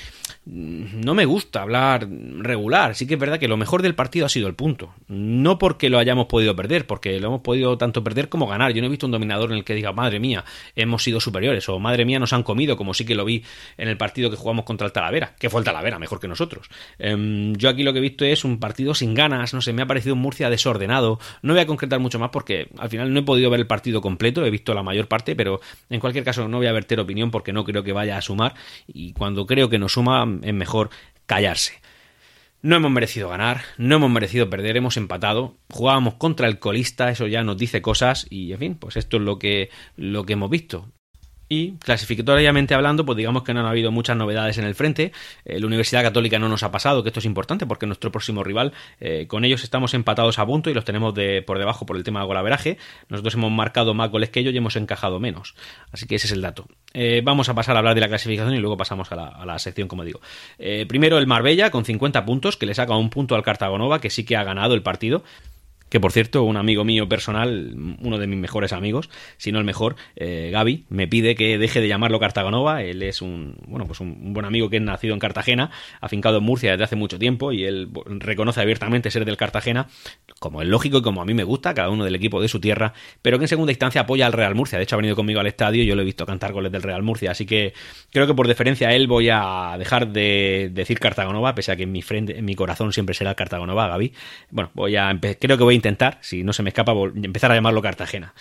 mm, 0.45 1.01
no 1.05 1.15
me 1.15 1.25
gusta 1.25 1.63
hablar 1.63 2.09
regular. 2.39 2.95
Sí 2.95 3.07
que 3.07 3.15
es 3.15 3.21
verdad 3.21 3.39
que 3.39 3.49
lo 3.49 3.57
mejor 3.57 3.83
del 3.83 3.95
partido 3.95 4.27
ha 4.27 4.29
sido 4.29 4.49
el 4.49 4.55
punto. 4.55 4.93
No 5.09 5.59
porque 5.59 5.89
lo 5.89 5.99
hayamos 5.99 6.27
podido 6.27 6.55
perder, 6.55 6.87
porque 6.87 7.19
lo 7.21 7.29
hemos 7.29 7.41
podido 7.41 7.79
tanto 7.79 8.05
perder 8.05 8.29
como 8.29 8.47
ganar. 8.47 8.73
Yo 8.73 8.83
no 8.83 8.89
he 8.89 8.91
visto 8.91 9.07
un 9.07 9.13
dominador 9.13 9.53
en 9.53 9.59
el 9.59 9.65
que 9.65 9.75
diga, 9.75 9.93
madre 9.93 10.21
mía, 10.21 10.45
hemos 10.77 11.03
sido 11.03 11.21
superiores 11.21 11.69
o 11.69 11.79
madre 11.79 12.05
mía, 12.05 12.19
nos 12.19 12.33
han 12.33 12.43
comido, 12.43 12.77
como 12.77 12.95
sí 12.95 13.05
que 13.05 13.15
lo 13.15 13.25
vi 13.25 13.43
en 13.77 13.89
el 13.89 13.97
partido 13.97 14.31
que 14.31 14.37
jugamos 14.37 14.65
contra 14.65 14.87
el 14.87 14.93
Talavera, 14.93 15.35
que 15.39 15.51
fue 15.51 15.61
el 15.61 15.65
Talavera, 15.65 15.99
mejor 15.99 16.21
que 16.21 16.29
nosotros. 16.29 16.69
Em, 16.99 17.55
yo 17.55 17.69
aquí 17.69 17.83
lo 17.83 17.93
que 17.93 17.99
he 17.99 18.03
visto 18.03 18.25
es 18.25 18.45
un 18.45 18.59
partido 18.59 18.95
sin 18.95 19.15
ganas, 19.15 19.55
no 19.55 19.61
sé, 19.61 19.73
me 19.73 19.83
ha 19.83 19.87
parecido 19.87 20.15
un 20.15 20.21
Murcia 20.21 20.51
desordenado. 20.51 21.19
No 21.43 21.55
voy 21.55 21.63
a 21.63 21.67
concretar 21.67 22.01
mucho 22.01 22.19
más 22.19 22.31
porque 22.31 22.69
al 22.79 22.89
final 22.89 22.98
no 23.05 23.21
he 23.21 23.23
podido 23.23 23.51
ver 23.51 23.61
el 23.61 23.67
partido 23.67 24.01
completo, 24.01 24.45
he 24.45 24.51
visto 24.51 24.75
la 24.75 24.83
mayor 24.83 25.09
parte, 25.09 25.37
pero 25.37 25.61
en 25.91 26.01
cualquier 26.01 26.25
caso 26.25 26.49
no 26.49 26.59
voy 26.59 26.67
a 26.67 26.73
verter 26.73 27.01
opinión 27.01 27.31
porque 27.31 27.53
no 27.53 27.65
creo 27.65 27.83
que 27.83 27.93
vaya 27.93 28.17
a 28.17 28.23
sumar 28.23 28.55
y 28.87 29.13
cuando 29.13 29.47
creo 29.47 29.69
que 29.69 29.79
no 29.79 29.89
suma 29.89 30.27
es 30.43 30.55
mejor 30.55 30.91
callarse. 31.27 31.81
No 32.61 32.75
hemos 32.75 32.91
merecido 32.91 33.29
ganar, 33.29 33.63
no 33.77 33.97
hemos 33.97 34.11
merecido 34.11 34.51
perder, 34.51 34.77
hemos 34.77 34.97
empatado, 34.97 35.57
jugábamos 35.71 36.15
contra 36.15 36.49
el 36.49 36.59
colista, 36.59 37.09
eso 37.09 37.29
ya 37.29 37.45
nos 37.45 37.57
dice 37.57 37.81
cosas 37.81 38.27
y 38.31 38.53
en 38.53 38.59
fin, 38.59 38.75
pues 38.75 38.97
esto 38.97 39.19
es 39.19 39.23
lo 39.23 39.39
que, 39.39 39.71
lo 39.97 40.25
que 40.25 40.33
hemos 40.33 40.51
visto. 40.51 40.89
Y 41.49 41.73
clasificatoriamente 41.79 42.75
hablando, 42.75 43.07
pues 43.07 43.17
digamos 43.17 43.43
que 43.43 43.55
no 43.55 43.61
han 43.61 43.67
habido 43.67 43.91
muchas 43.91 44.17
novedades 44.17 44.59
en 44.59 44.65
el 44.65 44.75
frente. 44.75 45.13
Eh, 45.45 45.59
la 45.59 45.67
Universidad 45.67 46.03
Católica 46.03 46.39
no 46.39 46.49
nos 46.49 46.63
ha 46.63 46.71
pasado, 46.71 47.03
que 47.03 47.09
esto 47.09 47.21
es 47.21 47.27
importante 47.27 47.67
porque 47.67 47.87
nuestro 47.87 48.13
próximo 48.13 48.45
rival, 48.45 48.73
eh, 49.01 49.27
con 49.27 49.45
ellos 49.45 49.65
estamos 49.65 49.95
empatados 49.95 50.39
a 50.39 50.47
punto 50.47 50.69
y 50.69 50.75
los 50.75 50.85
tenemos 50.85 51.15
de, 51.15 51.43
por 51.43 51.59
debajo 51.59 51.87
por 51.87 51.97
el 51.97 52.05
tema 52.05 52.21
de 52.21 52.27
golaveraje. 52.27 52.77
Nosotros 53.09 53.35
hemos 53.35 53.51
marcado 53.51 53.95
más 53.95 54.11
goles 54.11 54.29
que 54.31 54.41
ellos 54.41 54.53
y 54.53 54.59
hemos 54.59 54.77
encajado 54.77 55.21
menos. 55.21 55.55
Así 55.91 56.07
que 56.07 56.17
ese 56.17 56.27
es 56.27 56.33
el 56.33 56.43
dato. 56.43 56.67
Eh, 56.93 57.23
vamos 57.25 57.49
a 57.49 57.55
pasar 57.55 57.77
a 57.77 57.79
hablar 57.79 57.95
de 57.95 58.03
la 58.03 58.09
clasificación 58.09 58.55
y 58.55 58.59
luego 58.59 58.77
pasamos 58.77 59.11
a 59.13 59.17
la, 59.17 59.29
a 59.29 59.47
la 59.47 59.59
sección, 59.59 59.89
como 59.89 60.05
digo. 60.05 60.21
primero 60.87 61.19
el 61.19 61.27
Marbella 61.27 61.71
con 61.71 61.85
50 61.85 62.25
puntos, 62.25 62.57
que 62.57 62.67
le 62.67 62.75
saca 62.75 62.95
un 62.97 63.11
punto 63.11 63.35
al 63.35 63.43
Cartagonova, 63.43 64.01
que 64.01 64.11
sí 64.11 64.25
que 64.25 64.37
ha 64.37 64.45
ganado 64.45 64.75
el 64.75 64.83
partido 64.83 65.23
que 65.89 66.01
por 66.01 66.13
cierto, 66.13 66.43
un 66.43 66.57
amigo 66.57 66.85
mío 66.85 67.09
personal, 67.09 67.75
uno 68.01 68.19
de 68.19 68.27
mis 68.27 68.39
mejores 68.39 68.73
amigos, 68.73 69.09
si 69.37 69.53
no 69.53 69.59
el 69.59 69.65
mejor, 69.65 69.97
eh, 70.17 70.51
Gaby, 70.53 70.85
me 70.89 71.09
pide 71.09 71.35
que 71.35 71.59
deje 71.59 71.81
de 71.81 71.89
llamarlo 71.89 72.21
Cartagonova. 72.21 72.83
Él 72.83 73.03
es 73.03 73.23
un, 73.23 73.57
bueno, 73.67 73.87
pues 73.87 74.01
un, 74.01 74.33
buen 74.33 74.47
amigo 74.47 74.69
que 74.69 74.77
es 74.77 74.83
nacido 74.83 75.15
en 75.15 75.21
Cartagena, 75.21 75.71
afincado 76.01 76.39
en 76.39 76.45
Murcia 76.45 76.73
desde 76.73 76.85
hace 76.85 76.97
mucho 76.97 77.19
tiempo 77.19 77.53
y 77.53 77.65
él 77.65 77.91
reconoce 78.07 78.61
abiertamente 78.61 79.11
ser 79.11 79.25
del 79.25 79.37
Cartagena, 79.37 79.89
como 80.39 80.63
es 80.63 80.69
lógico 80.69 80.99
y 80.99 81.03
como 81.03 81.23
a 81.23 81.25
mí 81.25 81.35
me 81.35 81.45
gusta, 81.45 81.75
cada 81.75 81.91
uno 81.91 82.05
del 82.05 82.15
equipo 82.15 82.41
de 82.41 82.49
su 82.49 82.61
tierra, 82.61 82.93
pero 83.23 83.39
que 83.39 83.45
en 83.45 83.49
segunda 83.49 83.73
instancia 83.73 84.03
apoya 84.03 84.27
al 84.27 84.33
Real 84.33 84.55
Murcia. 84.55 84.79
De 84.79 84.85
hecho, 84.85 84.97
ha 84.97 84.99
venido 84.99 85.17
conmigo 85.17 85.41
al 85.41 85.47
estadio 85.47 85.83
y 85.83 85.87
yo 85.87 85.95
lo 85.95 86.03
he 86.03 86.05
visto 86.05 86.27
cantar 86.27 86.53
goles 86.53 86.73
del 86.73 86.83
Real 86.83 87.03
Murcia, 87.03 87.31
así 87.31 87.47
que 87.47 87.73
creo 88.11 88.27
que 88.27 88.35
por 88.35 88.49
deferencia 88.49 88.89
a 88.89 88.95
él 88.95 89.07
voy 89.07 89.29
a 89.31 89.77
dejar 89.79 90.09
de 90.09 90.71
decir 90.73 90.99
Cartagonova, 90.99 91.55
pese 91.55 91.73
a 91.73 91.77
que 91.77 91.85
en 91.85 91.93
mi 91.93 92.03
frente, 92.03 92.39
en 92.39 92.45
mi 92.45 92.55
corazón 92.55 92.93
siempre 92.93 93.15
será 93.15 93.35
Cartagonova, 93.35 93.89
Gaby. 93.89 94.13
Bueno, 94.51 94.71
voy 94.75 94.97
a 94.97 95.19
creo 95.21 95.57
que 95.57 95.65
voy 95.65 95.75
a 95.75 95.78
intentar, 95.79 96.19
si 96.21 96.45
no 96.45 96.53
se 96.53 96.63
me 96.63 96.71
escapa, 96.71 96.93
empezar 96.93 97.51
a 97.51 97.55
llamarlo 97.55 97.81
Cartagena. 97.81 98.35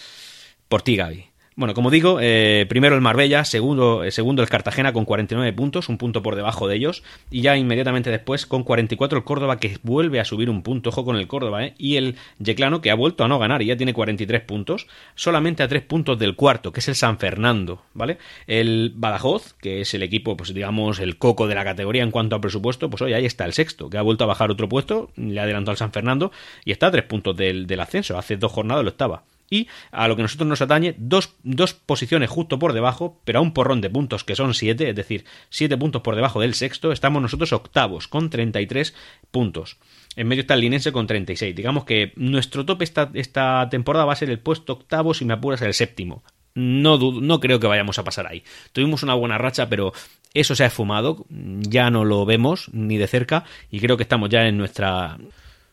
Por 0.67 0.81
ti, 0.81 0.95
Gaby. 0.97 1.29
Bueno, 1.57 1.73
como 1.73 1.89
digo, 1.89 2.19
eh, 2.21 2.67
primero 2.69 2.93
el 2.93 3.01
Marbella, 3.01 3.43
segundo, 3.43 4.03
eh, 4.03 4.11
segundo 4.11 4.43
el 4.43 4.47
Cartagena 4.47 4.93
con 4.93 5.05
49 5.05 5.53
puntos, 5.53 5.89
un 5.89 5.97
punto 5.97 6.21
por 6.21 6.35
debajo 6.35 6.67
de 6.67 6.75
ellos, 6.75 7.01
y 7.31 7.41
ya 7.41 7.57
inmediatamente 7.57 8.11
después 8.11 8.45
con 8.45 8.63
44 8.63 9.17
el 9.17 9.23
Córdoba 9.23 9.59
que 9.59 9.79
vuelve 9.81 10.19
a 10.19 10.23
subir 10.23 10.51
un 10.51 10.61
punto, 10.61 10.91
ojo 10.91 11.03
con 11.03 11.15
el 11.15 11.25
Córdoba, 11.25 11.65
eh, 11.65 11.73
y 11.79 11.95
el 11.95 12.15
Yeclano 12.37 12.79
que 12.79 12.91
ha 12.91 12.95
vuelto 12.95 13.23
a 13.23 13.27
no 13.27 13.39
ganar 13.39 13.63
y 13.63 13.65
ya 13.65 13.75
tiene 13.75 13.95
43 13.95 14.41
puntos, 14.41 14.85
solamente 15.15 15.63
a 15.63 15.67
3 15.67 15.81
puntos 15.81 16.19
del 16.19 16.35
cuarto, 16.35 16.71
que 16.71 16.79
es 16.79 16.89
el 16.89 16.95
San 16.95 17.17
Fernando, 17.17 17.81
¿vale? 17.95 18.19
El 18.45 18.93
Badajoz, 18.95 19.55
que 19.55 19.81
es 19.81 19.95
el 19.95 20.03
equipo, 20.03 20.37
pues 20.37 20.53
digamos, 20.53 20.99
el 20.99 21.17
coco 21.17 21.47
de 21.47 21.55
la 21.55 21.63
categoría 21.63 22.03
en 22.03 22.11
cuanto 22.11 22.35
a 22.35 22.39
presupuesto, 22.39 22.91
pues 22.91 23.01
hoy 23.01 23.13
ahí 23.13 23.25
está 23.25 23.45
el 23.45 23.53
sexto, 23.53 23.89
que 23.89 23.97
ha 23.97 24.03
vuelto 24.03 24.25
a 24.25 24.27
bajar 24.27 24.51
otro 24.51 24.69
puesto, 24.69 25.09
le 25.15 25.39
adelantó 25.39 25.71
al 25.71 25.77
San 25.77 25.91
Fernando 25.91 26.31
y 26.65 26.71
está 26.71 26.85
a 26.85 26.91
3 26.91 27.03
puntos 27.05 27.35
del, 27.35 27.65
del 27.65 27.79
ascenso, 27.79 28.15
hace 28.15 28.37
dos 28.37 28.51
jornadas 28.51 28.83
lo 28.83 28.91
estaba 28.91 29.23
y 29.49 29.67
a 29.91 30.07
lo 30.07 30.15
que 30.15 30.21
nosotros 30.21 30.47
nos 30.47 30.61
atañe, 30.61 30.95
dos, 30.97 31.35
dos, 31.43 31.73
posiciones 31.73 32.29
justo 32.29 32.59
por 32.59 32.73
debajo, 32.73 33.21
pero 33.23 33.39
a 33.39 33.41
un 33.41 33.53
porrón 33.53 33.81
de 33.81 33.89
puntos 33.89 34.23
que 34.23 34.35
son 34.35 34.53
siete, 34.53 34.89
es 34.89 34.95
decir, 34.95 35.25
siete 35.49 35.77
puntos 35.77 36.01
por 36.01 36.15
debajo 36.15 36.41
del 36.41 36.53
sexto, 36.53 36.91
estamos 36.91 37.21
nosotros 37.21 37.53
octavos 37.53 38.07
con 38.07 38.29
33 38.29 38.93
puntos. 39.31 39.77
En 40.15 40.27
medio 40.27 40.41
está 40.41 40.55
el 40.55 40.61
Linense 40.61 40.91
con 40.91 41.07
36. 41.07 41.55
Digamos 41.55 41.85
que 41.85 42.13
nuestro 42.15 42.65
tope 42.65 42.83
esta, 42.83 43.11
esta 43.13 43.67
temporada 43.69 44.05
va 44.05 44.13
a 44.13 44.17
ser 44.17 44.29
el 44.29 44.39
puesto 44.39 44.73
octavo, 44.73 45.13
si 45.13 45.25
me 45.25 45.33
apuras, 45.33 45.61
el 45.61 45.73
séptimo. 45.73 46.23
No, 46.55 46.97
no 46.97 47.39
creo 47.39 47.59
que 47.59 47.67
vayamos 47.67 47.99
a 47.99 48.03
pasar 48.03 48.25
ahí. 48.25 48.43
Tuvimos 48.73 49.03
una 49.03 49.13
buena 49.13 49.37
racha, 49.37 49.69
pero 49.69 49.93
eso 50.33 50.55
se 50.55 50.63
ha 50.63 50.67
esfumado, 50.67 51.25
ya 51.29 51.91
no 51.91 52.03
lo 52.03 52.25
vemos 52.25 52.69
ni 52.73 52.97
de 52.97 53.07
cerca 53.07 53.43
y 53.69 53.79
creo 53.79 53.95
que 53.95 54.03
estamos 54.03 54.29
ya 54.29 54.47
en 54.47 54.57
nuestra 54.57 55.17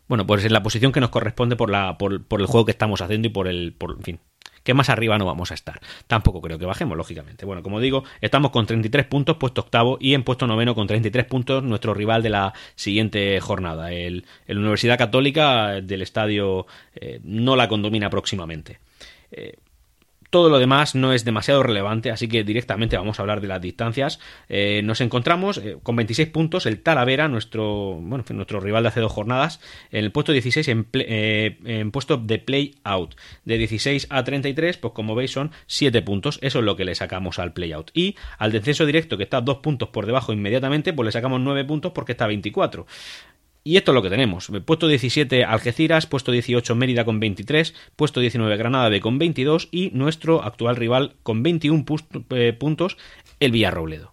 bueno, 0.09 0.27
pues 0.27 0.45
en 0.45 0.53
la 0.53 0.63
posición 0.63 0.93
que 0.93 1.01
nos 1.01 1.11
corresponde 1.11 1.57
por, 1.57 1.71
la, 1.71 1.97
por, 1.99 2.13
el 2.13 2.47
juego 2.47 2.65
que 2.65 2.73
estamos 2.73 3.01
haciendo 3.01 3.29
y 3.29 3.31
por 3.31 3.49
el, 3.49 3.73
por, 3.73 3.93
en 3.93 4.03
fin, 4.03 4.21
que 4.63 4.75
más 4.75 4.89
arriba 4.89 5.17
no 5.19 5.27
vamos 5.27 5.51
a 5.51 5.55
estar. 5.55 5.81
Tampoco 6.07 6.41
creo 6.41 6.59
que 6.59 6.67
bajemos, 6.67 6.97
lógicamente. 6.97 7.47
Bueno, 7.47 7.63
como 7.63 7.81
digo, 7.81 8.05
estamos 8.21 8.51
con 8.51 8.67
33 8.67 9.07
puntos, 9.07 9.37
puesto 9.37 9.61
octavo, 9.61 9.99
y 10.01 10.15
en 10.15 10.25
puesto 10.25 10.47
noveno 10.47 10.75
con 10.75 10.87
33 10.87 11.25
puntos 11.27 11.63
nuestro 11.63 11.95
rival 11.95 12.23
de 12.23 12.31
la 12.31 12.55
siguiente 12.75 13.41
jornada, 13.41 13.93
el, 13.93 14.25
Universidad 14.49 14.99
Católica 14.99 15.81
del 15.81 16.03
estadio 16.03 16.67
eh, 16.95 17.21
no 17.23 17.57
la 17.57 17.69
condomina 17.69 18.11
próximamente. 18.11 18.79
Eh, 19.31 19.57
todo 20.35 20.51
lo 20.51 20.59
demás 20.59 20.97
no 20.97 21.13
es 21.13 21.25
demasiado 21.25 21.63
relevante, 21.63 22.11
así 22.11 22.27
que 22.27 22.43
directamente 22.43 22.97
vamos 22.97 23.21
a 23.21 23.23
hablar 23.23 23.41
de 23.41 23.47
las 23.47 23.63
distancias. 23.63 24.19
Eh, 24.49 24.81
nos 24.83 25.01
encontramos 25.01 25.59
eh, 25.59 25.77
con 25.81 25.95
26 25.95 26.29
puntos 26.31 26.67
el 26.67 26.81
Talavera, 26.81 27.29
nuestro, 27.29 28.01
bueno, 28.01 28.25
nuestro 28.29 28.59
rival 28.59 28.83
de 28.83 28.89
hace 28.89 28.99
dos 28.99 29.13
jornadas, 29.13 29.61
en 29.93 30.05
el 30.05 30.11
puesto 30.11 30.33
16 30.33 30.67
en, 30.67 30.89
eh, 30.95 31.57
en 31.65 31.93
puesto 31.93 32.17
de 32.17 32.41
play 32.41 32.75
out. 32.83 33.15
De 33.45 33.59
16 33.59 34.09
a 34.11 34.25
33, 34.25 34.77
pues 34.79 34.93
como 34.93 35.15
veis 35.15 35.31
son 35.31 35.53
7 35.69 36.03
puntos, 36.03 36.41
eso 36.43 36.59
es 36.59 36.65
lo 36.65 36.75
que 36.75 36.85
le 36.85 36.97
sacamos 36.97 37.39
al 37.39 37.53
play 37.53 37.71
out. 37.71 37.93
Y 37.95 38.17
al 38.37 38.51
descenso 38.51 38.87
directo, 38.87 39.17
que 39.17 39.23
está 39.23 39.41
dos 39.41 39.59
puntos 39.59 39.91
por 39.91 40.05
debajo 40.05 40.33
inmediatamente, 40.33 40.93
pues 40.93 41.05
le 41.07 41.13
sacamos 41.13 41.43
9 41.43 41.65
puntos 41.65 41.93
porque 41.93 42.11
está 42.11 42.27
24. 42.27 42.87
Y 43.67 43.79
esto 43.79 43.93
es 43.93 43.95
lo 43.95 44.03
que 44.03 44.11
tenemos. 44.11 44.53
Puesto 44.67 44.87
17 44.87 45.43
Algeciras, 45.43 46.07
puesto 46.07 46.31
18 46.31 46.75
Mérida 46.75 47.07
con 47.07 47.19
23, 47.19 47.75
puesto 47.97 48.21
19 48.21 48.59
Granada 48.59 48.91
B 48.91 49.01
con 49.01 49.19
22 49.19 49.69
y 49.73 49.91
nuestro 49.93 50.43
actual 50.43 50.77
rival 50.77 51.15
con 51.23 51.43
21 51.43 51.87
eh, 52.31 52.53
puntos, 52.53 52.99
el 53.41 53.53
Villarrobledo. 53.53 54.13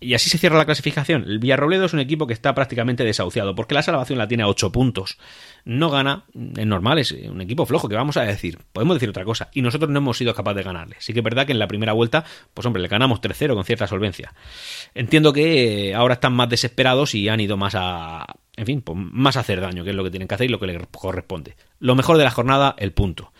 Y 0.00 0.14
así 0.14 0.30
se 0.30 0.38
cierra 0.38 0.56
la 0.56 0.64
clasificación. 0.64 1.24
El 1.24 1.38
Villarrobledo 1.38 1.84
es 1.84 1.92
un 1.92 2.00
equipo 2.00 2.26
que 2.26 2.32
está 2.32 2.54
prácticamente 2.54 3.04
desahuciado, 3.04 3.54
porque 3.54 3.74
la 3.74 3.82
salvación 3.82 4.18
la 4.18 4.26
tiene 4.26 4.42
a 4.42 4.48
8 4.48 4.72
puntos. 4.72 5.18
No 5.66 5.90
gana, 5.90 6.24
es 6.56 6.66
normal, 6.66 6.98
es 6.98 7.12
un 7.12 7.42
equipo 7.42 7.66
flojo, 7.66 7.90
que 7.90 7.94
vamos 7.94 8.16
a 8.16 8.22
decir. 8.22 8.58
Podemos 8.72 8.96
decir 8.96 9.10
otra 9.10 9.26
cosa. 9.26 9.50
Y 9.52 9.60
nosotros 9.60 9.90
no 9.90 9.98
hemos 9.98 10.16
sido 10.16 10.34
capaces 10.34 10.56
de 10.56 10.62
ganarle. 10.62 10.96
Sí 10.98 11.12
que 11.12 11.20
es 11.20 11.24
verdad 11.24 11.44
que 11.44 11.52
en 11.52 11.58
la 11.58 11.68
primera 11.68 11.92
vuelta, 11.92 12.24
pues 12.54 12.66
hombre, 12.66 12.80
le 12.82 12.88
ganamos 12.88 13.20
3-0 13.20 13.54
con 13.54 13.64
cierta 13.64 13.86
solvencia. 13.86 14.32
Entiendo 14.94 15.34
que 15.34 15.94
ahora 15.94 16.14
están 16.14 16.32
más 16.32 16.48
desesperados 16.48 17.14
y 17.14 17.28
han 17.28 17.38
ido 17.38 17.56
más 17.56 17.74
a, 17.76 18.26
en 18.56 18.66
fin, 18.66 18.82
pues 18.82 18.98
más 18.98 19.36
hacer 19.36 19.60
daño, 19.60 19.84
que 19.84 19.90
es 19.90 19.96
lo 19.96 20.04
que 20.04 20.10
tienen 20.10 20.28
que 20.28 20.34
hacer 20.34 20.46
y 20.46 20.52
lo 20.52 20.60
que 20.60 20.66
les 20.66 20.86
corresponde. 20.88 21.56
Lo 21.78 21.94
mejor 21.94 22.18
de 22.18 22.24
la 22.24 22.30
jornada, 22.30 22.74
el 22.78 22.92
punto. 22.92 23.32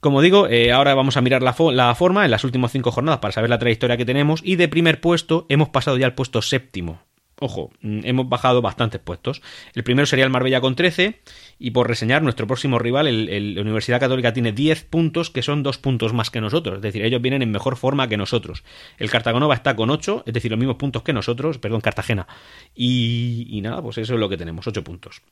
Como 0.00 0.22
digo, 0.22 0.46
eh, 0.48 0.72
ahora 0.72 0.94
vamos 0.94 1.16
a 1.16 1.20
mirar 1.20 1.42
la, 1.42 1.56
la, 1.72 1.94
forma 1.94 2.24
en 2.24 2.30
las 2.30 2.44
últimas 2.44 2.70
cinco 2.70 2.92
jornadas 2.92 3.18
para 3.18 3.32
saber 3.32 3.50
la 3.50 3.58
trayectoria 3.58 3.96
que 3.96 4.04
tenemos 4.04 4.40
y 4.44 4.56
de 4.56 4.68
primer 4.68 5.00
puesto 5.00 5.46
hemos 5.48 5.70
pasado 5.70 5.98
ya 5.98 6.06
al 6.06 6.14
puesto 6.14 6.40
séptimo. 6.40 7.00
Ojo, 7.40 7.70
mm, 7.82 8.00
hemos 8.04 8.28
bajado 8.28 8.62
bastantes 8.62 9.00
puestos. 9.00 9.42
El 9.74 9.84
primero 9.84 10.06
sería 10.06 10.24
el 10.24 10.30
Marbella 10.30 10.60
con 10.60 10.74
13 10.74 11.20
y 11.58 11.70
por 11.70 11.86
reseñar 11.86 12.22
nuestro 12.22 12.46
próximo 12.46 12.78
rival, 12.78 13.06
el, 13.06 13.54
la 13.54 13.60
Universidad 13.60 14.00
Católica 14.00 14.32
tiene 14.32 14.52
10 14.52 14.84
puntos 14.84 15.30
que 15.30 15.42
son 15.42 15.62
dos 15.62 15.78
puntos 15.78 16.12
más 16.12 16.30
que 16.30 16.40
nosotros. 16.40 16.76
Es 16.76 16.82
decir, 16.82 17.04
ellos 17.04 17.22
vienen 17.22 17.42
en 17.42 17.50
mejor 17.50 17.76
forma 17.76 18.08
que 18.08 18.16
nosotros. 18.16 18.64
El 18.98 19.10
Cartagonova 19.10 19.54
está 19.54 19.76
con 19.76 19.90
8, 19.90 20.24
es 20.26 20.34
decir, 20.34 20.50
los 20.50 20.58
mismos 20.58 20.76
puntos 20.76 21.02
que 21.02 21.12
nosotros, 21.12 21.58
perdón, 21.58 21.80
Cartagena. 21.80 22.26
Y, 22.74 23.46
y 23.50 23.60
nada, 23.60 23.82
pues 23.82 23.98
eso 23.98 24.14
es 24.14 24.20
lo 24.20 24.28
que 24.28 24.36
tenemos, 24.36 24.66
8 24.66 24.82
puntos. 24.82 25.22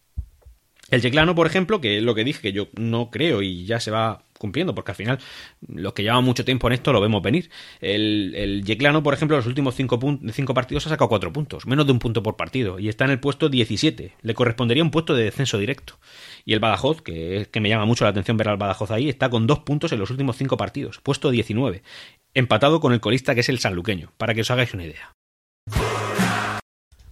El 0.90 1.03
Yeclano, 1.03 1.35
por 1.35 1.46
ejemplo, 1.46 1.81
que 1.81 1.99
es 1.99 2.03
lo 2.03 2.14
que 2.14 2.22
dije, 2.22 2.40
que 2.40 2.53
yo 2.53 2.68
no 2.77 3.11
creo 3.11 3.42
y 3.42 3.64
ya 3.64 3.81
se 3.81 3.90
va 3.90 4.22
cumpliendo, 4.38 4.75
porque 4.75 4.92
al 4.92 4.96
final 4.96 5.18
los 5.66 5.94
que 5.94 6.03
llevan 6.03 6.22
mucho 6.22 6.44
tiempo 6.44 6.68
en 6.68 6.75
esto 6.75 6.92
lo 6.92 7.01
vemos 7.01 7.22
venir. 7.22 7.51
El, 7.81 8.35
el 8.37 8.64
Yeclano, 8.64 9.03
por 9.03 9.12
ejemplo, 9.12 9.37
los 9.37 9.46
últimos 9.46 9.75
cinco, 9.75 9.99
cinco 10.33 10.55
partidos 10.55 10.87
ha 10.87 10.90
sacado 10.90 11.09
cuatro 11.09 11.33
puntos, 11.33 11.66
menos 11.66 11.87
de 11.87 11.92
un 11.92 11.99
punto 11.99 12.22
por 12.22 12.37
partido, 12.37 12.79
y 12.79 12.88
está 12.88 13.05
en 13.05 13.11
el 13.11 13.20
puesto 13.20 13.49
17. 13.49 14.12
Le 14.20 14.35
correspondería 14.35 14.85
un 14.85 14.90
puesto 14.90 15.14
de 15.14 15.25
descenso 15.25 15.59
directo. 15.59 15.99
Y 16.44 16.53
el 16.53 16.61
Badajoz, 16.61 17.03
que 17.03 17.49
me 17.61 17.68
llama 17.68 17.87
mucho 17.87 18.05
la 18.05 18.11
atención 18.11 18.37
ver 18.37 18.49
al 18.49 18.57
Badajoz 18.57 18.92
ahí, 18.92 19.09
está 19.09 19.29
con 19.29 19.46
dos 19.49 19.61
puntos 19.61 19.90
en 19.92 19.99
los 19.99 20.11
últimos 20.11 20.37
cinco 20.37 20.57
partidos, 20.57 21.01
puesto 21.03 21.31
19, 21.31 21.83
empatado 22.35 22.81
con 22.81 22.92
el 22.92 23.01
colista 23.01 23.35
que 23.35 23.40
es 23.40 23.49
el 23.49 23.59
sanluqueño, 23.59 24.12
para 24.18 24.35
que 24.35 24.42
os 24.42 24.51
hagáis 24.51 24.72
una 24.72 24.85
idea. 24.85 25.16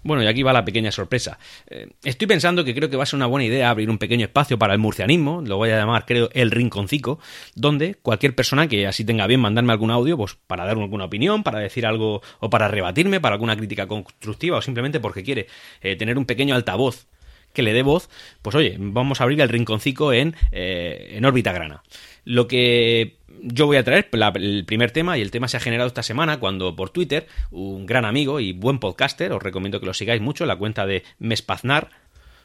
Bueno, 0.04 0.22
y 0.22 0.26
aquí 0.26 0.42
va 0.42 0.52
la 0.52 0.64
pequeña 0.64 0.92
sorpresa. 0.92 1.38
Eh, 1.66 1.88
estoy 2.04 2.28
pensando 2.28 2.62
que 2.62 2.74
creo 2.74 2.90
que 2.90 2.96
va 2.96 3.04
a 3.04 3.06
ser 3.06 3.16
una 3.16 3.26
buena 3.26 3.46
idea 3.46 3.70
abrir 3.70 3.88
un 3.88 3.98
pequeño 3.98 4.26
espacio 4.26 4.58
para 4.58 4.74
el 4.74 4.78
murcianismo, 4.78 5.40
lo 5.40 5.56
voy 5.56 5.70
a 5.70 5.78
llamar, 5.78 6.04
creo, 6.04 6.28
el 6.34 6.50
rinconcico, 6.50 7.18
donde 7.54 7.94
cualquier 7.96 8.34
persona 8.34 8.68
que 8.68 8.86
así 8.86 9.04
tenga 9.04 9.26
bien 9.26 9.40
mandarme 9.40 9.72
algún 9.72 9.90
audio, 9.90 10.18
pues 10.18 10.36
para 10.46 10.66
dar 10.66 10.76
alguna 10.76 11.06
opinión, 11.06 11.42
para 11.42 11.58
decir 11.58 11.86
algo 11.86 12.22
o 12.40 12.50
para 12.50 12.68
rebatirme, 12.68 13.18
para 13.20 13.34
alguna 13.34 13.56
crítica 13.56 13.86
constructiva 13.86 14.58
o 14.58 14.62
simplemente 14.62 15.00
porque 15.00 15.22
quiere 15.22 15.46
eh, 15.80 15.96
tener 15.96 16.18
un 16.18 16.26
pequeño 16.26 16.54
altavoz 16.54 17.06
que 17.54 17.62
le 17.62 17.72
dé 17.72 17.82
voz, 17.82 18.10
pues 18.42 18.54
oye, 18.56 18.76
vamos 18.78 19.20
a 19.20 19.24
abrir 19.24 19.40
el 19.40 19.48
rinconcico 19.48 20.12
en, 20.12 20.34
eh, 20.52 21.12
en 21.12 21.24
órbita 21.24 21.52
grana. 21.52 21.82
Lo 22.24 22.46
que 22.48 23.16
yo 23.42 23.66
voy 23.66 23.76
a 23.76 23.84
traer 23.84 24.08
el 24.36 24.64
primer 24.64 24.90
tema 24.90 25.18
y 25.18 25.22
el 25.22 25.30
tema 25.30 25.48
se 25.48 25.56
ha 25.56 25.60
generado 25.60 25.88
esta 25.88 26.02
semana 26.02 26.38
cuando 26.38 26.76
por 26.76 26.90
Twitter 26.90 27.26
un 27.50 27.86
gran 27.86 28.04
amigo 28.04 28.40
y 28.40 28.52
buen 28.52 28.78
podcaster, 28.78 29.32
os 29.32 29.42
recomiendo 29.42 29.80
que 29.80 29.86
lo 29.86 29.94
sigáis 29.94 30.20
mucho, 30.20 30.46
la 30.46 30.56
cuenta 30.56 30.86
de 30.86 31.02
Mespaznar, 31.18 31.90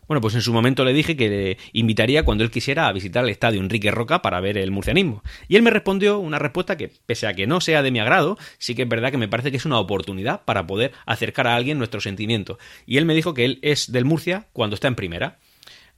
bueno, 0.10 0.22
pues 0.22 0.34
en 0.34 0.42
su 0.42 0.52
momento 0.52 0.84
le 0.84 0.92
dije 0.92 1.16
que 1.16 1.30
le 1.30 1.58
invitaría 1.72 2.26
cuando 2.26 2.44
él 2.44 2.50
quisiera 2.50 2.88
a 2.88 2.92
visitar 2.92 3.24
el 3.24 3.30
estadio 3.30 3.62
Enrique 3.62 3.92
Roca 3.92 4.24
para 4.24 4.40
ver 4.40 4.58
el 4.58 4.72
murcianismo. 4.72 5.22
Y 5.48 5.56
él 5.56 5.62
me 5.62 5.70
respondió 5.70 6.18
una 6.18 6.40
respuesta 6.40 6.78
que, 6.78 6.92
pese 7.06 7.28
a 7.28 7.36
que 7.36 7.46
no 7.46 7.62
sea 7.62 7.84
de 7.84 7.92
mi 7.92 8.00
agrado, 8.00 8.36
sí 8.58 8.74
que 8.74 8.82
es 8.82 8.90
verdad 8.90 9.12
que 9.12 9.18
me 9.18 9.28
parece 9.28 9.52
que 9.52 9.58
es 9.58 9.66
una 9.68 9.78
oportunidad 9.78 10.46
para 10.46 10.66
poder 10.66 10.94
acercar 11.06 11.46
a 11.46 11.56
alguien 11.56 11.78
nuestro 11.78 12.02
sentimiento. 12.02 12.58
Y 12.88 12.98
él 12.98 13.06
me 13.06 13.14
dijo 13.14 13.36
que 13.36 13.46
él 13.46 13.60
es 13.62 13.92
del 13.92 14.06
Murcia 14.06 14.48
cuando 14.52 14.74
está 14.74 14.88
en 14.88 14.96
primera. 14.96 15.38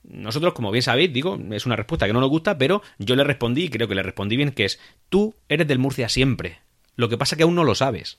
Nosotros, 0.04 0.52
como 0.52 0.70
bien 0.70 0.82
sabéis, 0.82 1.12
digo, 1.12 1.38
es 1.52 1.66
una 1.66 1.76
respuesta 1.76 2.06
que 2.06 2.12
no 2.12 2.20
nos 2.20 2.30
gusta, 2.30 2.58
pero 2.58 2.82
yo 2.98 3.14
le 3.14 3.24
respondí, 3.24 3.64
y 3.64 3.68
creo 3.68 3.88
que 3.88 3.94
le 3.94 4.02
respondí 4.02 4.36
bien, 4.36 4.50
que 4.50 4.64
es, 4.64 4.80
tú 5.08 5.34
eres 5.48 5.68
del 5.68 5.78
Murcia 5.78 6.08
siempre. 6.08 6.58
Lo 6.96 7.08
que 7.08 7.18
pasa 7.18 7.36
que 7.36 7.44
aún 7.44 7.54
no 7.54 7.64
lo 7.64 7.74
sabes. 7.74 8.18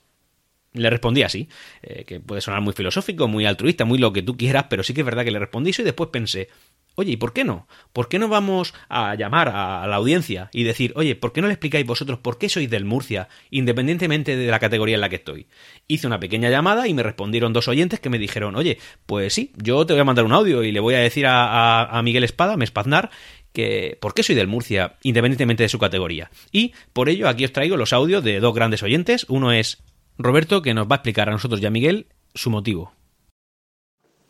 Le 0.72 0.90
respondí 0.90 1.22
así, 1.22 1.50
eh, 1.84 2.04
que 2.06 2.20
puede 2.20 2.42
sonar 2.42 2.62
muy 2.62 2.74
filosófico, 2.74 3.28
muy 3.28 3.46
altruista, 3.46 3.86
muy 3.86 4.00
lo 4.00 4.12
que 4.12 4.24
tú 4.24 4.36
quieras, 4.38 4.66
pero 4.70 4.82
sí 4.82 4.94
que 4.94 5.02
es 5.02 5.06
verdad 5.06 5.24
que 5.24 5.32
le 5.32 5.40
respondí 5.40 5.70
eso 5.70 5.82
y 5.84 5.86
después 5.86 6.10
pensé, 6.10 6.50
oye, 6.96 7.14
¿y 7.14 7.18
por 7.18 7.34
qué 7.34 7.44
no? 7.44 7.68
¿Por 7.92 8.08
qué 8.08 8.20
no 8.20 8.28
vamos 8.28 8.74
a 8.90 9.16
llamar 9.16 9.50
a 9.50 9.86
la 9.88 9.96
audiencia 9.96 10.50
y 10.54 10.64
decir, 10.64 10.94
oye, 10.96 11.16
¿por 11.16 11.34
qué 11.34 11.42
no 11.42 11.48
le 11.48 11.54
explicáis 11.54 11.86
vosotros 11.86 12.20
por 12.20 12.38
qué 12.38 12.50
sois 12.50 12.70
del 12.70 12.86
Murcia, 12.86 13.30
independientemente 13.50 14.36
de 14.36 14.52
la 14.52 14.60
categoría 14.60 14.96
en 14.96 15.02
la 15.02 15.10
que 15.10 15.18
estoy? 15.18 15.48
Hice 15.88 16.08
una 16.08 16.20
pequeña 16.20 16.50
llamada 16.50 16.88
y 16.88 16.94
me 16.94 17.04
respondieron 17.04 17.54
dos 17.54 17.68
oyentes 17.68 18.00
que 18.00 18.10
me 18.10 18.20
dijeron, 18.20 18.56
oye, 18.56 18.78
pues 19.06 19.34
sí, 19.34 19.52
yo 19.58 19.86
te 19.86 19.94
voy 19.94 20.02
a 20.02 20.06
mandar 20.06 20.26
un 20.26 20.34
audio 20.34 20.64
y 20.64 20.72
le 20.72 20.80
voy 20.80 20.96
a 20.96 21.00
decir 21.00 21.26
a, 21.28 22.00
Miguel 22.04 22.24
Espada, 22.24 22.58
me 22.58 22.66
espaznar, 22.66 23.10
que 23.54 23.98
por 24.02 24.14
qué 24.14 24.24
soy 24.24 24.36
del 24.36 24.48
Murcia, 24.48 24.96
independientemente 25.04 25.64
de 25.64 25.70
su 25.70 25.80
categoría. 25.80 26.32
Y 26.52 26.74
por 26.92 27.10
ello 27.10 27.28
aquí 27.28 27.46
os 27.46 27.54
traigo 27.54 27.78
los 27.78 27.94
audios 27.94 28.24
de 28.24 28.40
dos 28.40 28.54
grandes 28.54 28.84
oyentes. 28.84 29.26
Uno 29.30 29.52
es 29.52 29.84
Roberto, 30.18 30.62
que 30.62 30.74
nos 30.74 30.88
va 30.88 30.96
a 30.96 30.98
explicar 30.98 31.30
a 31.30 31.32
nosotros 31.32 31.62
y 31.62 31.66
a 31.66 31.70
Miguel 31.70 32.08
su 32.34 32.50
motivo. 32.50 32.94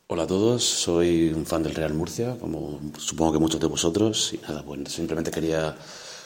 Hola 0.08 0.24
a 0.24 0.28
todos, 0.28 0.66
soy 0.66 1.32
un 1.34 1.46
fan 1.46 1.64
del 1.64 1.74
Real 1.74 1.94
Murcia, 1.94 2.38
como 2.38 2.78
supongo 2.98 3.32
que 3.32 3.40
muchos 3.40 3.62
de 3.62 3.68
vosotros, 3.68 4.34
y 4.34 4.38
nada, 4.40 4.62
pues 4.62 4.92
simplemente 4.92 5.32
quería 5.32 5.78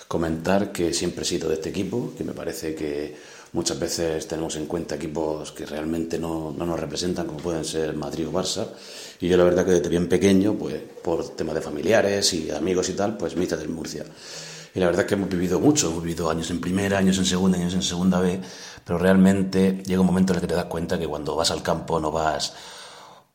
comentar 0.07 0.71
que 0.71 0.95
siempre 0.95 1.21
he 1.21 1.25
sido 1.25 1.47
de 1.47 1.55
este 1.55 1.69
equipo, 1.69 2.11
que 2.17 2.23
me 2.23 2.33
parece 2.33 2.73
que 2.73 3.15
muchas 3.53 3.79
veces 3.79 4.27
tenemos 4.27 4.55
en 4.55 4.65
cuenta 4.65 4.95
equipos 4.95 5.51
que 5.51 5.67
realmente 5.67 6.17
no, 6.17 6.51
no 6.57 6.65
nos 6.65 6.79
representan, 6.79 7.27
como 7.27 7.37
pueden 7.37 7.63
ser 7.63 7.95
Madrid 7.95 8.27
o 8.27 8.31
Barça, 8.31 8.67
y 9.21 9.27
yo 9.27 9.37
la 9.37 9.43
verdad 9.43 9.63
que 9.63 9.73
desde 9.73 9.89
bien 9.89 10.09
pequeño, 10.09 10.55
pues 10.55 10.81
por 11.03 11.35
temas 11.35 11.53
de 11.53 11.61
familiares 11.61 12.33
y 12.33 12.49
amigos 12.49 12.89
y 12.89 12.93
tal, 12.93 13.15
pues 13.15 13.35
mitad 13.35 13.59
del 13.59 13.69
Murcia. 13.69 14.05
Y 14.73 14.79
la 14.79 14.87
verdad 14.87 15.01
es 15.01 15.07
que 15.07 15.13
hemos 15.13 15.29
vivido 15.29 15.59
mucho, 15.59 15.91
hemos 15.91 16.03
vivido 16.03 16.31
años 16.31 16.49
en 16.49 16.59
primera, 16.59 16.97
años 16.97 17.19
en 17.19 17.25
segunda, 17.25 17.59
años 17.59 17.75
en 17.75 17.83
segunda 17.83 18.19
B, 18.19 18.41
pero 18.83 18.97
realmente 18.97 19.83
llega 19.85 20.01
un 20.01 20.07
momento 20.07 20.33
en 20.33 20.37
el 20.37 20.41
que 20.41 20.47
te 20.47 20.55
das 20.55 20.65
cuenta 20.65 20.97
que 20.97 21.07
cuando 21.07 21.35
vas 21.35 21.51
al 21.51 21.61
campo 21.61 21.99
no 21.99 22.11
vas 22.11 22.53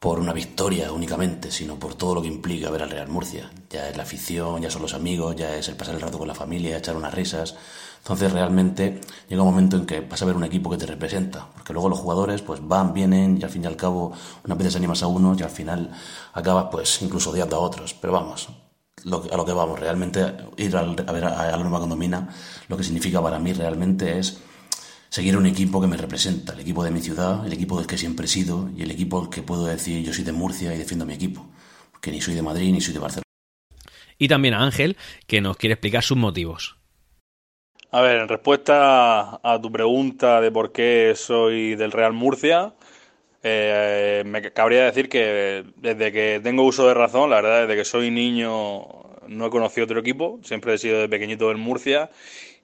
por 0.03 0.19
una 0.19 0.33
victoria 0.33 0.91
únicamente, 0.91 1.53
sino 1.53 1.79
por 1.79 1.95
todo 1.95 2.17
lo 2.17 2.23
que 2.23 2.27
implica 2.27 2.69
ver 2.71 2.83
al 2.83 2.91
Real 2.91 3.07
Murcia. 3.07 3.49
Ya 3.71 3.89
es 3.89 3.97
la 3.97 4.03
afición, 4.03 4.61
ya 4.61 4.69
son 4.69 4.83
los 4.83 4.95
amigos, 4.95 5.37
ya 5.37 5.55
es 5.55 5.69
el 5.69 5.77
pasar 5.77 5.95
el 5.95 6.01
rato 6.01 6.19
con 6.19 6.27
la 6.27 6.35
familia, 6.35 6.77
echar 6.77 6.97
unas 6.97 7.15
risas. 7.15 7.55
Entonces 7.99 8.33
realmente 8.33 9.01
llega 9.29 9.43
un 9.43 9.51
momento 9.51 9.77
en 9.77 9.87
que 9.87 10.01
vas 10.01 10.21
a 10.21 10.25
ver 10.25 10.35
un 10.35 10.43
equipo 10.43 10.71
que 10.71 10.77
te 10.77 10.87
representa, 10.87 11.47
porque 11.55 11.73
luego 11.73 11.89
los 11.89 12.01
jugadores 12.01 12.43
pues 12.43 12.59
van, 12.67 12.93
vienen 12.93 13.39
y 13.41 13.45
al 13.45 13.51
fin 13.51 13.63
y 13.63 13.67
al 13.69 13.77
cabo 13.77 14.13
unas 14.45 14.59
veces 14.59 14.75
animas 14.75 15.05
a 15.05 15.07
unos 15.07 15.39
y 15.39 15.45
al 15.45 15.51
final 15.51 15.93
acabas 16.33 16.67
pues 16.73 17.01
incluso 17.03 17.31
odiando 17.31 17.55
a 17.55 17.61
otros. 17.61 17.95
Pero 17.95 18.13
vamos, 18.13 18.49
a 19.07 19.37
lo 19.37 19.45
que 19.45 19.53
vamos, 19.53 19.79
realmente 19.79 20.35
ir 20.57 20.77
a 20.77 20.83
ver 20.83 21.25
a, 21.25 21.53
la 21.53 21.57
nueva 21.59 21.79
condomina, 21.79 22.29
lo 22.67 22.77
que 22.77 22.83
significa 22.83 23.23
para 23.23 23.39
mí 23.39 23.53
realmente 23.53 24.19
es 24.19 24.41
seguir 25.13 25.37
un 25.37 25.45
equipo 25.45 25.79
que 25.79 25.87
me 25.87 25.99
representa, 25.99 26.55
el 26.55 26.61
equipo 26.61 26.83
de 26.83 26.91
mi 26.91 27.03
ciudad, 27.03 27.47
el 27.47 27.53
equipo 27.53 27.77
del 27.77 27.87
que 27.87 27.99
siempre 27.99 28.25
he 28.25 28.29
sido 28.29 28.71
y 28.75 28.83
el 28.83 28.91
equipo 28.91 29.21
al 29.21 29.29
que 29.29 29.43
puedo 29.43 29.67
decir 29.67 30.03
yo 30.03 30.11
soy 30.11 30.25
de 30.25 30.33
Murcia 30.33 30.75
y 30.75 30.79
defiendo 30.79 31.05
a 31.05 31.07
mi 31.07 31.13
equipo, 31.13 31.47
que 32.01 32.11
ni 32.11 32.23
soy 32.23 32.35
de 32.35 32.41
Madrid 32.41 32.73
ni 32.73 32.81
soy 32.81 32.95
de 32.95 33.01
Barcelona. 33.01 33.25
Y 34.17 34.29
también 34.29 34.55
a 34.55 34.63
Ángel, 34.65 34.97
que 35.27 35.43
nos 35.43 35.59
quiere 35.59 35.75
explicar 35.75 36.03
sus 36.03 36.17
motivos. 36.17 36.79
A 37.91 38.01
ver, 38.01 38.21
en 38.21 38.29
respuesta 38.29 39.39
a 39.43 39.61
tu 39.61 39.71
pregunta 39.71 40.41
de 40.41 40.51
por 40.51 40.73
qué 40.73 41.13
soy 41.15 41.75
del 41.75 41.93
Real 41.93 42.15
Murcia, 42.15 42.73
eh, 43.43 44.23
me 44.25 44.41
cabría 44.51 44.85
decir 44.85 45.11
que 45.11 45.67
desde 45.77 46.11
que 46.11 46.41
tengo 46.43 46.65
uso 46.65 46.89
de 46.89 46.95
razón, 46.95 47.29
la 47.29 47.43
verdad, 47.43 47.67
desde 47.67 47.77
que 47.79 47.85
soy 47.85 48.11
niño 48.11 48.49
no 49.29 49.47
he 49.47 49.51
conocido 49.51 49.85
otro 49.85 50.01
equipo, 50.01 50.41
siempre 50.43 50.73
he 50.73 50.79
sido 50.79 51.01
de 51.01 51.09
pequeñito 51.11 51.49
del 51.49 51.59
Murcia 51.59 52.09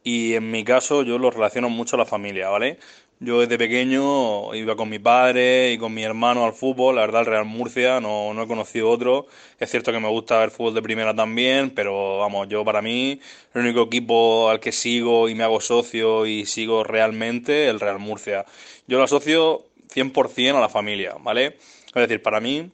y 0.03 0.35
en 0.35 0.51
mi 0.51 0.65
caso 0.65 1.03
yo 1.03 1.19
lo 1.19 1.31
relaciono 1.31 1.71
mucho 1.71 1.97
a 1.97 1.99
la 1.99 2.07
familia, 2.07 2.49
¿vale? 2.49 2.79
Yo 3.21 3.41
desde 3.41 3.59
pequeño 3.59 4.55
iba 4.55 4.77
con 4.77 4.89
mi 4.89 5.01
padre 5.01 5.73
y 5.73 5.79
con 5.79 5.93
mi 5.93 6.05
hermano 6.05 6.45
al 6.45 6.53
fútbol, 6.53 6.95
la 6.97 7.01
verdad 7.01 7.23
el 7.23 7.27
Real 7.27 7.45
Murcia 7.47 8.01
no, 8.01 8.33
no 8.33 8.43
he 8.45 8.47
conocido 8.47 8.89
otro, 8.89 9.27
es 9.59 9.71
cierto 9.71 9.91
que 9.91 9.99
me 9.99 10.09
gusta 10.09 10.39
ver 10.39 10.53
fútbol 10.53 10.75
de 10.75 10.83
primera 10.83 11.15
también, 11.15 11.71
pero 11.71 12.19
vamos, 12.19 12.49
yo 12.49 12.65
para 12.65 12.81
mí 12.81 13.21
el 13.55 13.61
único 13.63 13.83
equipo 13.83 14.51
al 14.51 14.61
que 14.61 14.71
sigo 14.71 15.29
y 15.29 15.35
me 15.35 15.43
hago 15.43 15.61
socio 15.61 16.27
y 16.27 16.47
sigo 16.47 16.85
realmente 16.85 17.69
el 17.69 17.81
Real 17.81 17.99
Murcia. 17.99 18.45
Yo 18.87 18.99
lo 18.99 19.05
asocio 19.05 19.65
100% 19.93 20.57
a 20.57 20.61
la 20.61 20.69
familia, 20.69 21.17
¿vale? 21.21 21.57
Es 21.89 21.95
decir, 21.95 22.23
para 22.23 22.41
mí, 22.41 22.71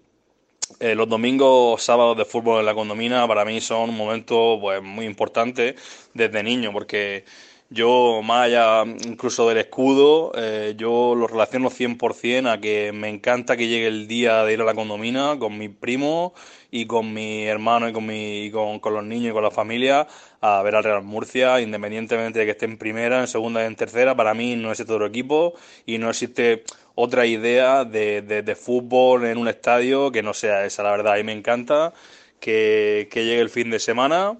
eh, 0.80 0.94
los 0.94 1.08
domingos, 1.08 1.82
sábados 1.82 2.16
de 2.16 2.24
fútbol 2.24 2.60
en 2.60 2.66
la 2.66 2.74
condomina, 2.74 3.26
para 3.28 3.44
mí 3.44 3.60
son 3.60 3.90
un 3.90 3.96
momento 3.96 4.58
pues, 4.60 4.82
muy 4.82 5.06
importante 5.06 5.76
desde 6.14 6.42
niño, 6.42 6.72
porque 6.72 7.24
yo, 7.70 8.20
más 8.22 8.46
allá 8.46 8.84
incluso 8.84 9.48
del 9.48 9.58
escudo, 9.58 10.32
eh, 10.36 10.74
yo 10.76 11.14
lo 11.14 11.26
relaciono 11.26 11.70
100% 11.70 12.52
a 12.52 12.60
que 12.60 12.92
me 12.92 13.08
encanta 13.08 13.56
que 13.56 13.68
llegue 13.68 13.86
el 13.86 14.06
día 14.06 14.44
de 14.44 14.52
ir 14.52 14.60
a 14.60 14.64
la 14.64 14.74
condomina 14.74 15.38
con 15.38 15.58
mi 15.58 15.68
primo 15.68 16.34
y 16.70 16.86
con 16.86 17.12
mi 17.12 17.44
hermano 17.44 17.88
y 17.88 17.92
con, 17.92 18.06
mi, 18.06 18.50
con, 18.52 18.80
con, 18.80 18.94
los 18.94 19.04
niños 19.04 19.30
y 19.30 19.32
con 19.32 19.42
la 19.42 19.50
familia 19.50 20.06
a 20.40 20.62
ver 20.62 20.76
al 20.76 20.84
Real 20.84 21.02
Murcia, 21.02 21.60
independientemente 21.60 22.38
de 22.38 22.44
que 22.44 22.50
esté 22.52 22.66
en 22.66 22.78
primera, 22.78 23.20
en 23.20 23.28
segunda 23.28 23.62
y 23.62 23.66
en 23.66 23.76
tercera. 23.76 24.14
Para 24.14 24.34
mí 24.34 24.56
no 24.56 24.70
existe 24.70 24.92
otro 24.92 25.06
equipo 25.06 25.54
y 25.86 25.98
no 25.98 26.10
existe 26.10 26.64
otra 26.94 27.26
idea 27.26 27.84
de, 27.84 28.22
de, 28.22 28.54
fútbol 28.56 29.26
en 29.26 29.38
un 29.38 29.48
estadio 29.48 30.12
que 30.12 30.22
no 30.22 30.34
sea 30.34 30.64
esa, 30.64 30.82
la 30.82 30.90
verdad. 30.92 31.16
Y 31.18 31.24
me 31.24 31.32
encanta 31.32 31.92
que, 32.40 33.08
que 33.10 33.24
llegue 33.24 33.40
el 33.40 33.50
fin 33.50 33.70
de 33.70 33.78
semana, 33.80 34.38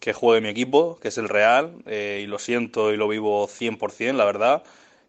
que 0.00 0.12
juegue 0.12 0.40
mi 0.40 0.48
equipo, 0.48 0.98
que 1.00 1.08
es 1.08 1.18
el 1.18 1.28
Real, 1.28 1.72
eh, 1.86 2.20
y 2.22 2.26
lo 2.26 2.38
siento 2.38 2.92
y 2.92 2.96
lo 2.96 3.08
vivo 3.08 3.48
100%, 3.48 4.16
la 4.16 4.24
verdad. 4.24 4.62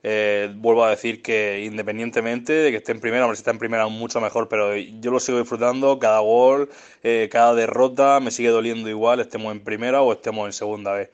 Eh, 0.04 0.52
vuelvo 0.56 0.86
a 0.86 0.92
decir 0.92 1.22
que 1.22 1.64
independientemente 1.66 2.54
de 2.54 2.72
que 2.72 2.78
esté 2.78 2.92
en 2.94 3.00
primera, 3.02 3.26
hombre, 3.26 3.36
si 3.36 3.42
está 3.42 3.52
en 3.52 3.60
primera 3.60 3.88
mucho 3.88 4.22
mejor, 4.22 4.48
pero 4.48 4.76
yo 4.76 5.12
lo 5.12 5.20
sigo 5.20 5.40
disfrutando, 5.40 6.00
cada 6.00 6.20
gol, 6.20 6.70
eh, 7.04 7.28
cada 7.32 7.54
derrota 7.56 8.20
me 8.20 8.32
sigue 8.32 8.50
doliendo 8.50 8.90
igual, 8.90 9.20
estemos 9.20 9.52
en 9.52 9.64
primera 9.64 10.02
o 10.02 10.14
estemos 10.14 10.46
en 10.46 10.54
segunda 10.54 10.94
vez. 10.94 11.10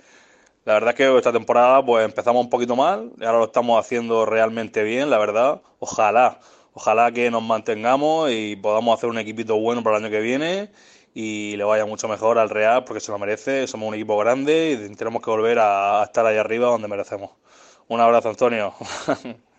La 0.66 0.74
verdad 0.76 0.92
es 0.92 0.96
que 0.96 1.18
esta 1.18 1.34
temporada 1.34 1.84
pues 1.86 2.06
empezamos 2.06 2.42
un 2.42 2.50
poquito 2.50 2.76
mal 2.76 3.12
y 3.20 3.26
ahora 3.26 3.40
lo 3.40 3.46
estamos 3.46 3.78
haciendo 3.80 4.26
realmente 4.26 4.84
bien, 4.84 5.10
la 5.10 5.18
verdad. 5.18 5.62
Ojalá, 5.80 6.40
ojalá 6.74 7.12
que 7.12 7.30
nos 7.30 7.44
mantengamos 7.44 8.32
y 8.32 8.56
podamos 8.56 8.98
hacer 8.98 9.10
un 9.10 9.18
equipito 9.18 9.58
bueno 9.58 9.84
para 9.84 9.98
el 9.98 10.06
año 10.06 10.12
que 10.12 10.22
viene 10.22 10.72
y 11.14 11.56
le 11.58 11.64
vaya 11.66 11.86
mucho 11.86 12.08
mejor 12.08 12.40
al 12.40 12.50
Real 12.50 12.86
porque 12.86 13.02
se 13.02 13.12
lo 13.12 13.20
merece. 13.20 13.68
Somos 13.68 13.90
un 13.90 13.96
equipo 13.96 14.18
grande 14.18 14.90
y 14.92 14.96
tenemos 14.96 15.22
que 15.22 15.30
volver 15.30 15.60
a, 15.60 16.04
estar 16.04 16.26
ahí 16.26 16.38
arriba 16.38 16.68
donde 16.70 16.88
merecemos. 16.88 17.32
Un 17.90 18.00
abrazo, 18.00 18.30
Antonio. 18.30 18.74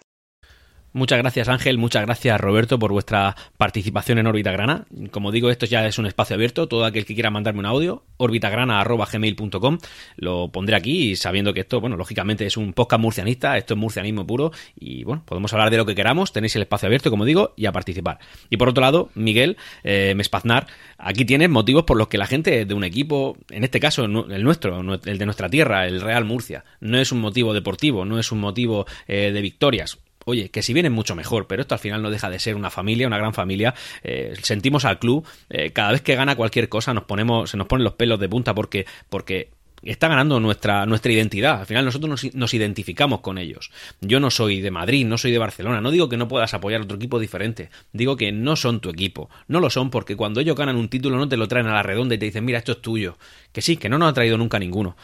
Muchas 0.96 1.18
gracias 1.18 1.48
Ángel, 1.48 1.76
muchas 1.76 2.02
gracias 2.06 2.40
Roberto 2.40 2.78
por 2.78 2.92
vuestra 2.92 3.34
participación 3.56 4.18
en 4.18 4.28
Órbita 4.28 4.52
Grana. 4.52 4.86
Como 5.10 5.32
digo, 5.32 5.50
esto 5.50 5.66
ya 5.66 5.84
es 5.88 5.98
un 5.98 6.06
espacio 6.06 6.34
abierto. 6.36 6.68
Todo 6.68 6.84
aquel 6.84 7.04
que 7.04 7.14
quiera 7.14 7.30
mandarme 7.30 7.58
un 7.58 7.66
audio, 7.66 8.04
orbitagrana.gmail.com, 8.16 9.78
lo 10.14 10.52
pondré 10.52 10.76
aquí 10.76 11.16
sabiendo 11.16 11.52
que 11.52 11.62
esto, 11.62 11.80
bueno, 11.80 11.96
lógicamente 11.96 12.46
es 12.46 12.56
un 12.56 12.72
podcast 12.74 13.02
murcianista, 13.02 13.58
esto 13.58 13.74
es 13.74 13.80
murcianismo 13.80 14.24
puro 14.24 14.52
y 14.78 15.02
bueno, 15.02 15.24
podemos 15.24 15.52
hablar 15.52 15.70
de 15.70 15.78
lo 15.78 15.84
que 15.84 15.96
queramos, 15.96 16.32
tenéis 16.32 16.54
el 16.54 16.62
espacio 16.62 16.86
abierto, 16.86 17.10
como 17.10 17.24
digo, 17.24 17.54
y 17.56 17.66
a 17.66 17.72
participar. 17.72 18.20
Y 18.48 18.56
por 18.56 18.68
otro 18.68 18.82
lado, 18.82 19.10
Miguel 19.16 19.56
eh, 19.82 20.14
Mespaznar, 20.14 20.68
aquí 20.96 21.24
tienes 21.24 21.50
motivos 21.50 21.82
por 21.82 21.96
los 21.96 22.06
que 22.06 22.18
la 22.18 22.26
gente 22.28 22.66
de 22.66 22.74
un 22.74 22.84
equipo, 22.84 23.36
en 23.50 23.64
este 23.64 23.80
caso 23.80 24.04
el 24.04 24.44
nuestro, 24.44 24.78
el 24.78 25.18
de 25.18 25.24
nuestra 25.24 25.50
tierra, 25.50 25.88
el 25.88 26.00
Real 26.00 26.24
Murcia, 26.24 26.64
no 26.78 27.00
es 27.00 27.10
un 27.10 27.18
motivo 27.18 27.52
deportivo, 27.52 28.04
no 28.04 28.20
es 28.20 28.30
un 28.30 28.38
motivo 28.38 28.86
eh, 29.08 29.32
de 29.32 29.40
victorias 29.40 29.98
Oye, 30.24 30.48
que 30.50 30.62
si 30.62 30.72
vienen 30.72 30.92
mucho 30.92 31.14
mejor, 31.14 31.46
pero 31.46 31.62
esto 31.62 31.74
al 31.74 31.80
final 31.80 32.02
no 32.02 32.10
deja 32.10 32.30
de 32.30 32.38
ser 32.38 32.56
una 32.56 32.70
familia, 32.70 33.06
una 33.06 33.18
gran 33.18 33.34
familia. 33.34 33.74
Eh, 34.02 34.34
sentimos 34.42 34.84
al 34.84 34.98
club, 34.98 35.26
eh, 35.50 35.70
cada 35.72 35.92
vez 35.92 36.02
que 36.02 36.14
gana 36.14 36.36
cualquier 36.36 36.68
cosa 36.68 36.94
nos 36.94 37.04
ponemos, 37.04 37.50
se 37.50 37.56
nos 37.56 37.66
ponen 37.66 37.84
los 37.84 37.94
pelos 37.94 38.18
de 38.20 38.28
punta 38.28 38.54
porque, 38.54 38.86
porque 39.08 39.50
está 39.82 40.08
ganando 40.08 40.40
nuestra, 40.40 40.86
nuestra 40.86 41.12
identidad. 41.12 41.60
Al 41.60 41.66
final 41.66 41.84
nosotros 41.84 42.08
nos, 42.08 42.34
nos, 42.34 42.54
identificamos 42.54 43.20
con 43.20 43.38
ellos. 43.38 43.70
Yo 44.00 44.20
no 44.20 44.30
soy 44.30 44.60
de 44.60 44.70
Madrid, 44.70 45.06
no 45.06 45.18
soy 45.18 45.32
de 45.32 45.38
Barcelona. 45.38 45.80
No 45.80 45.90
digo 45.90 46.08
que 46.08 46.16
no 46.16 46.28
puedas 46.28 46.54
apoyar 46.54 46.80
otro 46.80 46.96
equipo 46.96 47.18
diferente. 47.18 47.70
Digo 47.92 48.16
que 48.16 48.32
no 48.32 48.56
son 48.56 48.80
tu 48.80 48.88
equipo. 48.90 49.28
No 49.48 49.60
lo 49.60 49.70
son 49.70 49.90
porque 49.90 50.16
cuando 50.16 50.40
ellos 50.40 50.56
ganan 50.56 50.76
un 50.76 50.88
título 50.88 51.16
no 51.16 51.28
te 51.28 51.36
lo 51.36 51.48
traen 51.48 51.66
a 51.66 51.74
la 51.74 51.82
redonda 51.82 52.14
y 52.14 52.18
te 52.18 52.26
dicen, 52.26 52.44
mira, 52.44 52.58
esto 52.58 52.72
es 52.72 52.82
tuyo. 52.82 53.18
Que 53.52 53.62
sí, 53.62 53.76
que 53.76 53.88
no 53.88 53.98
nos 53.98 54.10
ha 54.10 54.14
traído 54.14 54.38
nunca 54.38 54.58
ninguno. 54.58 54.96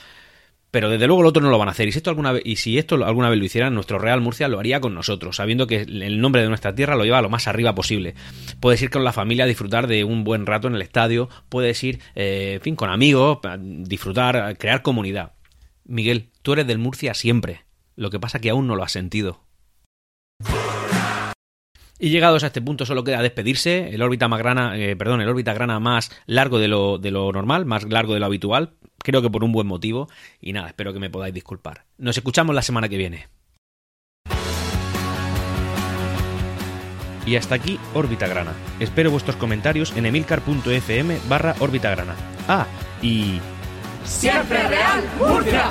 Pero 0.70 0.88
desde 0.88 1.06
luego 1.06 1.22
el 1.22 1.26
otro 1.26 1.42
no 1.42 1.50
lo 1.50 1.58
van 1.58 1.68
a 1.68 1.72
hacer. 1.72 1.88
Y 1.88 1.92
si 1.92 1.98
esto 1.98 2.10
alguna 2.10 2.32
vez, 2.32 2.42
y 2.44 2.56
si 2.56 2.78
esto 2.78 2.94
alguna 3.04 3.28
vez 3.28 3.38
lo 3.38 3.44
hicieran, 3.44 3.74
nuestro 3.74 3.98
Real 3.98 4.20
Murcia 4.20 4.48
lo 4.48 4.58
haría 4.58 4.80
con 4.80 4.94
nosotros, 4.94 5.36
sabiendo 5.36 5.66
que 5.66 5.82
el 5.82 6.20
nombre 6.20 6.42
de 6.42 6.48
nuestra 6.48 6.74
tierra 6.74 6.96
lo 6.96 7.04
lleva 7.04 7.22
lo 7.22 7.28
más 7.28 7.48
arriba 7.48 7.74
posible. 7.74 8.14
Puedes 8.60 8.80
ir 8.82 8.90
con 8.90 9.04
la 9.04 9.12
familia 9.12 9.44
a 9.44 9.48
disfrutar 9.48 9.86
de 9.86 10.04
un 10.04 10.22
buen 10.22 10.46
rato 10.46 10.68
en 10.68 10.74
el 10.74 10.82
estadio, 10.82 11.28
puedes 11.48 11.82
ir, 11.82 12.00
eh, 12.14 12.54
en 12.56 12.60
fin, 12.60 12.76
con 12.76 12.90
amigos, 12.90 13.38
disfrutar, 13.58 14.56
crear 14.58 14.82
comunidad. 14.82 15.32
Miguel, 15.84 16.30
tú 16.42 16.52
eres 16.52 16.66
del 16.66 16.78
Murcia 16.78 17.14
siempre. 17.14 17.64
Lo 17.96 18.10
que 18.10 18.20
pasa 18.20 18.38
que 18.38 18.50
aún 18.50 18.66
no 18.66 18.76
lo 18.76 18.84
has 18.84 18.92
sentido. 18.92 19.40
Y 22.02 22.08
llegados 22.08 22.42
a 22.44 22.46
este 22.46 22.62
punto 22.62 22.86
solo 22.86 23.04
queda 23.04 23.20
despedirse, 23.20 23.90
el 23.94 24.00
órbita 24.00 24.26
grana, 24.26 24.74
eh, 24.78 24.96
perdón, 24.96 25.20
el 25.20 25.28
órbita 25.28 25.52
grana 25.52 25.78
más 25.80 26.10
largo 26.24 26.58
de 26.58 26.66
lo, 26.66 26.96
de 26.96 27.10
lo 27.10 27.30
normal, 27.30 27.66
más 27.66 27.84
largo 27.84 28.14
de 28.14 28.20
lo 28.20 28.26
habitual, 28.26 28.72
creo 28.96 29.20
que 29.20 29.28
por 29.28 29.44
un 29.44 29.52
buen 29.52 29.66
motivo, 29.66 30.08
y 30.40 30.54
nada, 30.54 30.68
espero 30.68 30.94
que 30.94 30.98
me 30.98 31.10
podáis 31.10 31.34
disculpar. 31.34 31.84
Nos 31.98 32.16
escuchamos 32.16 32.54
la 32.54 32.62
semana 32.62 32.88
que 32.88 32.96
viene. 32.96 33.28
Y 37.26 37.36
hasta 37.36 37.54
aquí 37.54 37.78
Órbita 37.92 38.26
Grana. 38.26 38.54
Espero 38.80 39.10
vuestros 39.10 39.36
comentarios 39.36 39.94
en 39.94 40.06
emilcar.fm 40.06 41.18
barra 41.28 41.54
Órbita 41.58 41.90
Grana. 41.90 42.16
Ah, 42.48 42.66
y... 43.02 43.38
¡Siempre 44.04 44.66
Real 44.68 45.04
Murcia! 45.18 45.68